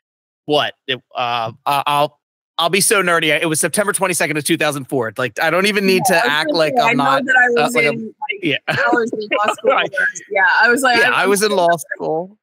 what 0.46 0.74
it, 0.88 1.00
uh 1.16 1.52
i'll 1.68 2.20
I'll 2.58 2.70
be 2.70 2.82
so 2.82 3.02
nerdy. 3.02 3.30
It 3.30 3.48
was 3.48 3.60
September 3.60 3.94
22nd 3.94 4.38
of 4.38 4.44
2004. 4.44 5.14
Like 5.18 5.40
I 5.42 5.50
don't 5.50 5.66
even 5.66 5.86
need 5.86 6.04
yeah, 6.10 6.22
to 6.22 6.28
act 6.30 6.52
like 6.52 6.74
I'm 6.80 6.98
not. 6.98 7.26
That 7.26 7.36
I 7.36 7.64
was 7.64 7.76
uh, 7.76 7.80
in, 7.80 8.06
like, 8.06 8.44
yeah. 8.44 8.58
I 8.68 8.90
was 8.94 9.12
in 9.12 9.28
law 9.32 9.54
school. 9.54 9.82
yeah, 10.30 10.42
I 10.62 10.70
was 10.70 10.82
like, 10.84 11.00
yeah, 11.00 11.12
I, 11.12 11.24
I 11.24 11.26
was 11.28 11.42
in 11.42 11.52
law 11.52 11.76
school. 11.78 12.38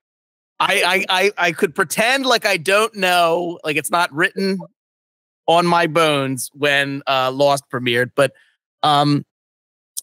I, 0.58 1.04
I 1.08 1.22
I 1.22 1.32
I 1.38 1.52
could 1.52 1.74
pretend 1.74 2.26
like 2.26 2.44
I 2.44 2.56
don't 2.56 2.94
know, 2.96 3.58
like 3.64 3.76
it's 3.76 3.90
not 3.90 4.12
written 4.12 4.58
on 5.46 5.66
my 5.66 5.86
bones 5.86 6.50
when 6.54 7.02
uh, 7.06 7.30
Lost 7.32 7.64
premiered, 7.72 8.11
but 8.14 8.32
um, 8.82 9.24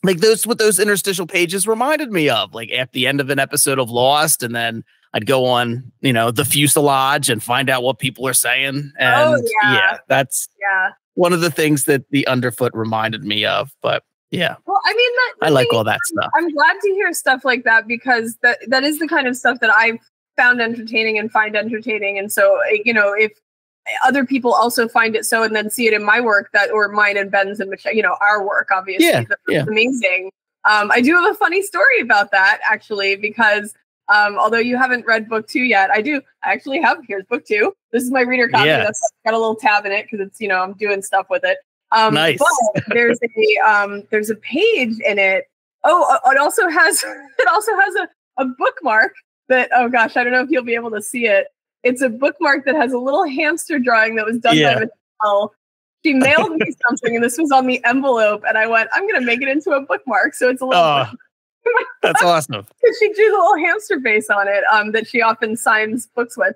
like 0.04 0.18
those 0.18 0.48
what 0.48 0.58
those 0.58 0.80
interstitial 0.80 1.28
pages 1.28 1.68
reminded 1.68 2.12
me 2.12 2.30
of, 2.30 2.54
like 2.54 2.72
at 2.72 2.92
the 2.94 3.08
end 3.08 3.22
of 3.22 3.30
an 3.30 3.40
episode 3.40 3.78
of 3.78 3.90
Lost, 3.90 4.42
and 4.42 4.56
then 4.56 4.84
I'd 5.14 5.26
go 5.26 5.46
on, 5.46 5.92
you 6.02 6.14
know, 6.14 6.32
the 6.32 6.46
fuselage 6.46 7.30
and 7.30 7.42
find 7.42 7.70
out 7.70 7.84
what 7.84 8.00
people 8.00 8.28
are 8.28 8.34
saying, 8.34 8.92
and 9.00 9.16
oh, 9.16 9.42
yeah. 9.62 9.74
yeah, 9.74 9.98
that's 10.08 10.48
yeah 10.60 10.92
one 11.16 11.34
of 11.34 11.42
the 11.42 11.50
things 11.50 11.86
that 11.86 12.10
the 12.12 12.26
underfoot 12.28 12.72
reminded 12.76 13.24
me 13.24 13.46
of, 13.46 13.72
but. 13.82 14.04
Yeah. 14.30 14.58
Well, 14.66 14.82
I 14.84 14.94
mean, 14.94 15.12
that, 15.16 15.48
I 15.48 15.50
like 15.52 15.74
all 15.74 15.86
that 15.86 16.00
stuff. 16.04 16.30
I'm 16.36 16.52
glad 16.52 16.76
to 16.82 16.90
hear 16.90 17.14
stuff 17.14 17.46
like 17.46 17.64
that 17.64 17.88
because 17.88 18.38
that 18.44 18.58
that 18.68 18.84
is 18.84 19.00
the 19.00 19.08
kind 19.08 19.26
of 19.26 19.38
stuff 19.38 19.62
that 19.62 19.70
I've 19.70 20.00
found 20.36 20.62
entertaining 20.62 21.18
and 21.18 21.32
find 21.32 21.56
entertaining. 21.56 22.20
And 22.20 22.30
so, 22.30 22.60
you 22.84 22.94
know, 22.94 23.14
if 23.14 23.32
other 24.06 24.26
people 24.26 24.54
also 24.54 24.88
find 24.88 25.16
it 25.16 25.26
so 25.26 25.44
and 25.44 25.56
then 25.56 25.70
see 25.70 25.88
it 25.88 25.94
in 25.94 26.04
my 26.04 26.20
work 26.20 26.50
that 26.54 26.72
or 26.72 26.90
mine 26.90 27.16
and 27.16 27.32
Ben's 27.32 27.62
and 27.62 27.70
Michelle, 27.70 27.94
you 27.94 28.04
know, 28.04 28.18
our 28.20 28.46
work 28.46 28.70
obviously 28.70 29.08
yeah, 29.08 29.24
that's 29.28 29.42
yeah. 29.48 29.64
amazing. 29.64 30.30
Um, 30.70 30.92
I 30.92 31.00
do 31.00 31.16
have 31.16 31.32
a 31.32 31.36
funny 31.36 31.62
story 31.62 32.02
about 32.02 32.32
that 32.32 32.60
actually, 32.70 33.16
because 33.16 33.74
um, 34.10 34.38
although 34.40 34.58
you 34.60 34.78
haven't 34.78 35.06
read 35.06 35.28
book 35.30 35.48
two 35.48 35.64
yet, 35.64 35.90
I 35.92 36.02
do 36.02 36.22
I 36.44 36.52
actually 36.54 36.82
have. 36.82 36.98
Here's 37.08 37.26
book 37.26 37.46
two. 37.46 37.74
This 37.92 38.04
is 38.04 38.12
my 38.12 38.22
reader 38.22 38.48
copy. 38.48 38.68
Yes. 38.68 38.86
That's 38.86 39.12
got 39.26 39.34
a 39.34 39.38
little 39.38 39.56
tab 39.56 39.86
in 39.86 39.92
it 39.92 40.08
because 40.10 40.26
it's 40.26 40.40
you 40.40 40.48
know 40.48 40.62
I'm 40.62 40.74
doing 40.74 41.02
stuff 41.02 41.28
with 41.30 41.44
it. 41.44 41.58
Um, 41.92 42.14
Nice. 42.14 42.40
But 42.40 42.84
there's 42.90 43.20
a 43.24 43.58
um, 43.68 44.04
there's 44.12 44.30
a 44.30 44.36
page 44.36 44.96
in 45.06 45.20
it. 45.20 45.46
Oh, 45.84 46.20
uh, 46.26 46.32
it 46.32 46.38
also 46.38 46.68
has 46.70 47.04
it 47.40 47.48
also 47.48 47.72
has 47.80 47.96
a, 47.96 48.10
a 48.44 48.46
bookmark 48.58 49.14
that 49.50 49.70
oh 49.74 49.90
gosh 49.90 50.18
I 50.18 50.24
don't 50.24 50.34
know 50.34 50.42
if 50.42 50.50
you'll 50.50 50.64
be 50.64 50.76
able 50.76 50.92
to 50.92 51.02
see 51.02 51.28
it. 51.28 51.48
It's 51.84 52.02
a 52.02 52.10
bookmark 52.10 52.66
that 52.66 52.76
has 52.76 52.92
a 52.94 52.98
little 52.98 53.26
hamster 53.26 53.80
drawing 53.80 54.16
that 54.16 54.26
was 54.26 54.38
done 54.40 54.58
Yeah. 54.58 54.74
by 54.76 54.86
Michelle. 55.22 55.54
She 56.06 56.14
mailed 56.14 56.52
me 56.52 56.68
something 56.88 57.16
and 57.16 57.24
this 57.24 57.38
was 57.38 57.52
on 57.52 57.66
the 57.68 57.84
envelope 57.86 58.44
and 58.48 58.58
I 58.58 58.68
went 58.68 58.90
I'm 58.94 59.08
gonna 59.08 59.26
make 59.26 59.42
it 59.42 59.48
into 59.48 59.72
a 59.72 59.82
bookmark 59.82 60.34
so 60.34 60.50
it's 60.50 60.62
a 60.62 60.66
little 60.66 60.84
Oh, 60.84 61.06
that's 62.02 62.24
awesome. 62.24 62.66
because 62.82 62.98
she 63.00 63.14
drew 63.14 63.30
the 63.32 63.38
little 63.38 63.58
hamster 63.58 64.00
face 64.02 64.30
on 64.30 64.48
it 64.48 64.64
um, 64.72 64.92
that 64.92 65.08
she 65.08 65.22
often 65.22 65.56
signs 65.56 66.08
books 66.08 66.38
with. 66.38 66.56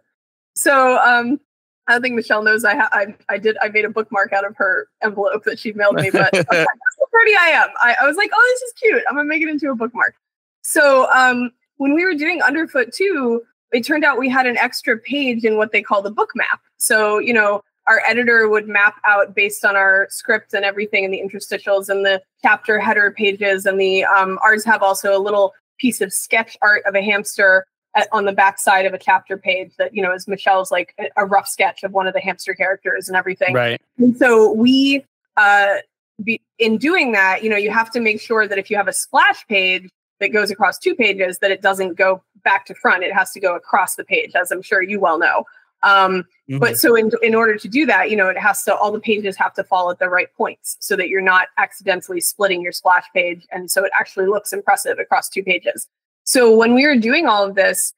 So 0.56 0.98
um, 1.00 1.40
I 1.88 1.94
don't 1.94 2.02
think 2.02 2.16
Michelle 2.16 2.44
knows 2.44 2.64
I, 2.64 2.76
ha- 2.76 2.90
I 2.92 3.16
I 3.30 3.38
did 3.38 3.58
I 3.62 3.70
made 3.70 3.86
a 3.86 3.90
bookmark 3.90 4.34
out 4.34 4.46
of 4.46 4.56
her 4.58 4.88
envelope 5.04 5.44
that 5.46 5.60
she 5.60 5.74
mailed 5.74 5.96
me, 5.96 6.10
but 6.12 6.32
that's 6.34 6.52
how 6.52 7.06
pretty 7.12 7.36
I 7.36 7.52
am. 7.54 7.70
I, 7.82 7.96
I 8.02 8.08
was 8.08 8.18
like, 8.18 8.32
oh, 8.34 8.54
this 8.54 8.62
is 8.70 8.74
cute. 8.80 9.04
I'm 9.10 9.16
gonna 9.16 9.28
make 9.28 9.42
it 9.42 9.50
into 9.50 9.70
a 9.72 9.76
bookmark. 9.76 10.16
So 10.62 11.10
um, 11.12 11.52
when 11.78 11.94
we 11.94 12.06
were 12.06 12.16
doing 12.16 12.42
Underfoot 12.42 12.94
two, 12.94 13.42
it 13.72 13.86
turned 13.86 14.04
out 14.04 14.20
we 14.20 14.30
had 14.30 14.46
an 14.46 14.58
extra 14.58 14.98
page 14.98 15.44
in 15.44 15.58
what 15.58 15.72
they 15.72 15.82
call 15.82 16.02
the 16.02 16.12
book 16.12 16.32
map. 16.36 16.62
So 16.78 17.20
you 17.20 17.34
know. 17.34 17.64
Our 17.88 18.02
editor 18.08 18.48
would 18.48 18.68
map 18.68 18.96
out 19.06 19.36
based 19.36 19.66
on 19.66 19.76
our 19.76 20.08
script 20.10 20.54
and 20.54 20.64
everything, 20.64 21.04
and 21.04 21.14
the 21.14 21.22
interstitials 21.22 21.90
and 21.90 22.06
the 22.06 22.22
chapter 22.42 22.80
header 22.80 23.12
pages, 23.12 23.66
and 23.66 23.80
the 23.80 24.04
um, 24.06 24.40
ours 24.44 24.64
have 24.66 24.84
also 24.84 25.18
a 25.18 25.20
little 25.20 25.54
piece 25.80 26.00
of 26.02 26.14
sketch 26.14 26.56
art 26.62 26.84
of 26.86 26.94
a 26.94 27.02
hamster 27.02 27.66
at, 27.96 28.08
on 28.12 28.26
the 28.26 28.32
back 28.32 28.60
side 28.60 28.86
of 28.86 28.94
a 28.94 28.98
chapter 28.98 29.38
page 29.38 29.72
that 29.78 29.94
you 29.96 30.02
know 30.02 30.14
is 30.14 30.28
Michelle's 30.28 30.72
like 30.72 30.94
a, 31.00 31.10
a 31.18 31.26
rough 31.26 31.48
sketch 31.48 31.84
of 31.84 31.92
one 31.92 32.08
of 32.08 32.14
the 32.14 32.22
hamster 32.22 32.54
characters 32.54 33.08
and 33.08 33.18
everything. 33.18 33.54
Right. 33.54 33.82
And 33.98 34.16
so 34.16 34.52
we, 34.54 35.04
uh, 35.38 35.76
be, 36.24 36.40
in 36.60 36.78
doing 36.78 37.12
that, 37.14 37.44
you 37.44 37.50
know, 37.50 37.58
you 37.58 37.72
have 37.72 37.92
to 37.92 38.00
make 38.00 38.22
sure 38.22 38.48
that 38.48 38.58
if 38.58 38.70
you 38.70 38.78
have 38.78 38.88
a 38.88 38.94
splash 38.94 39.46
page 39.48 39.90
that 40.20 40.30
goes 40.30 40.52
across 40.52 40.78
two 40.78 40.96
pages, 40.96 41.40
that 41.40 41.52
it 41.52 41.62
doesn't 41.62 41.96
go 41.96 42.22
back 42.44 42.66
to 42.68 42.76
front. 42.76 43.04
It 43.04 43.14
has 43.14 43.32
to 43.32 43.40
go 43.40 43.56
across 43.56 43.96
the 43.96 44.04
page, 44.04 44.32
as 44.36 44.52
I'm 44.52 44.62
sure 44.62 44.82
you 44.82 45.00
well 45.00 45.18
know. 45.18 45.46
Um, 45.84 46.26
Mhm. 46.50 46.60
but 46.60 46.78
so 46.78 46.96
in, 46.96 47.12
in 47.22 47.34
order 47.34 47.56
to 47.56 47.68
do 47.68 47.86
that, 47.86 48.10
you 48.10 48.16
know, 48.16 48.28
it 48.28 48.38
has 48.38 48.64
to, 48.64 48.76
all 48.76 48.92
the 48.92 49.00
pages 49.00 49.36
have 49.38 49.54
to 49.54 49.64
fall 49.64 49.90
at 49.90 50.00
the 50.00 50.10
right 50.10 50.28
points 50.36 50.78
so 50.80 50.96
that 50.96 51.08
you're 51.08 51.22
not 51.22 51.48
accidentally 51.58 52.20
splitting 52.20 52.62
your 52.62 52.72
splash 52.72 53.06
page. 53.14 53.48
And 53.52 53.72
so 53.72 53.84
it 53.84 53.92
actually 53.98 54.28
looks 54.28 54.52
impressive 54.52 55.00
across 55.00 55.30
two 55.30 55.44
pages. 55.44 55.88
So 56.24 56.56
when 56.56 56.76
we 56.76 56.86
were 56.86 56.98
doing 56.98 57.26
all 57.26 57.44
of 57.44 57.56
this, 57.56 57.94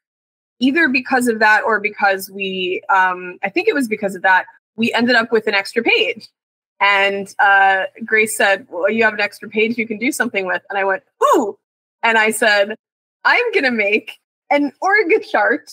either 0.59 0.87
because 0.87 1.27
of 1.27 1.39
that 1.39 1.63
or 1.63 1.79
because 1.79 2.29
we, 2.29 2.81
um, 2.89 3.37
I 3.43 3.49
think 3.49 3.67
it 3.67 3.73
was 3.73 3.87
because 3.87 4.15
of 4.15 4.21
that, 4.21 4.45
we 4.75 4.93
ended 4.93 5.15
up 5.15 5.31
with 5.31 5.47
an 5.47 5.53
extra 5.53 5.83
page. 5.83 6.27
And 6.79 7.33
uh, 7.39 7.85
Grace 8.05 8.37
said, 8.37 8.67
Well, 8.69 8.89
you 8.89 9.03
have 9.03 9.13
an 9.13 9.21
extra 9.21 9.49
page 9.49 9.77
you 9.77 9.87
can 9.87 9.97
do 9.97 10.11
something 10.11 10.45
with. 10.45 10.61
And 10.69 10.77
I 10.77 10.83
went, 10.83 11.03
Ooh. 11.23 11.57
And 12.01 12.17
I 12.17 12.31
said, 12.31 12.75
I'm 13.23 13.51
going 13.51 13.63
to 13.63 13.71
make 13.71 14.19
an 14.49 14.73
org 14.81 15.23
chart 15.29 15.71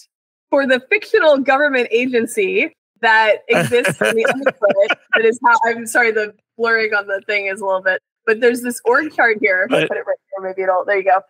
for 0.50 0.66
the 0.66 0.80
fictional 0.90 1.38
government 1.38 1.88
agency 1.90 2.74
that 3.00 3.38
exists 3.48 4.00
in 4.00 4.16
the. 4.16 4.96
That 5.14 5.24
is 5.24 5.38
how 5.44 5.56
I'm 5.66 5.86
sorry, 5.86 6.10
the 6.10 6.34
blurring 6.58 6.92
on 6.94 7.06
the 7.06 7.20
thing 7.26 7.46
is 7.46 7.60
a 7.60 7.64
little 7.64 7.80
bit, 7.82 8.02
but 8.26 8.40
there's 8.40 8.62
this 8.62 8.80
org 8.84 9.14
chart 9.14 9.38
here. 9.40 9.66
But- 9.70 9.88
put 9.88 9.96
it 9.96 10.04
right 10.06 10.16
here. 10.36 10.48
Maybe 10.50 10.62
it'll, 10.62 10.84
there 10.84 10.98
you 10.98 11.04
go. 11.04 11.20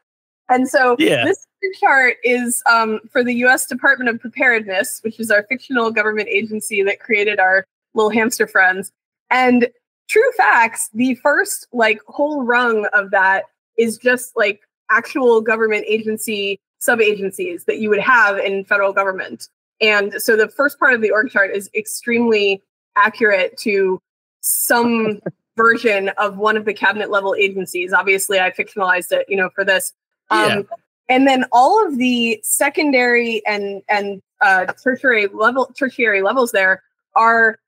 And 0.48 0.68
so 0.68 0.96
Yeah. 0.98 1.24
this 1.24 1.46
chart 1.80 2.16
is 2.24 2.60
um, 2.68 2.98
for 3.12 3.22
the 3.22 3.34
US 3.44 3.66
Department 3.66 4.10
of 4.10 4.18
Preparedness, 4.20 5.00
which 5.02 5.20
is 5.20 5.30
our 5.30 5.44
fictional 5.44 5.92
government 5.92 6.28
agency 6.28 6.82
that 6.82 6.98
created 6.98 7.38
our 7.38 7.64
little 7.94 8.10
hamster 8.10 8.48
friends. 8.48 8.90
And 9.30 9.68
true 10.08 10.28
facts, 10.36 10.90
the 10.92 11.14
first 11.16 11.68
like 11.72 12.00
whole 12.08 12.42
rung 12.42 12.86
of 12.92 13.12
that 13.12 13.44
is 13.78 13.96
just 13.96 14.36
like 14.36 14.60
actual 14.90 15.40
government 15.40 15.84
agency 15.86 16.58
sub 16.80 17.00
agencies 17.00 17.64
that 17.64 17.78
you 17.78 17.88
would 17.88 18.00
have 18.00 18.38
in 18.38 18.64
federal 18.64 18.92
government. 18.92 19.48
And 19.80 20.14
so 20.18 20.36
the 20.36 20.48
first 20.48 20.78
part 20.78 20.94
of 20.94 21.00
the 21.00 21.10
org 21.10 21.30
chart 21.30 21.50
is 21.54 21.70
extremely 21.74 22.62
accurate 22.96 23.56
to 23.58 24.00
some 24.40 25.20
version 25.56 26.10
of 26.18 26.38
one 26.38 26.56
of 26.56 26.64
the 26.64 26.74
cabinet 26.74 27.10
level 27.10 27.34
agencies. 27.34 27.92
Obviously, 27.92 28.40
I 28.40 28.50
fictionalized 28.50 29.12
it, 29.12 29.26
you 29.28 29.36
know, 29.36 29.50
for 29.54 29.64
this. 29.64 29.92
Um, 30.30 30.48
Yeah. 30.48 30.62
And 31.08 31.26
then 31.26 31.44
all 31.50 31.84
of 31.84 31.98
the 31.98 32.40
secondary 32.44 33.44
and 33.44 33.82
and 33.88 34.22
uh, 34.40 34.66
tertiary 34.66 35.26
level 35.26 35.66
tertiary 35.76 36.22
levels 36.22 36.52
there 36.52 36.82
are 37.16 37.58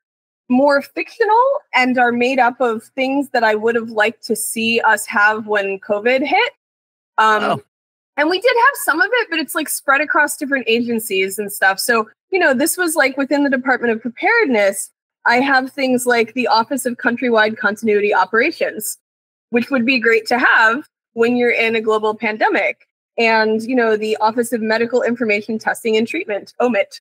more 0.49 0.81
fictional 0.81 1.43
and 1.75 1.99
are 1.99 2.13
made 2.13 2.39
up 2.39 2.61
of 2.61 2.85
things 2.95 3.31
that 3.31 3.43
I 3.43 3.57
would 3.57 3.75
have 3.75 3.91
liked 3.91 4.23
to 4.29 4.37
see 4.37 4.81
us 4.81 5.07
have 5.07 5.49
when 5.49 5.81
COVID 5.81 6.25
hit. 6.25 6.53
Um, 7.19 7.43
Oh. 7.43 7.63
And 8.17 8.29
we 8.29 8.41
did 8.41 8.51
have 8.55 8.75
some 8.85 9.01
of 9.01 9.09
it, 9.13 9.29
but 9.31 9.39
it's 9.39 9.55
like 9.55 9.69
spread 9.69 10.01
across 10.01 10.37
different 10.37 10.67
agencies 10.69 11.39
and 11.39 11.51
stuff. 11.51 11.79
So, 11.79 12.09
you 12.31 12.39
know, 12.39 12.53
this 12.55 12.77
was 12.77 12.95
like 12.95 13.17
within 13.17 13.43
the 13.43 13.51
Department 13.51 13.93
of 13.93 14.03
Preparedness, 14.03 14.91
I 15.25 15.37
have 15.41 15.73
things 15.73 16.05
like 16.05 16.35
the 16.35 16.47
Office 16.47 16.85
of 16.85 16.97
Countrywide 16.97 17.57
Continuity 17.57 18.15
Operations, 18.15 18.99
which 19.51 19.71
would 19.71 19.87
be 19.87 19.99
great 19.99 20.27
to 20.27 20.39
have 20.39 20.87
when 21.15 21.37
you're 21.37 21.51
in 21.53 21.75
a 21.75 21.81
global 21.81 22.15
pandemic. 22.15 22.87
And, 23.19 23.63
you 23.63 23.77
know, 23.77 23.97
the 23.97 24.17
Office 24.19 24.53
of 24.53 24.61
Medical 24.61 25.03
Information 25.03 25.59
Testing 25.59 25.97
and 25.97 26.07
Treatment, 26.09 26.55
OMIT. 26.61 27.01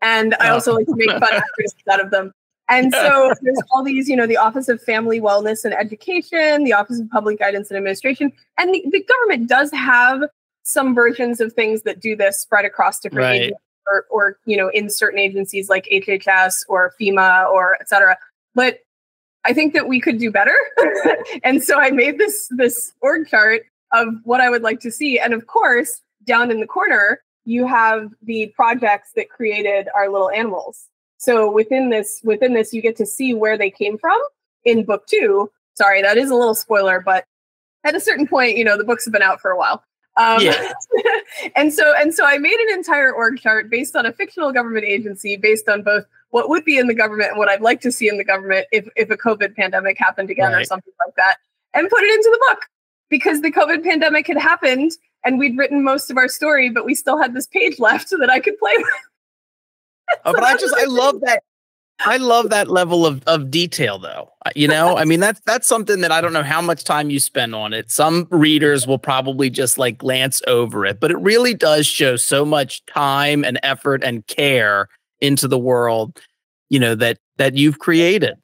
And 0.00 0.34
I 0.40 0.50
Oh. 0.50 0.54
also 0.54 0.74
like 0.74 0.86
to 0.86 0.94
make 0.96 1.10
fun 1.10 1.32
actors 1.34 1.74
out 1.90 2.00
of 2.00 2.10
them. 2.10 2.32
And 2.68 2.92
so 2.92 3.32
there's 3.42 3.58
all 3.72 3.82
these, 3.82 4.08
you 4.08 4.16
know, 4.16 4.26
the 4.26 4.36
Office 4.36 4.68
of 4.68 4.80
Family 4.82 5.20
Wellness 5.20 5.64
and 5.64 5.74
Education, 5.74 6.64
the 6.64 6.74
Office 6.74 7.00
of 7.00 7.08
Public 7.10 7.38
Guidance 7.38 7.70
and 7.70 7.76
Administration. 7.76 8.32
And 8.58 8.72
the, 8.74 8.84
the 8.90 9.02
government 9.04 9.48
does 9.48 9.70
have 9.72 10.22
some 10.68 10.94
versions 10.94 11.40
of 11.40 11.54
things 11.54 11.82
that 11.82 11.98
do 11.98 12.14
this 12.14 12.38
spread 12.38 12.66
across 12.66 13.00
different 13.00 13.24
Right. 13.24 13.34
agencies 13.36 13.58
or, 13.90 14.04
or, 14.10 14.38
you 14.44 14.54
know, 14.54 14.68
in 14.68 14.90
certain 14.90 15.18
agencies 15.18 15.70
like 15.70 15.88
HHS 15.90 16.64
or 16.68 16.92
FEMA 17.00 17.48
or 17.48 17.78
et 17.80 17.88
cetera. 17.88 18.18
But 18.54 18.80
I 19.46 19.54
think 19.54 19.72
that 19.72 19.88
we 19.88 19.98
could 19.98 20.18
do 20.18 20.30
better. 20.30 20.54
and 21.42 21.62
so 21.62 21.80
I 21.80 21.90
made 21.90 22.18
this 22.18 22.48
this 22.50 22.92
org 23.00 23.28
chart 23.28 23.62
of 23.92 24.08
what 24.24 24.42
I 24.42 24.50
would 24.50 24.60
like 24.60 24.80
to 24.80 24.90
see. 24.90 25.18
And 25.18 25.32
of 25.32 25.46
course, 25.46 26.02
down 26.24 26.50
in 26.50 26.60
the 26.60 26.66
corner, 26.66 27.22
you 27.46 27.66
have 27.66 28.10
the 28.22 28.52
projects 28.54 29.12
that 29.16 29.30
created 29.30 29.88
our 29.94 30.10
little 30.10 30.30
animals. 30.30 30.86
So 31.16 31.50
within 31.50 31.88
this, 31.88 32.20
within 32.24 32.52
this, 32.52 32.74
you 32.74 32.82
get 32.82 32.96
to 32.96 33.06
see 33.06 33.32
where 33.32 33.56
they 33.56 33.70
came 33.70 33.96
from 33.96 34.20
in 34.64 34.84
book 34.84 35.06
two. 35.06 35.50
Sorry, 35.76 36.02
that 36.02 36.18
is 36.18 36.28
a 36.28 36.34
little 36.34 36.54
spoiler, 36.54 37.00
but 37.00 37.24
at 37.84 37.94
a 37.94 38.00
certain 38.00 38.26
point, 38.26 38.58
you 38.58 38.64
know, 38.64 38.76
the 38.76 38.84
books 38.84 39.06
have 39.06 39.12
been 39.12 39.22
out 39.22 39.40
for 39.40 39.50
a 39.50 39.56
while. 39.56 39.82
Um, 40.18 40.42
Yeah. 40.42 40.72
and 41.56 41.72
so 41.72 41.94
and 41.96 42.14
so 42.14 42.26
I 42.26 42.38
made 42.38 42.58
an 42.58 42.76
entire 42.76 43.12
org 43.12 43.40
chart 43.40 43.70
based 43.70 43.96
on 43.96 44.04
a 44.04 44.12
fictional 44.12 44.52
government 44.52 44.84
agency, 44.84 45.36
based 45.36 45.68
on 45.68 45.82
both 45.82 46.04
what 46.30 46.48
would 46.48 46.64
be 46.64 46.76
in 46.76 46.88
the 46.88 46.94
government 46.94 47.30
and 47.30 47.38
what 47.38 47.48
I'd 47.48 47.62
like 47.62 47.80
to 47.82 47.92
see 47.92 48.08
in 48.08 48.18
the 48.18 48.24
government 48.24 48.66
if, 48.72 48.88
if 48.96 49.10
a 49.10 49.16
COVID 49.16 49.56
pandemic 49.56 49.96
happened 49.98 50.28
again 50.28 50.52
or 50.52 50.64
something 50.64 50.92
like 51.06 51.14
that, 51.16 51.36
and 51.72 51.88
put 51.88 52.02
it 52.02 52.14
into 52.14 52.28
the 52.30 52.44
book 52.50 52.66
because 53.08 53.40
the 53.40 53.50
COVID 53.50 53.82
pandemic 53.82 54.26
had 54.26 54.36
happened 54.36 54.92
and 55.24 55.38
we'd 55.38 55.56
written 55.56 55.82
most 55.82 56.10
of 56.10 56.16
our 56.16 56.28
story, 56.28 56.68
but 56.68 56.84
we 56.84 56.94
still 56.94 57.18
had 57.18 57.34
this 57.34 57.46
page 57.46 57.78
left 57.78 58.10
that 58.18 58.30
I 58.30 58.40
could 58.40 58.58
play 58.58 58.74
with. 58.76 58.86
Oh, 60.24 60.32
but 60.32 60.42
I 60.42 60.56
just 60.56 60.74
I 60.74 60.84
love 60.84 61.20
that. 61.20 61.42
I 62.00 62.16
love 62.16 62.50
that 62.50 62.68
level 62.68 63.06
of 63.06 63.22
of 63.26 63.50
detail, 63.50 63.98
though. 63.98 64.30
You 64.54 64.68
know, 64.68 64.96
I 64.96 65.04
mean 65.04 65.20
that's 65.20 65.40
that's 65.46 65.66
something 65.66 66.00
that 66.02 66.12
I 66.12 66.20
don't 66.20 66.32
know 66.32 66.42
how 66.42 66.60
much 66.60 66.84
time 66.84 67.10
you 67.10 67.20
spend 67.20 67.54
on 67.54 67.72
it. 67.72 67.90
Some 67.90 68.28
readers 68.30 68.86
will 68.86 68.98
probably 68.98 69.50
just 69.50 69.78
like 69.78 69.98
glance 69.98 70.40
over 70.46 70.86
it, 70.86 71.00
but 71.00 71.10
it 71.10 71.18
really 71.18 71.54
does 71.54 71.86
show 71.86 72.16
so 72.16 72.44
much 72.44 72.84
time 72.86 73.44
and 73.44 73.58
effort 73.62 74.02
and 74.04 74.26
care 74.26 74.88
into 75.20 75.48
the 75.48 75.58
world. 75.58 76.20
You 76.68 76.78
know 76.78 76.94
that 76.94 77.18
that 77.38 77.56
you've 77.56 77.78
created, 77.78 78.34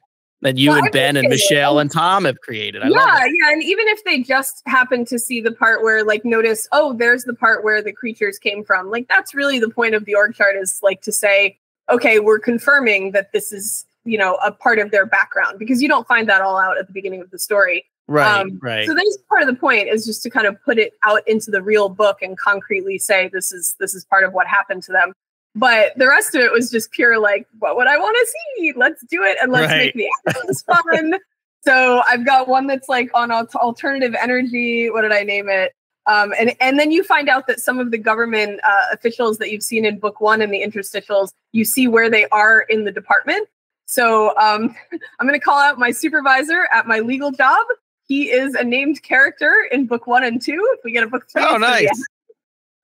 that 0.41 0.57
you 0.57 0.69
Well, 0.71 0.83
and 0.83 0.91
Ben 0.91 1.17
and. 1.17 1.27
Michelle 1.29 1.79
and 1.79 1.91
Tom 1.91 2.25
have 2.25 2.39
created. 2.41 2.83
I 2.83 2.89
yeah, 2.89 3.25
yeah. 3.25 3.51
And 3.51 3.63
even 3.63 3.87
if 3.87 4.03
they 4.03 4.21
just 4.21 4.61
happen 4.65 5.05
to 5.05 5.17
see 5.19 5.41
the 5.41 5.51
part 5.51 5.81
where, 5.81 6.03
like, 6.03 6.23
notice, 6.23 6.67
oh, 6.71 6.93
there's 6.93 7.23
the 7.23 7.33
part 7.33 7.63
where 7.63 7.81
the 7.81 7.91
creatures 7.91 8.37
came 8.37 8.63
from, 8.63 8.89
like, 8.89 9.07
that's 9.07 9.33
really 9.33 9.59
the 9.59 9.69
point 9.69 9.95
of 9.95 10.05
the 10.05 10.15
org 10.15 10.35
chart 10.35 10.55
is 10.55 10.79
like 10.81 11.01
to 11.01 11.11
say, 11.11 11.57
okay, 11.89 12.19
we're 12.19 12.39
confirming 12.39 13.11
that 13.11 13.31
this 13.31 13.51
is, 13.51 13.85
you 14.03 14.17
know, 14.17 14.35
a 14.43 14.51
part 14.51 14.79
of 14.79 14.91
their 14.91 15.05
background 15.05 15.59
because 15.59 15.81
you 15.81 15.87
don't 15.87 16.07
find 16.07 16.27
that 16.29 16.41
all 16.41 16.57
out 16.57 16.77
at 16.77 16.87
the 16.87 16.93
beginning 16.93 17.21
of 17.21 17.29
the 17.31 17.39
story. 17.39 17.85
Right, 18.07 18.41
Um, 18.41 18.59
right. 18.61 18.85
So 18.85 18.93
that's 18.93 19.17
part 19.27 19.41
of 19.41 19.47
the 19.47 19.55
point 19.55 19.87
is 19.87 20.05
just 20.05 20.21
to 20.23 20.29
kind 20.29 20.45
of 20.45 20.61
put 20.63 20.77
it 20.77 20.93
out 21.03 21.27
into 21.27 21.49
the 21.49 21.61
real 21.61 21.89
book 21.89 22.21
and 22.21 22.37
concretely 22.37 22.99
say 22.99 23.29
this 23.33 23.51
is 23.51 23.75
this 23.79 23.95
is 23.95 24.05
part 24.05 24.23
of 24.23 24.33
what 24.33 24.45
happened 24.45 24.83
to 24.83 24.91
them. 24.91 25.11
But 25.55 25.97
the 25.97 26.07
rest 26.07 26.35
of 26.35 26.41
it 26.41 26.51
was 26.51 26.69
just 26.69 26.91
pure 26.91 27.17
like, 27.17 27.47
what 27.59 27.77
would 27.77 27.87
I 27.87 27.97
want 27.97 28.15
to 28.19 28.27
see? 28.61 28.73
Let's 28.75 29.03
do 29.05 29.23
it 29.23 29.37
and 29.41 29.51
let's 29.51 29.71
Right. 29.71 29.77
make 29.85 29.93
the 29.95 30.09
actions 30.27 30.63
fun. 30.63 31.15
So 31.65 32.03
I've 32.07 32.23
got 32.27 32.47
one 32.47 32.67
that's 32.67 32.87
like 32.87 33.09
on 33.15 33.31
alternative 33.31 34.15
energy. 34.21 34.91
What 34.91 35.01
did 35.01 35.11
I 35.11 35.23
name 35.23 35.49
it? 35.49 35.73
Um, 36.07 36.33
and 36.37 36.55
and 36.59 36.79
then 36.79 36.91
you 36.91 37.03
find 37.03 37.29
out 37.29 37.47
that 37.47 37.59
some 37.59 37.79
of 37.79 37.91
the 37.91 37.97
government 37.97 38.59
uh, 38.63 38.85
officials 38.93 39.39
that 39.39 39.51
you've 39.51 39.63
seen 39.63 39.85
in 39.85 39.99
book 39.99 40.21
one 40.21 40.41
and 40.41 40.53
the 40.53 40.61
interstitials, 40.61 41.31
you 41.51 41.65
see 41.65 41.87
where 41.87 42.09
they 42.09 42.27
are 42.27 42.61
in 42.61 42.83
the 42.83 42.91
department. 42.91 43.47
So 43.85 44.37
um, 44.37 44.75
I'm 45.19 45.27
going 45.27 45.39
to 45.39 45.43
call 45.43 45.59
out 45.59 45.79
my 45.79 45.91
supervisor 45.91 46.67
at 46.71 46.85
my 46.85 46.99
legal 46.99 47.31
job. 47.31 47.65
He 48.07 48.29
is 48.29 48.53
a 48.53 48.63
named 48.63 49.01
character 49.01 49.51
in 49.71 49.87
book 49.87 50.05
one 50.05 50.23
and 50.23 50.39
two. 50.39 50.61
If 50.77 50.81
we 50.83 50.91
get 50.91 51.03
a 51.03 51.07
book 51.07 51.27
three, 51.31 51.43
oh 51.43 51.57
nice. 51.57 51.89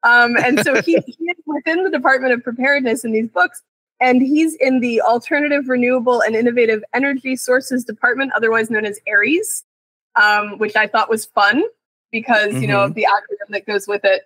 Um, 0.04 0.36
and 0.38 0.60
so 0.62 0.82
he, 0.82 0.94
he 1.06 1.26
is 1.26 1.38
within 1.46 1.84
the 1.84 1.92
Department 1.92 2.34
of 2.34 2.44
Preparedness 2.44 3.04
in 3.06 3.12
these 3.12 3.28
books, 3.28 3.62
and 4.00 4.20
he's 4.20 4.56
in 4.56 4.80
the 4.80 5.00
Alternative, 5.02 5.70
Renewable, 5.70 6.22
and 6.22 6.36
Innovative 6.36 6.84
Energy 6.96 7.36
Sources 7.36 7.84
Department, 7.84 8.32
otherwise 8.36 8.72
known 8.72 8.86
as 8.86 9.00
ARES, 9.08 9.64
um, 10.16 10.58
which 10.58 10.76
I 10.76 10.88
thought 10.88 11.08
was 11.08 11.26
fun 11.28 11.62
because 12.12 12.52
mm-hmm. 12.52 12.62
you 12.62 12.68
know 12.68 12.86
mm-hmm. 12.86 12.94
the 12.94 13.08
acronym 13.10 13.50
that 13.50 13.66
goes 13.66 13.88
with 13.88 14.04
it. 14.04 14.24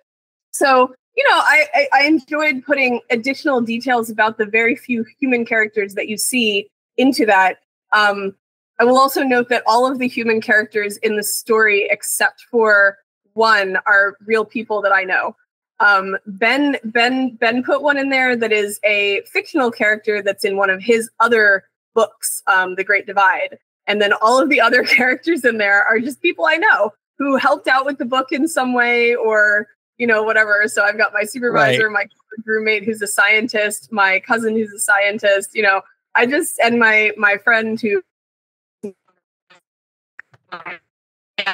So 0.50 0.94
you 1.16 1.24
know, 1.30 1.38
I, 1.38 1.66
I, 1.74 1.88
I 1.94 2.02
enjoyed 2.04 2.62
putting 2.64 3.00
additional 3.10 3.62
details 3.62 4.10
about 4.10 4.36
the 4.36 4.44
very 4.44 4.76
few 4.76 5.04
human 5.18 5.46
characters 5.46 5.94
that 5.94 6.08
you 6.08 6.18
see 6.18 6.68
into 6.98 7.24
that. 7.24 7.60
Um, 7.92 8.34
I 8.78 8.84
will 8.84 8.98
also 8.98 9.22
note 9.22 9.48
that 9.48 9.62
all 9.66 9.90
of 9.90 9.98
the 9.98 10.08
human 10.08 10.42
characters 10.42 10.98
in 10.98 11.16
the 11.16 11.22
story, 11.22 11.88
except 11.90 12.44
for 12.50 12.98
one, 13.32 13.78
are 13.86 14.16
real 14.26 14.44
people 14.44 14.82
that 14.82 14.92
I 14.92 15.04
know. 15.04 15.34
Um, 15.80 16.16
ben 16.26 16.76
Ben 16.84 17.36
Ben 17.36 17.62
put 17.62 17.82
one 17.82 17.98
in 17.98 18.10
there 18.10 18.36
that 18.36 18.52
is 18.52 18.78
a 18.84 19.22
fictional 19.32 19.70
character 19.70 20.22
that's 20.22 20.44
in 20.44 20.56
one 20.56 20.70
of 20.70 20.82
his 20.82 21.10
other 21.20 21.64
books, 21.94 22.42
um, 22.46 22.74
The 22.74 22.84
Great 22.84 23.06
Divide, 23.06 23.58
and 23.86 24.00
then 24.00 24.12
all 24.14 24.40
of 24.40 24.50
the 24.50 24.60
other 24.60 24.82
characters 24.84 25.44
in 25.44 25.56
there 25.56 25.82
are 25.82 25.98
just 25.98 26.20
people 26.20 26.44
I 26.44 26.56
know 26.56 26.92
who 27.18 27.36
helped 27.36 27.68
out 27.68 27.86
with 27.86 27.98
the 27.98 28.04
book 28.04 28.32
in 28.32 28.46
some 28.48 28.72
way 28.72 29.14
or 29.14 29.68
you 29.98 30.06
know 30.06 30.22
whatever. 30.22 30.64
So 30.66 30.84
i've 30.84 30.98
got 30.98 31.12
my 31.12 31.24
supervisor 31.24 31.88
right. 31.88 32.08
my 32.08 32.42
roommate 32.44 32.84
who's 32.84 33.02
a 33.02 33.06
scientist 33.06 33.90
my 33.92 34.20
cousin 34.20 34.54
who's 34.54 34.72
a 34.72 34.78
scientist 34.78 35.54
you 35.54 35.62
know 35.62 35.80
i 36.14 36.26
just 36.26 36.58
and 36.60 36.78
my 36.78 37.12
my 37.16 37.36
friend 37.38 37.80
who 37.80 38.02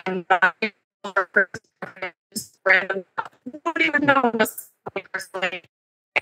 and 0.06 0.26
uh, 0.28 0.50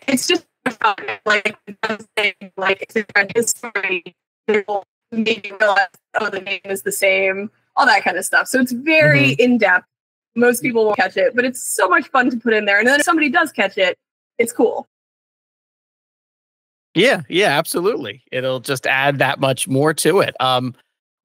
it's 0.09 0.27
just 0.27 0.47
like 1.25 1.57
like 2.57 2.83
it's 2.83 3.35
his 3.35 3.51
story 3.51 4.05
maybe 5.11 5.53
realize 5.59 5.89
oh 6.21 6.31
the 6.31 6.41
name 6.41 6.61
is 6.65 6.83
the 6.83 6.93
same 6.93 7.51
all 7.81 7.87
that 7.87 8.05
kind 8.05 8.19
of 8.19 8.25
stuff. 8.25 8.47
So 8.47 8.61
it's 8.61 8.73
very 8.73 9.33
mm-hmm. 9.33 9.53
in 9.53 9.59
depth. 9.59 9.87
Most 10.37 10.63
people 10.63 10.85
won't 10.85 10.97
catch 10.97 11.17
it, 11.17 11.35
but 11.35 11.45
it's 11.45 11.75
so 11.75 11.89
much 11.89 12.09
fun 12.09 12.31
to 12.31 12.37
put 12.37 12.53
in 12.53 12.67
there. 12.67 12.79
And 12.79 12.87
then 12.87 13.01
if 13.01 13.05
somebody 13.05 13.31
does 13.31 13.51
catch 13.51 13.79
it, 13.79 13.97
it's 14.39 14.53
cool. 14.53 14.87
Yeah, 16.95 17.23
yeah, 17.29 17.59
absolutely. 17.59 18.23
It'll 18.31 18.61
just 18.61 18.87
add 18.87 19.19
that 19.19 19.41
much 19.41 19.67
more 19.67 19.95
to 19.95 20.21
it. 20.21 20.35
Um, 20.41 20.75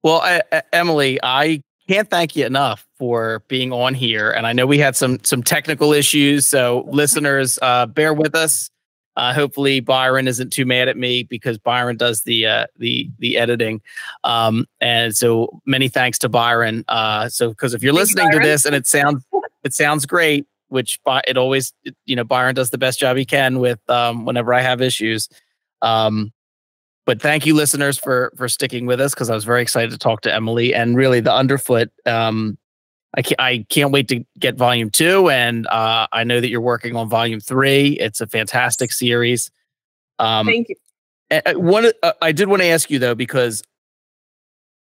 well, 0.02 0.20
I, 0.20 0.42
I, 0.50 0.62
Emily, 0.72 1.18
I 1.22 1.60
can't 1.88 2.08
thank 2.08 2.36
you 2.36 2.46
enough 2.46 2.86
for 2.98 3.42
being 3.48 3.72
on 3.72 3.94
here, 3.94 4.30
and 4.30 4.46
I 4.46 4.52
know 4.52 4.66
we 4.66 4.78
had 4.78 4.96
some 4.96 5.18
some 5.24 5.42
technical 5.42 5.92
issues, 5.92 6.46
so 6.46 6.84
listeners, 6.90 7.58
uh, 7.62 7.86
bear 7.86 8.14
with 8.14 8.34
us. 8.34 8.70
Uh, 9.16 9.32
hopefully 9.32 9.80
Byron 9.80 10.28
isn't 10.28 10.52
too 10.52 10.66
mad 10.66 10.88
at 10.88 10.96
me 10.96 11.22
because 11.22 11.58
Byron 11.58 11.96
does 11.96 12.22
the 12.22 12.46
uh, 12.46 12.66
the 12.78 13.10
the 13.18 13.38
editing. 13.38 13.80
Um, 14.24 14.66
and 14.80 15.16
so 15.16 15.62
many 15.64 15.88
thanks 15.88 16.18
to 16.18 16.28
Byron. 16.28 16.84
Uh, 16.88 17.28
so 17.28 17.50
because 17.50 17.74
if 17.74 17.82
you're 17.82 17.94
Thank 17.94 18.08
listening 18.08 18.30
to 18.32 18.38
this 18.40 18.64
and 18.64 18.74
it 18.74 18.86
sounds 18.86 19.24
it 19.64 19.72
sounds 19.72 20.06
great, 20.06 20.46
which 20.68 21.00
it 21.26 21.36
always 21.36 21.72
you 22.04 22.16
know 22.16 22.24
Byron 22.24 22.54
does 22.54 22.70
the 22.70 22.78
best 22.78 22.98
job 22.98 23.16
he 23.16 23.24
can 23.24 23.58
with 23.58 23.78
um, 23.88 24.24
whenever 24.24 24.52
I 24.52 24.60
have 24.60 24.82
issues. 24.82 25.28
Um, 25.82 26.32
but 27.06 27.22
thank 27.22 27.46
you 27.46 27.54
listeners 27.54 27.96
for 27.96 28.32
for 28.36 28.48
sticking 28.48 28.84
with 28.84 29.00
us 29.00 29.14
because 29.14 29.30
I 29.30 29.34
was 29.34 29.44
very 29.44 29.62
excited 29.62 29.92
to 29.92 29.98
talk 29.98 30.20
to 30.22 30.34
Emily 30.34 30.74
and 30.74 30.96
really 30.96 31.20
the 31.20 31.32
underfoot 31.32 31.90
um, 32.04 32.58
I 33.16 33.22
can't, 33.22 33.40
I 33.40 33.66
can't 33.68 33.92
wait 33.92 34.08
to 34.08 34.24
get 34.38 34.56
volume 34.56 34.90
two. 34.90 35.30
And 35.30 35.66
uh, 35.68 36.06
I 36.12 36.24
know 36.24 36.40
that 36.40 36.48
you're 36.48 36.60
working 36.60 36.96
on 36.96 37.08
volume 37.08 37.40
three. 37.40 37.98
It's 37.98 38.20
a 38.20 38.26
fantastic 38.26 38.92
series. 38.92 39.50
Um, 40.18 40.46
Thank 40.46 40.68
you. 40.68 40.76
One, 41.58 41.90
uh, 42.02 42.12
I 42.22 42.32
did 42.32 42.48
want 42.48 42.62
to 42.62 42.68
ask 42.68 42.90
you 42.90 42.98
though, 42.98 43.14
because 43.14 43.62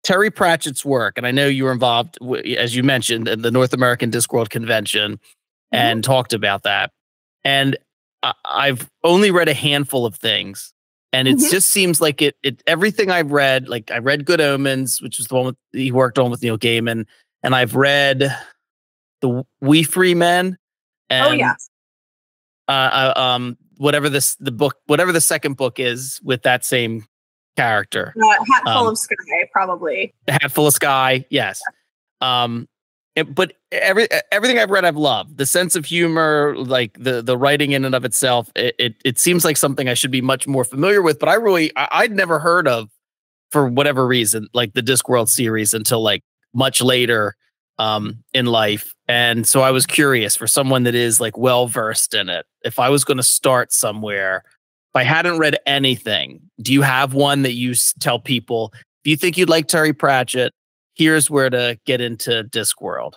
Terry 0.03 0.31
Pratchett's 0.31 0.85
work, 0.85 1.17
and 1.17 1.27
I 1.27 1.31
know 1.31 1.47
you 1.47 1.65
were 1.65 1.71
involved, 1.71 2.17
as 2.57 2.75
you 2.75 2.83
mentioned, 2.83 3.27
in 3.27 3.41
the 3.41 3.51
North 3.51 3.73
American 3.73 4.11
Discworld 4.11 4.49
Convention 4.49 5.13
mm-hmm. 5.13 5.75
and 5.75 6.03
talked 6.03 6.33
about 6.33 6.63
that. 6.63 6.91
And 7.43 7.77
I, 8.23 8.33
I've 8.45 8.89
only 9.03 9.31
read 9.31 9.49
a 9.49 9.53
handful 9.53 10.05
of 10.05 10.15
things 10.15 10.73
and 11.13 11.27
it 11.27 11.37
mm-hmm. 11.37 11.51
just 11.51 11.71
seems 11.71 11.99
like 11.99 12.21
it, 12.21 12.37
it 12.41 12.63
everything 12.67 13.11
I've 13.11 13.31
read, 13.31 13.67
like 13.67 13.91
I 13.91 13.97
read 13.97 14.25
Good 14.25 14.39
Omens, 14.39 15.01
which 15.01 15.17
was 15.17 15.27
the 15.27 15.35
one 15.35 15.45
with, 15.45 15.57
he 15.73 15.91
worked 15.91 16.17
on 16.17 16.31
with 16.31 16.41
Neil 16.41 16.57
Gaiman, 16.57 17.05
and 17.43 17.55
I've 17.55 17.75
read 17.75 18.35
the 19.21 19.43
Wee 19.61 19.83
Free 19.83 20.15
Men. 20.15 20.57
Oh, 21.09 21.15
and, 21.15 21.27
oh 21.27 21.31
yeah. 21.33 21.53
Uh, 22.67 23.13
um, 23.15 23.57
whatever 23.77 24.09
this 24.09 24.35
the 24.35 24.51
book, 24.51 24.77
whatever 24.85 25.11
the 25.11 25.21
second 25.21 25.57
book 25.57 25.79
is 25.79 26.19
with 26.23 26.43
that 26.43 26.63
same 26.63 27.05
character. 27.57 28.13
Uh, 28.21 28.29
hat 28.29 28.63
full 28.63 28.71
um, 28.71 28.87
of 28.87 28.97
sky, 28.97 29.15
probably. 29.51 30.13
The 30.25 30.33
hat 30.33 30.51
full 30.51 30.67
of 30.67 30.73
sky, 30.73 31.25
yes. 31.29 31.61
Yeah. 32.21 32.43
Um, 32.43 32.67
it, 33.15 33.35
but 33.35 33.53
every 33.71 34.07
everything 34.31 34.57
I've 34.57 34.69
read, 34.69 34.85
I've 34.85 34.95
loved 34.95 35.37
the 35.37 35.45
sense 35.45 35.75
of 35.75 35.85
humor, 35.85 36.55
like 36.57 36.97
the 36.97 37.21
the 37.21 37.37
writing 37.37 37.73
in 37.73 37.83
and 37.83 37.93
of 37.93 38.05
itself. 38.05 38.49
It, 38.55 38.75
it, 38.79 38.95
it 39.03 39.19
seems 39.19 39.43
like 39.43 39.57
something 39.57 39.89
I 39.89 39.95
should 39.95 40.11
be 40.11 40.21
much 40.21 40.47
more 40.47 40.63
familiar 40.63 41.01
with, 41.01 41.19
but 41.19 41.27
I 41.27 41.33
really 41.33 41.71
I, 41.75 41.87
I'd 41.91 42.13
never 42.13 42.39
heard 42.39 42.69
of 42.69 42.89
for 43.51 43.67
whatever 43.67 44.07
reason, 44.07 44.47
like 44.53 44.73
the 44.73 44.81
Discworld 44.81 45.27
series 45.27 45.73
until 45.73 46.01
like 46.01 46.23
much 46.53 46.81
later 46.81 47.35
um, 47.79 48.23
in 48.33 48.45
life. 48.45 48.93
And 49.07 49.47
so 49.47 49.61
I 49.61 49.71
was 49.71 49.85
curious 49.85 50.35
for 50.35 50.47
someone 50.47 50.83
that 50.83 50.95
is 50.95 51.19
like 51.19 51.37
well 51.37 51.67
versed 51.67 52.13
in 52.13 52.29
it. 52.29 52.45
If 52.63 52.79
I 52.79 52.89
was 52.89 53.03
going 53.03 53.17
to 53.17 53.23
start 53.23 53.73
somewhere, 53.73 54.43
if 54.45 54.95
I 54.95 55.03
hadn't 55.03 55.39
read 55.39 55.57
anything, 55.65 56.41
do 56.61 56.73
you 56.73 56.81
have 56.81 57.13
one 57.13 57.41
that 57.41 57.53
you 57.53 57.73
tell 57.99 58.19
people 58.19 58.71
if 59.03 59.09
you 59.09 59.17
think 59.17 59.37
you'd 59.37 59.49
like 59.49 59.67
Terry 59.67 59.93
Pratchett, 59.93 60.53
here's 60.93 61.29
where 61.29 61.49
to 61.49 61.79
get 61.85 62.01
into 62.01 62.43
Discworld? 62.43 63.13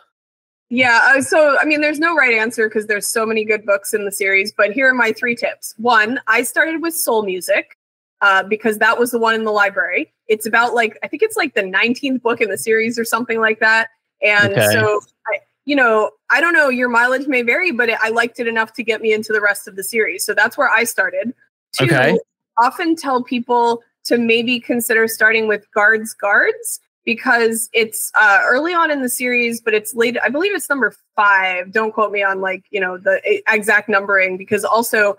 Yeah, 0.70 1.14
uh, 1.14 1.20
so 1.20 1.59
I 1.61 1.66
mean, 1.66 1.82
there's 1.82 1.99
no 1.99 2.16
right 2.16 2.32
answer 2.32 2.68
because 2.68 2.87
there's 2.87 3.07
so 3.07 3.26
many 3.26 3.45
good 3.45 3.66
books 3.66 3.93
in 3.93 4.07
the 4.07 4.12
series. 4.12 4.51
But 4.51 4.72
here 4.72 4.89
are 4.89 4.95
my 4.95 5.12
three 5.12 5.37
tips. 5.37 5.74
One, 5.76 6.20
I 6.26 6.43
started 6.43 6.80
with 6.80 6.97
soul 6.97 7.22
music 7.22 7.76
uh, 8.24 8.42
because 8.42 8.78
that 8.78 8.98
was 8.98 9.10
the 9.10 9.18
one 9.18 9.34
in 9.34 9.44
the 9.44 9.50
library. 9.50 10.10
It's 10.28 10.46
about 10.46 10.72
like 10.72 10.98
I 11.02 11.08
think 11.08 11.22
it's 11.22 11.36
like 11.36 11.54
the 11.54 11.60
19th 11.60 12.22
book 12.22 12.40
in 12.40 12.48
the 12.48 12.56
series 12.56 12.98
or 12.98 13.04
something 13.04 13.38
like 13.38 13.60
that. 13.60 13.88
And 14.22 14.54
okay. 14.54 14.66
so, 14.72 15.02
I, 15.26 15.40
you 15.66 15.76
know, 15.76 16.10
I 16.30 16.40
don't 16.40 16.54
know. 16.54 16.70
Your 16.70 16.88
mileage 16.88 17.26
may 17.26 17.42
vary, 17.42 17.70
but 17.70 17.90
it, 17.90 17.98
I 18.00 18.08
liked 18.08 18.40
it 18.40 18.48
enough 18.48 18.72
to 18.74 18.82
get 18.82 19.02
me 19.02 19.12
into 19.12 19.34
the 19.34 19.42
rest 19.42 19.68
of 19.68 19.76
the 19.76 19.84
series. 19.84 20.24
So 20.24 20.32
that's 20.32 20.56
where 20.56 20.70
I 20.70 20.84
started. 20.84 21.34
Two, 21.72 21.84
okay. 21.84 22.18
often 22.58 22.96
tell 22.96 23.22
people 23.22 23.82
to 24.04 24.16
maybe 24.16 24.58
consider 24.58 25.06
starting 25.06 25.46
with 25.46 25.70
guards 25.74 26.14
guards 26.14 26.80
because 27.04 27.68
it's 27.74 28.10
uh, 28.18 28.40
early 28.44 28.72
on 28.72 28.90
in 28.90 29.02
the 29.02 29.10
series, 29.10 29.60
but 29.60 29.74
it's 29.74 29.94
late. 29.94 30.16
I 30.22 30.30
believe 30.30 30.54
it's 30.54 30.70
number 30.70 30.94
five. 31.14 31.72
Don't 31.72 31.92
quote 31.92 32.10
me 32.10 32.22
on 32.22 32.40
like 32.40 32.64
you 32.70 32.80
know 32.80 32.96
the 32.96 33.20
exact 33.52 33.90
numbering 33.90 34.38
because 34.38 34.64
also 34.64 35.18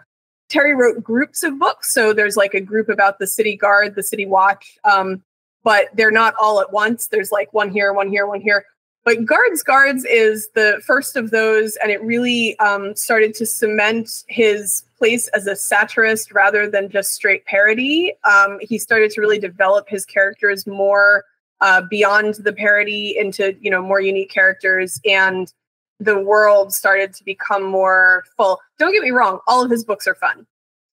Terry 0.49 0.75
wrote 0.75 1.03
groups 1.03 1.43
of 1.43 1.57
books. 1.59 1.93
So 1.93 2.13
there's 2.13 2.37
like 2.37 2.53
a 2.53 2.61
group 2.61 2.89
about 2.89 3.19
the 3.19 3.27
city 3.27 3.55
guard, 3.55 3.95
the 3.95 4.03
city 4.03 4.25
watch, 4.25 4.77
um, 4.83 5.23
but 5.63 5.87
they're 5.95 6.11
not 6.11 6.35
all 6.39 6.61
at 6.61 6.71
once. 6.71 7.07
There's 7.07 7.31
like 7.31 7.53
one 7.53 7.71
here, 7.71 7.93
one 7.93 8.09
here, 8.09 8.27
one 8.27 8.41
here. 8.41 8.65
But 9.05 9.23
Guards 9.23 9.61
Guards 9.61 10.03
is 10.05 10.49
the 10.55 10.81
first 10.85 11.15
of 11.15 11.29
those, 11.29 11.75
and 11.77 11.91
it 11.91 12.01
really 12.01 12.57
um, 12.57 12.95
started 12.95 13.35
to 13.35 13.45
cement 13.45 14.23
his 14.27 14.83
place 14.97 15.27
as 15.27 15.45
a 15.45 15.55
satirist 15.55 16.31
rather 16.31 16.67
than 16.67 16.89
just 16.89 17.13
straight 17.13 17.45
parody. 17.45 18.15
Um, 18.23 18.57
he 18.61 18.79
started 18.79 19.11
to 19.11 19.21
really 19.21 19.37
develop 19.37 19.87
his 19.87 20.05
characters 20.05 20.65
more 20.65 21.23
uh, 21.61 21.83
beyond 21.87 22.35
the 22.35 22.51
parody 22.51 23.15
into 23.15 23.55
you 23.61 23.69
know 23.69 23.81
more 23.81 24.01
unique 24.01 24.31
characters 24.31 24.99
and 25.05 25.53
the 25.99 26.19
world 26.19 26.73
started 26.73 27.13
to 27.13 27.23
become 27.23 27.63
more 27.63 28.23
full. 28.35 28.59
Don't 28.79 28.93
get 28.93 29.03
me 29.03 29.11
wrong, 29.11 29.39
all 29.47 29.63
of 29.63 29.71
his 29.71 29.83
books 29.83 30.07
are 30.07 30.15
fun, 30.15 30.45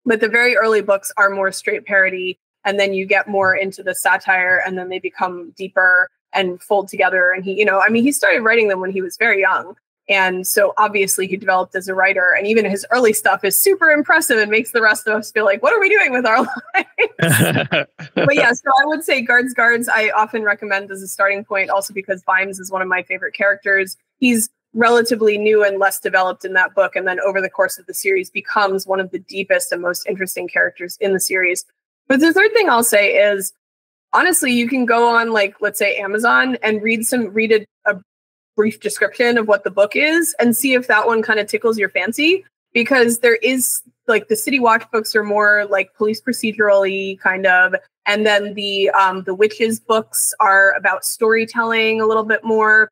but 0.04 0.20
the 0.20 0.28
very 0.28 0.56
early 0.56 0.82
books 0.82 1.12
are 1.16 1.30
more 1.30 1.52
straight 1.52 1.84
parody. 1.84 2.38
And 2.64 2.78
then 2.78 2.94
you 2.94 3.06
get 3.06 3.26
more 3.26 3.56
into 3.56 3.82
the 3.82 3.92
satire, 3.92 4.62
and 4.64 4.78
then 4.78 4.88
they 4.88 5.00
become 5.00 5.52
deeper 5.56 6.08
and 6.32 6.62
fold 6.62 6.86
together. 6.86 7.32
And 7.32 7.44
he, 7.44 7.54
you 7.54 7.64
know, 7.64 7.80
I 7.80 7.88
mean, 7.88 8.04
he 8.04 8.12
started 8.12 8.42
writing 8.42 8.68
them 8.68 8.78
when 8.78 8.92
he 8.92 9.02
was 9.02 9.16
very 9.16 9.40
young. 9.40 9.74
And 10.08 10.46
so 10.46 10.74
obviously 10.76 11.26
he 11.26 11.36
developed 11.36 11.74
as 11.74 11.88
a 11.88 11.94
writer, 11.94 12.34
and 12.36 12.46
even 12.46 12.64
his 12.64 12.84
early 12.90 13.12
stuff 13.12 13.44
is 13.44 13.56
super 13.56 13.90
impressive 13.90 14.38
and 14.38 14.50
makes 14.50 14.72
the 14.72 14.82
rest 14.82 15.06
of 15.06 15.14
us 15.14 15.30
feel 15.30 15.44
like, 15.44 15.62
what 15.62 15.72
are 15.72 15.80
we 15.80 15.88
doing 15.88 16.12
with 16.12 16.26
our 16.26 16.38
lives? 16.74 17.88
but 18.14 18.34
yeah, 18.34 18.52
so 18.52 18.70
I 18.82 18.86
would 18.86 19.04
say 19.04 19.22
Guards 19.22 19.54
Guards 19.54 19.88
I 19.88 20.10
often 20.10 20.42
recommend 20.42 20.90
as 20.90 21.02
a 21.02 21.08
starting 21.08 21.44
point, 21.44 21.70
also 21.70 21.94
because 21.94 22.22
Vimes 22.24 22.58
is 22.58 22.70
one 22.70 22.82
of 22.82 22.88
my 22.88 23.02
favorite 23.04 23.34
characters. 23.34 23.96
He's 24.18 24.50
relatively 24.74 25.38
new 25.38 25.64
and 25.64 25.78
less 25.78 26.00
developed 26.00 26.44
in 26.44 26.54
that 26.54 26.74
book, 26.74 26.96
and 26.96 27.06
then 27.06 27.20
over 27.20 27.40
the 27.40 27.50
course 27.50 27.78
of 27.78 27.86
the 27.86 27.94
series 27.94 28.30
becomes 28.30 28.86
one 28.86 29.00
of 29.00 29.10
the 29.10 29.18
deepest 29.18 29.72
and 29.72 29.82
most 29.82 30.06
interesting 30.06 30.48
characters 30.48 30.96
in 31.00 31.12
the 31.12 31.20
series. 31.20 31.64
But 32.08 32.20
the 32.20 32.32
third 32.32 32.52
thing 32.52 32.68
I'll 32.68 32.84
say 32.84 33.14
is 33.16 33.52
honestly, 34.12 34.52
you 34.52 34.68
can 34.68 34.86
go 34.86 35.08
on 35.14 35.32
like 35.32 35.56
let's 35.60 35.78
say 35.78 35.96
Amazon 35.96 36.56
and 36.62 36.82
read 36.82 37.06
some 37.06 37.28
read 37.32 37.52
a, 37.52 37.90
a 37.90 38.00
brief 38.56 38.80
description 38.80 39.38
of 39.38 39.48
what 39.48 39.64
the 39.64 39.70
book 39.70 39.96
is 39.96 40.34
and 40.38 40.56
see 40.56 40.74
if 40.74 40.86
that 40.86 41.06
one 41.06 41.22
kind 41.22 41.40
of 41.40 41.46
tickles 41.46 41.78
your 41.78 41.88
fancy 41.88 42.44
because 42.74 43.18
there 43.20 43.36
is 43.36 43.82
like 44.08 44.28
the 44.28 44.36
city 44.36 44.58
watch 44.58 44.90
books 44.90 45.14
are 45.14 45.24
more 45.24 45.66
like 45.70 45.94
police 45.94 46.20
procedurally 46.20 47.18
kind 47.20 47.46
of 47.46 47.74
and 48.06 48.26
then 48.26 48.54
the 48.54 48.90
um 48.90 49.22
the 49.24 49.34
witches 49.34 49.80
books 49.80 50.34
are 50.40 50.72
about 50.72 51.04
storytelling 51.04 52.00
a 52.00 52.06
little 52.06 52.24
bit 52.24 52.44
more 52.44 52.90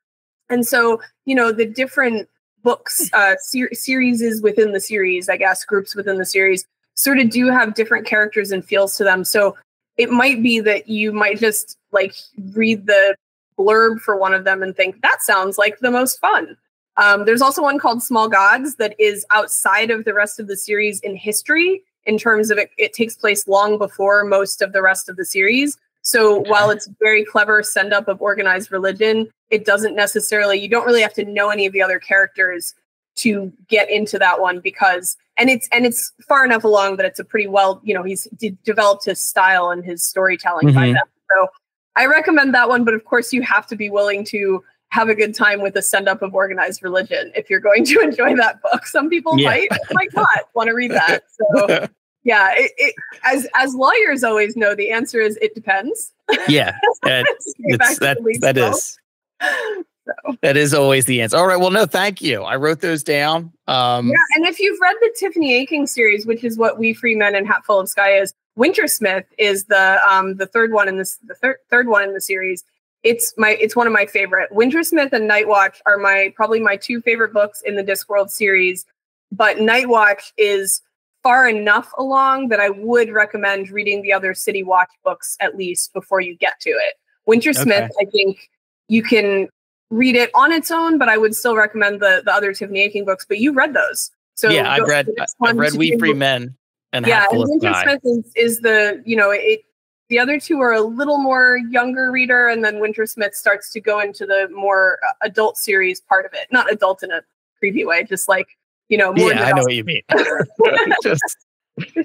and 0.51 0.66
so 0.66 1.01
you 1.24 1.34
know 1.34 1.53
the 1.53 1.64
different 1.64 2.28
books 2.62 3.11
uh 3.14 3.34
ser- 3.40 3.72
series 3.72 4.20
is 4.20 4.42
within 4.42 4.72
the 4.72 4.80
series 4.80 5.28
i 5.28 5.36
guess 5.36 5.64
groups 5.64 5.94
within 5.94 6.18
the 6.18 6.26
series 6.26 6.66
sort 6.94 7.18
of 7.18 7.30
do 7.30 7.46
have 7.46 7.74
different 7.74 8.07
characters 8.07 8.51
and 8.51 8.64
feels 8.64 8.96
to 8.96 9.05
them 9.05 9.24
so 9.24 9.57
it 9.96 10.11
might 10.11 10.42
be 10.42 10.61
that 10.61 10.88
you 10.88 11.12
might 11.12 11.38
just 11.38 11.78
like 11.92 12.14
read 12.53 12.86
the 12.86 13.16
blurb 13.59 13.98
for 14.01 14.16
one 14.16 14.34
of 14.34 14.44
them 14.44 14.62
and 14.62 14.76
think 14.76 15.01
that 15.01 15.22
sounds 15.22 15.57
like 15.57 15.78
the 15.78 15.90
most 15.90 16.20
fun 16.20 16.57
um, 16.96 17.24
there's 17.24 17.40
also 17.40 17.62
one 17.62 17.78
called 17.78 18.03
Small 18.03 18.28
Gods 18.28 18.74
that 18.74 18.94
is 18.98 19.24
outside 19.30 19.90
of 19.90 20.05
the 20.05 20.12
rest 20.12 20.38
of 20.38 20.48
the 20.48 20.57
series 20.57 21.01
in 21.01 21.16
history 21.16 21.82
in 22.05 22.18
terms 22.18 22.51
of 22.51 22.59
it, 22.59 22.70
it 22.78 22.92
takes 22.92 23.14
place 23.14 23.46
long 23.46 23.78
before 23.78 24.24
most 24.24 24.62
of 24.62 24.72
the 24.72 24.82
rest 24.82 25.09
of 25.09 25.16
the 25.16 25.24
series. 25.24 25.78
So 26.03 26.40
while 26.40 26.70
it's 26.70 26.88
very 27.01 27.24
clever 27.24 27.62
send 27.62 27.92
up 27.92 28.09
of 28.09 28.20
organized 28.22 28.72
religion, 28.72 29.28
it 29.51 29.64
doesn't 29.64 29.94
necessarily, 29.94 30.59
you 30.59 30.68
don't 30.68 30.86
really 30.86 31.03
have 31.03 31.14
to 31.14 31.24
know 31.24 31.51
any 31.51 31.66
of 31.66 31.72
the 31.72 31.82
other 31.82 31.98
characters 31.98 32.74
to 33.16 33.53
get 33.68 33.90
into 33.90 34.18
that 34.18 34.40
one 34.40 34.61
because 34.61 35.16
and 35.36 35.51
it's 35.51 35.68
and 35.72 35.84
it's 35.84 36.12
far 36.26 36.44
enough 36.44 36.64
along 36.64 36.96
that 36.96 37.05
it's 37.05 37.18
a 37.18 37.24
pretty 37.24 37.48
well 37.48 37.80
you 37.82 37.92
know 37.92 38.05
he's 38.05 38.28
de- 38.38 38.57
developed 38.64 39.05
his 39.05 39.20
style 39.20 39.70
and 39.70 39.84
his 39.84 40.03
storytelling 40.03 40.68
mm-hmm. 40.68 40.76
by 40.76 40.86
then 40.86 41.03
so 41.28 41.48
i 41.96 42.07
recommend 42.07 42.55
that 42.55 42.68
one 42.68 42.84
but 42.84 42.94
of 42.94 43.05
course 43.05 43.32
you 43.32 43.42
have 43.42 43.66
to 43.66 43.74
be 43.74 43.90
willing 43.90 44.24
to 44.24 44.62
have 44.90 45.09
a 45.09 45.14
good 45.14 45.34
time 45.34 45.61
with 45.62 45.74
the 45.74 45.82
send 45.82 46.09
up 46.09 46.20
of 46.22 46.34
organized 46.34 46.82
religion 46.82 47.32
if 47.34 47.48
you're 47.48 47.61
going 47.61 47.84
to 47.84 48.01
enjoy 48.03 48.36
that 48.36 48.61
book. 48.62 48.86
Some 48.86 49.09
people 49.09 49.38
yeah. 49.38 49.48
might 49.48 49.68
might 49.92 50.12
not 50.14 50.28
want 50.55 50.68
to 50.68 50.74
read 50.74 50.90
that. 50.90 51.22
So 51.30 51.86
yeah, 52.24 52.50
it, 52.52 52.72
it, 52.76 52.94
as 53.24 53.46
as 53.54 53.74
lawyers 53.74 54.24
always 54.24 54.56
know, 54.56 54.74
the 54.74 54.90
answer 54.90 55.20
is 55.20 55.38
it 55.40 55.54
depends. 55.54 56.12
Yeah, 56.48 56.76
it's, 57.04 57.98
that 57.98 58.18
that 58.40 58.56
is. 58.56 58.98
So. 59.42 60.36
That 60.42 60.56
is 60.56 60.74
always 60.74 61.04
the 61.04 61.20
answer. 61.20 61.36
All 61.36 61.46
right. 61.46 61.58
Well, 61.58 61.70
no, 61.70 61.86
thank 61.86 62.20
you. 62.20 62.42
I 62.42 62.56
wrote 62.56 62.80
those 62.80 63.04
down. 63.04 63.52
Um, 63.68 64.08
yeah, 64.08 64.14
and 64.34 64.44
if 64.44 64.58
you've 64.58 64.80
read 64.80 64.96
the 65.00 65.14
Tiffany 65.16 65.54
Aching 65.54 65.86
series, 65.86 66.26
which 66.26 66.42
is 66.42 66.58
what 66.58 66.78
Wee 66.78 66.94
Free 66.94 67.14
Men 67.14 67.36
and 67.36 67.46
Hatful 67.46 67.78
of 67.78 67.88
Sky 67.88 68.18
is, 68.18 68.34
Wintersmith 68.58 69.24
is 69.38 69.66
the 69.66 70.00
um, 70.08 70.36
the 70.36 70.46
third 70.46 70.72
one 70.72 70.88
in 70.88 70.98
this 70.98 71.18
the 71.26 71.34
third 71.34 71.56
third 71.70 71.86
one 71.86 72.02
in 72.02 72.12
the 72.12 72.20
series, 72.20 72.64
it's 73.02 73.32
my 73.36 73.50
it's 73.60 73.76
one 73.76 73.86
of 73.86 73.92
my 73.92 74.06
favorite. 74.06 74.50
Wintersmith 74.52 75.12
and 75.12 75.30
Nightwatch 75.30 75.76
are 75.86 75.96
my 75.96 76.32
probably 76.36 76.60
my 76.60 76.76
two 76.76 77.00
favorite 77.00 77.32
books 77.32 77.62
in 77.62 77.76
the 77.76 77.84
Discworld 77.84 78.30
series, 78.30 78.84
but 79.32 79.58
Nightwatch 79.58 80.32
is 80.36 80.82
far 81.22 81.48
enough 81.48 81.92
along 81.98 82.48
that 82.48 82.60
I 82.60 82.70
would 82.70 83.10
recommend 83.10 83.70
reading 83.70 84.02
the 84.02 84.12
other 84.12 84.34
City 84.34 84.62
Watch 84.62 84.90
books 85.04 85.36
at 85.40 85.56
least 85.56 85.92
before 85.92 86.20
you 86.20 86.36
get 86.36 86.60
to 86.60 86.70
it. 86.70 86.94
Wintersmith, 87.28 87.84
okay. 87.84 87.90
I 88.00 88.04
think 88.06 88.50
you 88.88 89.02
can 89.02 89.48
read 89.90 90.16
it 90.16 90.30
on 90.34 90.52
its 90.52 90.70
own, 90.70 90.98
but 90.98 91.08
I 91.08 91.18
would 91.18 91.34
still 91.34 91.56
recommend 91.56 92.00
the 92.00 92.22
the 92.24 92.32
other 92.32 92.52
Tiffany 92.52 92.80
Aching 92.80 93.04
books. 93.04 93.26
But 93.28 93.38
you've 93.38 93.56
read 93.56 93.74
those, 93.74 94.10
so 94.34 94.48
yeah, 94.48 94.70
I've 94.70 94.88
read 94.88 95.08
I've 95.42 95.56
read 95.56 95.74
Wee 95.74 95.98
Free 95.98 96.14
Men 96.14 96.56
and 96.92 97.06
yeah, 97.06 97.26
and 97.30 97.44
Wintersmith 97.44 98.00
is, 98.04 98.32
is 98.36 98.60
the 98.60 99.02
you 99.04 99.16
know 99.16 99.30
it 99.30 99.62
the 100.08 100.18
other 100.18 100.40
two 100.40 100.60
are 100.60 100.72
a 100.72 100.80
little 100.80 101.18
more 101.18 101.60
younger 101.70 102.10
reader, 102.10 102.48
and 102.48 102.64
then 102.64 102.76
Wintersmith 102.76 103.34
starts 103.34 103.70
to 103.72 103.80
go 103.80 104.00
into 104.00 104.26
the 104.26 104.48
more 104.52 104.98
adult 105.22 105.56
series 105.56 106.00
part 106.00 106.26
of 106.26 106.32
it. 106.34 106.48
Not 106.50 106.70
adult 106.70 107.04
in 107.04 107.12
a 107.12 107.22
creepy 107.58 107.84
way, 107.84 108.02
just 108.02 108.28
like 108.28 108.48
you 108.91 108.99
know. 108.99 109.14
More 109.14 109.32
yeah, 109.32 109.45
I 109.45 109.53
know 109.53 109.62
what 109.62 109.74
you 109.74 109.84
mean. 109.84 110.03
just, 111.03 111.36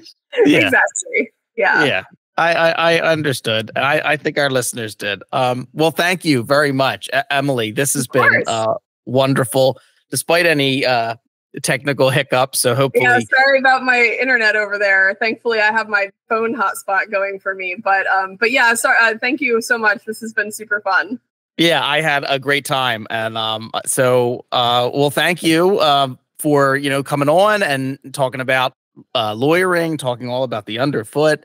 yeah. 0.46 0.58
Exactly. 0.58 1.32
Yeah. 1.56 1.84
Yeah. 1.84 2.02
I, 2.38 2.54
I, 2.54 2.70
I 2.70 3.00
understood. 3.00 3.70
I, 3.76 4.00
I 4.00 4.16
think 4.16 4.38
our 4.38 4.50
listeners 4.50 4.94
did. 4.94 5.22
Um, 5.32 5.68
well, 5.72 5.90
thank 5.90 6.24
you 6.24 6.42
very 6.42 6.72
much, 6.72 7.08
Emily. 7.30 7.70
This 7.70 7.94
has 7.94 8.06
been 8.06 8.44
uh, 8.46 8.74
wonderful. 9.06 9.78
Despite 10.10 10.46
any 10.46 10.84
uh, 10.84 11.16
technical 11.62 12.10
hiccup. 12.10 12.54
So 12.54 12.74
hopefully, 12.74 13.04
yeah. 13.04 13.18
Sorry 13.20 13.58
about 13.58 13.82
my 13.82 14.16
internet 14.20 14.54
over 14.54 14.78
there. 14.78 15.16
Thankfully, 15.18 15.60
I 15.60 15.72
have 15.72 15.88
my 15.88 16.10
phone 16.28 16.54
hotspot 16.54 17.10
going 17.10 17.40
for 17.40 17.54
me. 17.54 17.76
But 17.82 18.06
um, 18.06 18.36
but 18.36 18.50
yeah. 18.50 18.74
Sorry. 18.74 18.96
Uh, 19.00 19.18
thank 19.18 19.40
you 19.40 19.60
so 19.62 19.78
much. 19.78 20.04
This 20.04 20.20
has 20.20 20.32
been 20.32 20.52
super 20.52 20.80
fun. 20.80 21.18
Yeah, 21.56 21.84
I 21.84 22.02
had 22.02 22.24
a 22.28 22.38
great 22.38 22.66
time, 22.66 23.06
and 23.08 23.38
um, 23.38 23.70
so 23.86 24.44
uh, 24.52 24.90
well, 24.92 25.10
thank 25.10 25.42
you 25.42 25.80
um 25.80 26.18
for 26.38 26.76
you 26.76 26.90
know 26.90 27.02
coming 27.02 27.28
on 27.28 27.62
and 27.62 27.98
talking 28.12 28.40
about 28.40 28.72
uh, 29.14 29.34
lawyering, 29.34 29.96
talking 29.96 30.28
all 30.28 30.42
about 30.42 30.66
the 30.66 30.78
underfoot, 30.78 31.44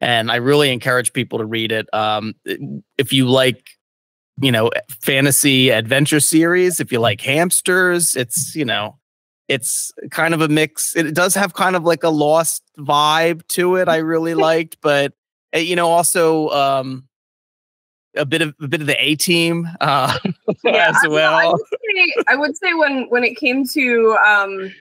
and 0.00 0.30
I 0.30 0.36
really 0.36 0.72
encourage 0.72 1.12
people 1.12 1.38
to 1.38 1.44
read 1.44 1.72
it. 1.72 1.92
Um, 1.94 2.34
if 2.96 3.12
you 3.12 3.28
like 3.28 3.64
you 4.40 4.52
know 4.52 4.70
fantasy 5.00 5.70
adventure 5.70 6.20
series 6.20 6.78
if 6.78 6.92
you 6.92 7.00
like 7.00 7.20
hamsters 7.20 8.14
it's 8.14 8.54
you 8.54 8.64
know 8.64 8.96
it's 9.48 9.90
kind 10.10 10.34
of 10.34 10.42
a 10.42 10.48
mix. 10.48 10.94
It 10.94 11.14
does 11.14 11.34
have 11.34 11.54
kind 11.54 11.74
of 11.74 11.82
like 11.82 12.04
a 12.04 12.10
lost 12.10 12.62
vibe 12.78 13.46
to 13.48 13.76
it. 13.76 13.88
I 13.88 13.96
really 13.96 14.34
liked, 14.48 14.76
but 14.82 15.14
eh, 15.52 15.60
you 15.60 15.74
know, 15.74 15.88
also 15.88 16.50
um, 16.50 17.08
a 18.18 18.26
bit 18.26 18.42
of 18.42 18.54
a 18.60 18.68
bit 18.68 18.80
of 18.80 18.86
the 18.86 19.02
A 19.02 19.14
team 19.16 19.68
uh, 19.80 20.18
yeah, 20.64 20.90
as 20.90 21.08
well. 21.08 21.34
I 21.34 21.46
would, 21.46 21.60
say, 21.60 22.14
I 22.28 22.36
would, 22.36 22.56
say, 22.56 22.74
when 22.74 23.08
when 23.08 23.24
it 23.24 23.36
came 23.36 23.66
to 23.68 24.16
um, 24.26 24.74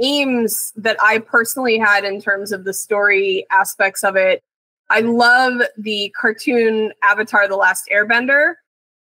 aims 0.00 0.72
that 0.76 0.96
I 1.02 1.18
personally 1.18 1.78
had 1.78 2.04
in 2.04 2.20
terms 2.20 2.52
of 2.52 2.64
the 2.64 2.74
story 2.74 3.46
aspects 3.50 4.04
of 4.04 4.16
it, 4.16 4.42
I 4.90 5.00
love 5.00 5.62
the 5.76 6.12
cartoon 6.18 6.92
Avatar: 7.02 7.48
The 7.48 7.56
Last 7.56 7.88
Airbender 7.92 8.54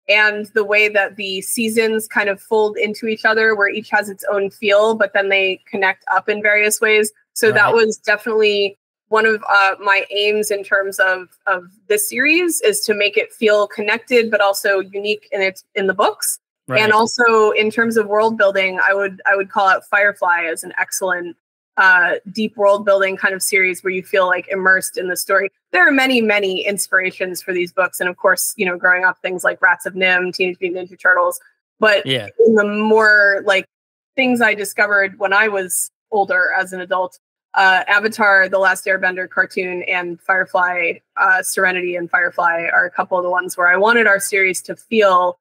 and 0.08 0.46
the 0.54 0.64
way 0.64 0.88
that 0.88 1.16
the 1.16 1.42
seasons 1.42 2.08
kind 2.08 2.30
of 2.30 2.40
fold 2.40 2.78
into 2.78 3.08
each 3.08 3.26
other 3.26 3.56
where 3.56 3.70
each 3.70 3.90
has 3.90 4.08
its 4.10 4.24
own 4.32 4.50
feel 4.52 4.94
but 4.94 5.14
then 5.14 5.30
they 5.30 5.60
connect 5.70 6.04
up 6.12 6.30
in 6.30 6.42
various 6.44 6.80
ways 6.80 7.12
so 7.34 7.48
right. 7.48 7.56
that 7.56 7.74
was 7.74 7.98
definitely 7.98 8.78
one 9.10 9.26
of 9.26 9.44
uh, 9.48 9.76
my 9.80 10.06
aims 10.10 10.52
in 10.52 10.64
terms 10.64 11.00
of 11.00 11.30
of 11.48 11.66
this 11.88 12.10
series 12.10 12.62
is 12.62 12.82
to 12.82 12.94
make 12.94 13.18
it 13.18 13.32
feel 13.32 13.68
connected 13.68 14.32
but 14.32 14.42
also 14.42 14.80
unique 14.80 15.28
in 15.32 15.42
its 15.42 15.64
in 15.76 15.88
the 15.88 15.94
books 15.94 16.40
right. 16.68 16.82
and 16.82 16.92
also 16.92 17.52
in 17.52 17.70
terms 17.70 17.98
of 17.98 18.08
world 18.08 18.38
building 18.38 18.80
i 18.88 18.94
would 18.94 19.22
i 19.26 19.36
would 19.36 19.50
call 19.50 19.68
out 19.68 19.86
firefly 19.86 20.44
as 20.44 20.64
an 20.64 20.74
excellent 20.78 21.36
uh, 21.78 22.14
deep 22.32 22.56
world 22.56 22.86
building 22.86 23.18
kind 23.18 23.34
of 23.34 23.42
series 23.42 23.84
where 23.84 23.92
you 23.92 24.04
feel 24.04 24.28
like 24.28 24.48
immersed 24.48 24.98
in 24.98 25.10
the 25.10 25.18
story. 25.18 25.50
There 25.72 25.86
are 25.86 25.92
many, 25.92 26.22
many 26.22 26.66
inspirations 26.66 27.42
for 27.42 27.54
these 27.54 27.74
books, 27.74 28.00
and 28.00 28.10
of 28.10 28.18
course, 28.18 28.54
you 28.56 28.66
know, 28.66 28.78
growing 28.78 29.04
up, 29.04 29.22
things 29.22 29.44
like 29.44 29.62
Rats 29.62 29.86
of 29.86 29.94
NIMH 29.94 30.36
Teenage 30.36 30.58
Mutant 30.62 30.90
Ninja 30.90 31.00
Turtles. 31.00 31.40
But 31.80 32.06
yeah. 32.06 32.30
in 32.46 32.56
the 32.56 32.64
more 32.64 33.42
like 33.46 33.68
things 34.16 34.42
I 34.42 34.54
discovered 34.54 35.20
when 35.20 35.34
I 35.34 35.50
was 35.50 35.92
older 36.12 36.54
as 36.58 36.72
an 36.72 36.80
adult, 36.80 37.20
uh, 37.56 37.84
Avatar, 37.88 38.50
The 38.50 38.60
Last 38.60 38.86
Airbender 38.86 39.30
cartoon, 39.30 39.84
and 39.84 40.20
Firefly, 40.22 40.94
uh, 41.18 41.42
Serenity, 41.42 41.96
and 41.96 42.10
Firefly 42.10 42.68
are 42.72 42.86
a 42.86 42.92
couple 42.92 43.18
of 43.18 43.24
the 43.24 43.30
ones 43.30 43.58
where 43.58 43.68
I 43.68 43.78
wanted 43.78 44.08
our 44.08 44.20
series 44.20 44.62
to 44.64 44.76
feel 44.76 45.40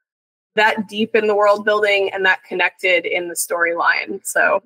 that 0.54 0.88
deep 0.88 1.16
in 1.16 1.26
the 1.26 1.34
world 1.34 1.64
building 1.64 2.10
and 2.12 2.24
that 2.24 2.44
connected 2.44 3.04
in 3.04 3.28
the 3.28 3.34
storyline. 3.34 4.24
So 4.24 4.62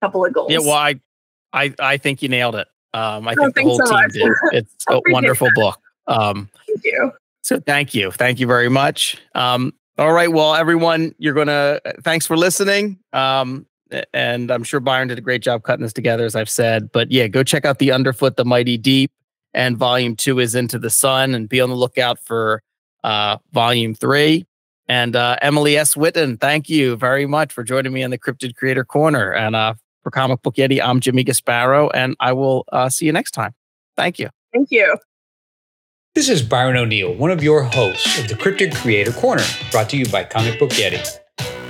a 0.00 0.06
couple 0.06 0.24
of 0.24 0.32
goals. 0.32 0.50
Yeah, 0.50 0.60
well, 0.60 0.72
I, 0.72 0.98
I, 1.52 1.74
I 1.78 1.96
think 1.98 2.22
you 2.22 2.30
nailed 2.30 2.54
it. 2.54 2.68
Um, 2.94 3.28
I 3.28 3.34
oh, 3.38 3.42
think 3.42 3.54
the 3.54 3.62
whole 3.62 3.78
so 3.78 3.84
team 3.84 3.94
much. 3.94 4.12
did. 4.12 4.32
It's 4.52 4.84
a 4.88 5.00
wonderful 5.08 5.50
book. 5.54 5.78
Um, 6.06 6.48
thank 6.66 6.84
you. 6.84 7.12
So 7.42 7.60
thank 7.60 7.94
you, 7.94 8.10
thank 8.10 8.40
you 8.40 8.46
very 8.46 8.68
much. 8.68 9.16
Um, 9.34 9.74
all 9.98 10.12
right, 10.12 10.32
well, 10.32 10.54
everyone, 10.54 11.14
you're 11.18 11.34
gonna. 11.34 11.80
Thanks 12.02 12.26
for 12.26 12.36
listening. 12.36 12.98
Um, 13.12 13.66
and 14.12 14.50
I'm 14.50 14.62
sure 14.64 14.80
Byron 14.80 15.08
did 15.08 15.18
a 15.18 15.22
great 15.22 15.42
job 15.42 15.62
cutting 15.62 15.82
this 15.82 15.92
together, 15.92 16.24
as 16.24 16.36
I've 16.36 16.50
said. 16.50 16.90
But 16.92 17.10
yeah, 17.10 17.28
go 17.28 17.42
check 17.42 17.64
out 17.64 17.78
the 17.78 17.92
Underfoot, 17.92 18.36
the 18.36 18.44
Mighty 18.44 18.76
Deep, 18.76 19.10
and 19.54 19.76
Volume 19.76 20.16
Two 20.16 20.38
is 20.38 20.54
Into 20.54 20.78
the 20.78 20.90
Sun, 20.90 21.34
and 21.34 21.48
be 21.48 21.60
on 21.60 21.68
the 21.68 21.76
lookout 21.76 22.18
for 22.18 22.62
uh, 23.04 23.38
Volume 23.52 23.94
Three. 23.94 24.46
And 24.88 25.14
uh, 25.14 25.36
Emily 25.40 25.76
S. 25.76 25.94
Whitten, 25.94 26.40
thank 26.40 26.68
you 26.68 26.96
very 26.96 27.24
much 27.24 27.52
for 27.52 27.62
joining 27.62 27.92
me 27.92 28.02
in 28.02 28.10
the 28.10 28.18
Cryptid 28.18 28.56
Creator 28.56 28.84
Corner. 28.84 29.32
And 29.32 29.54
uh, 29.54 29.74
for 30.02 30.10
Comic 30.10 30.42
Book 30.42 30.56
Yeti, 30.56 30.80
I'm 30.82 30.98
Jimmy 30.98 31.24
Gasparo, 31.24 31.90
and 31.94 32.16
I 32.18 32.32
will 32.32 32.64
uh, 32.72 32.88
see 32.88 33.06
you 33.06 33.12
next 33.12 33.30
time. 33.30 33.54
Thank 33.96 34.18
you. 34.18 34.30
Thank 34.52 34.70
you. 34.72 34.96
This 36.16 36.28
is 36.28 36.42
Byron 36.42 36.76
O'Neill, 36.76 37.14
one 37.14 37.30
of 37.30 37.40
your 37.40 37.62
hosts 37.62 38.18
of 38.18 38.26
the 38.26 38.34
Cryptid 38.34 38.74
Creator 38.74 39.12
Corner, 39.12 39.44
brought 39.70 39.88
to 39.90 39.96
you 39.96 40.06
by 40.06 40.24
Comic 40.24 40.58
Book 40.58 40.70
Yeti. 40.70 41.20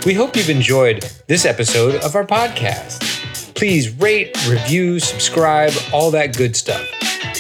We 0.07 0.15
hope 0.15 0.35
you've 0.35 0.49
enjoyed 0.49 1.03
this 1.27 1.45
episode 1.45 1.97
of 1.97 2.17
our 2.17 2.25
podcast. 2.25 3.55
Please 3.55 3.91
rate, 4.01 4.35
review, 4.49 4.99
subscribe, 4.99 5.73
all 5.93 6.11
that 6.13 6.35
good 6.35 6.57
stuff. 6.57 6.89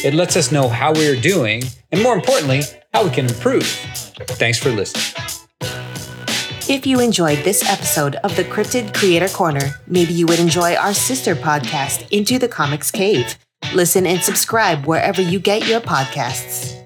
It 0.04 0.12
lets 0.12 0.36
us 0.36 0.52
know 0.52 0.68
how 0.68 0.92
we 0.92 1.08
are 1.08 1.18
doing, 1.18 1.62
and 1.90 2.02
more 2.02 2.14
importantly, 2.14 2.60
how 2.92 3.04
we 3.04 3.10
can 3.10 3.26
improve. 3.26 3.64
Thanks 3.64 4.58
for 4.58 4.68
listening. 4.68 5.24
If 6.68 6.86
you 6.86 7.00
enjoyed 7.00 7.38
this 7.44 7.66
episode 7.66 8.16
of 8.16 8.36
the 8.36 8.44
Cryptid 8.44 8.94
Creator 8.94 9.28
Corner, 9.28 9.80
maybe 9.86 10.12
you 10.12 10.26
would 10.26 10.38
enjoy 10.38 10.74
our 10.74 10.92
sister 10.92 11.34
podcast, 11.34 12.06
Into 12.10 12.38
the 12.38 12.46
Comics 12.48 12.90
Cave. 12.90 13.38
Listen 13.74 14.06
and 14.06 14.20
subscribe 14.20 14.84
wherever 14.84 15.22
you 15.22 15.40
get 15.40 15.66
your 15.66 15.80
podcasts. 15.80 16.76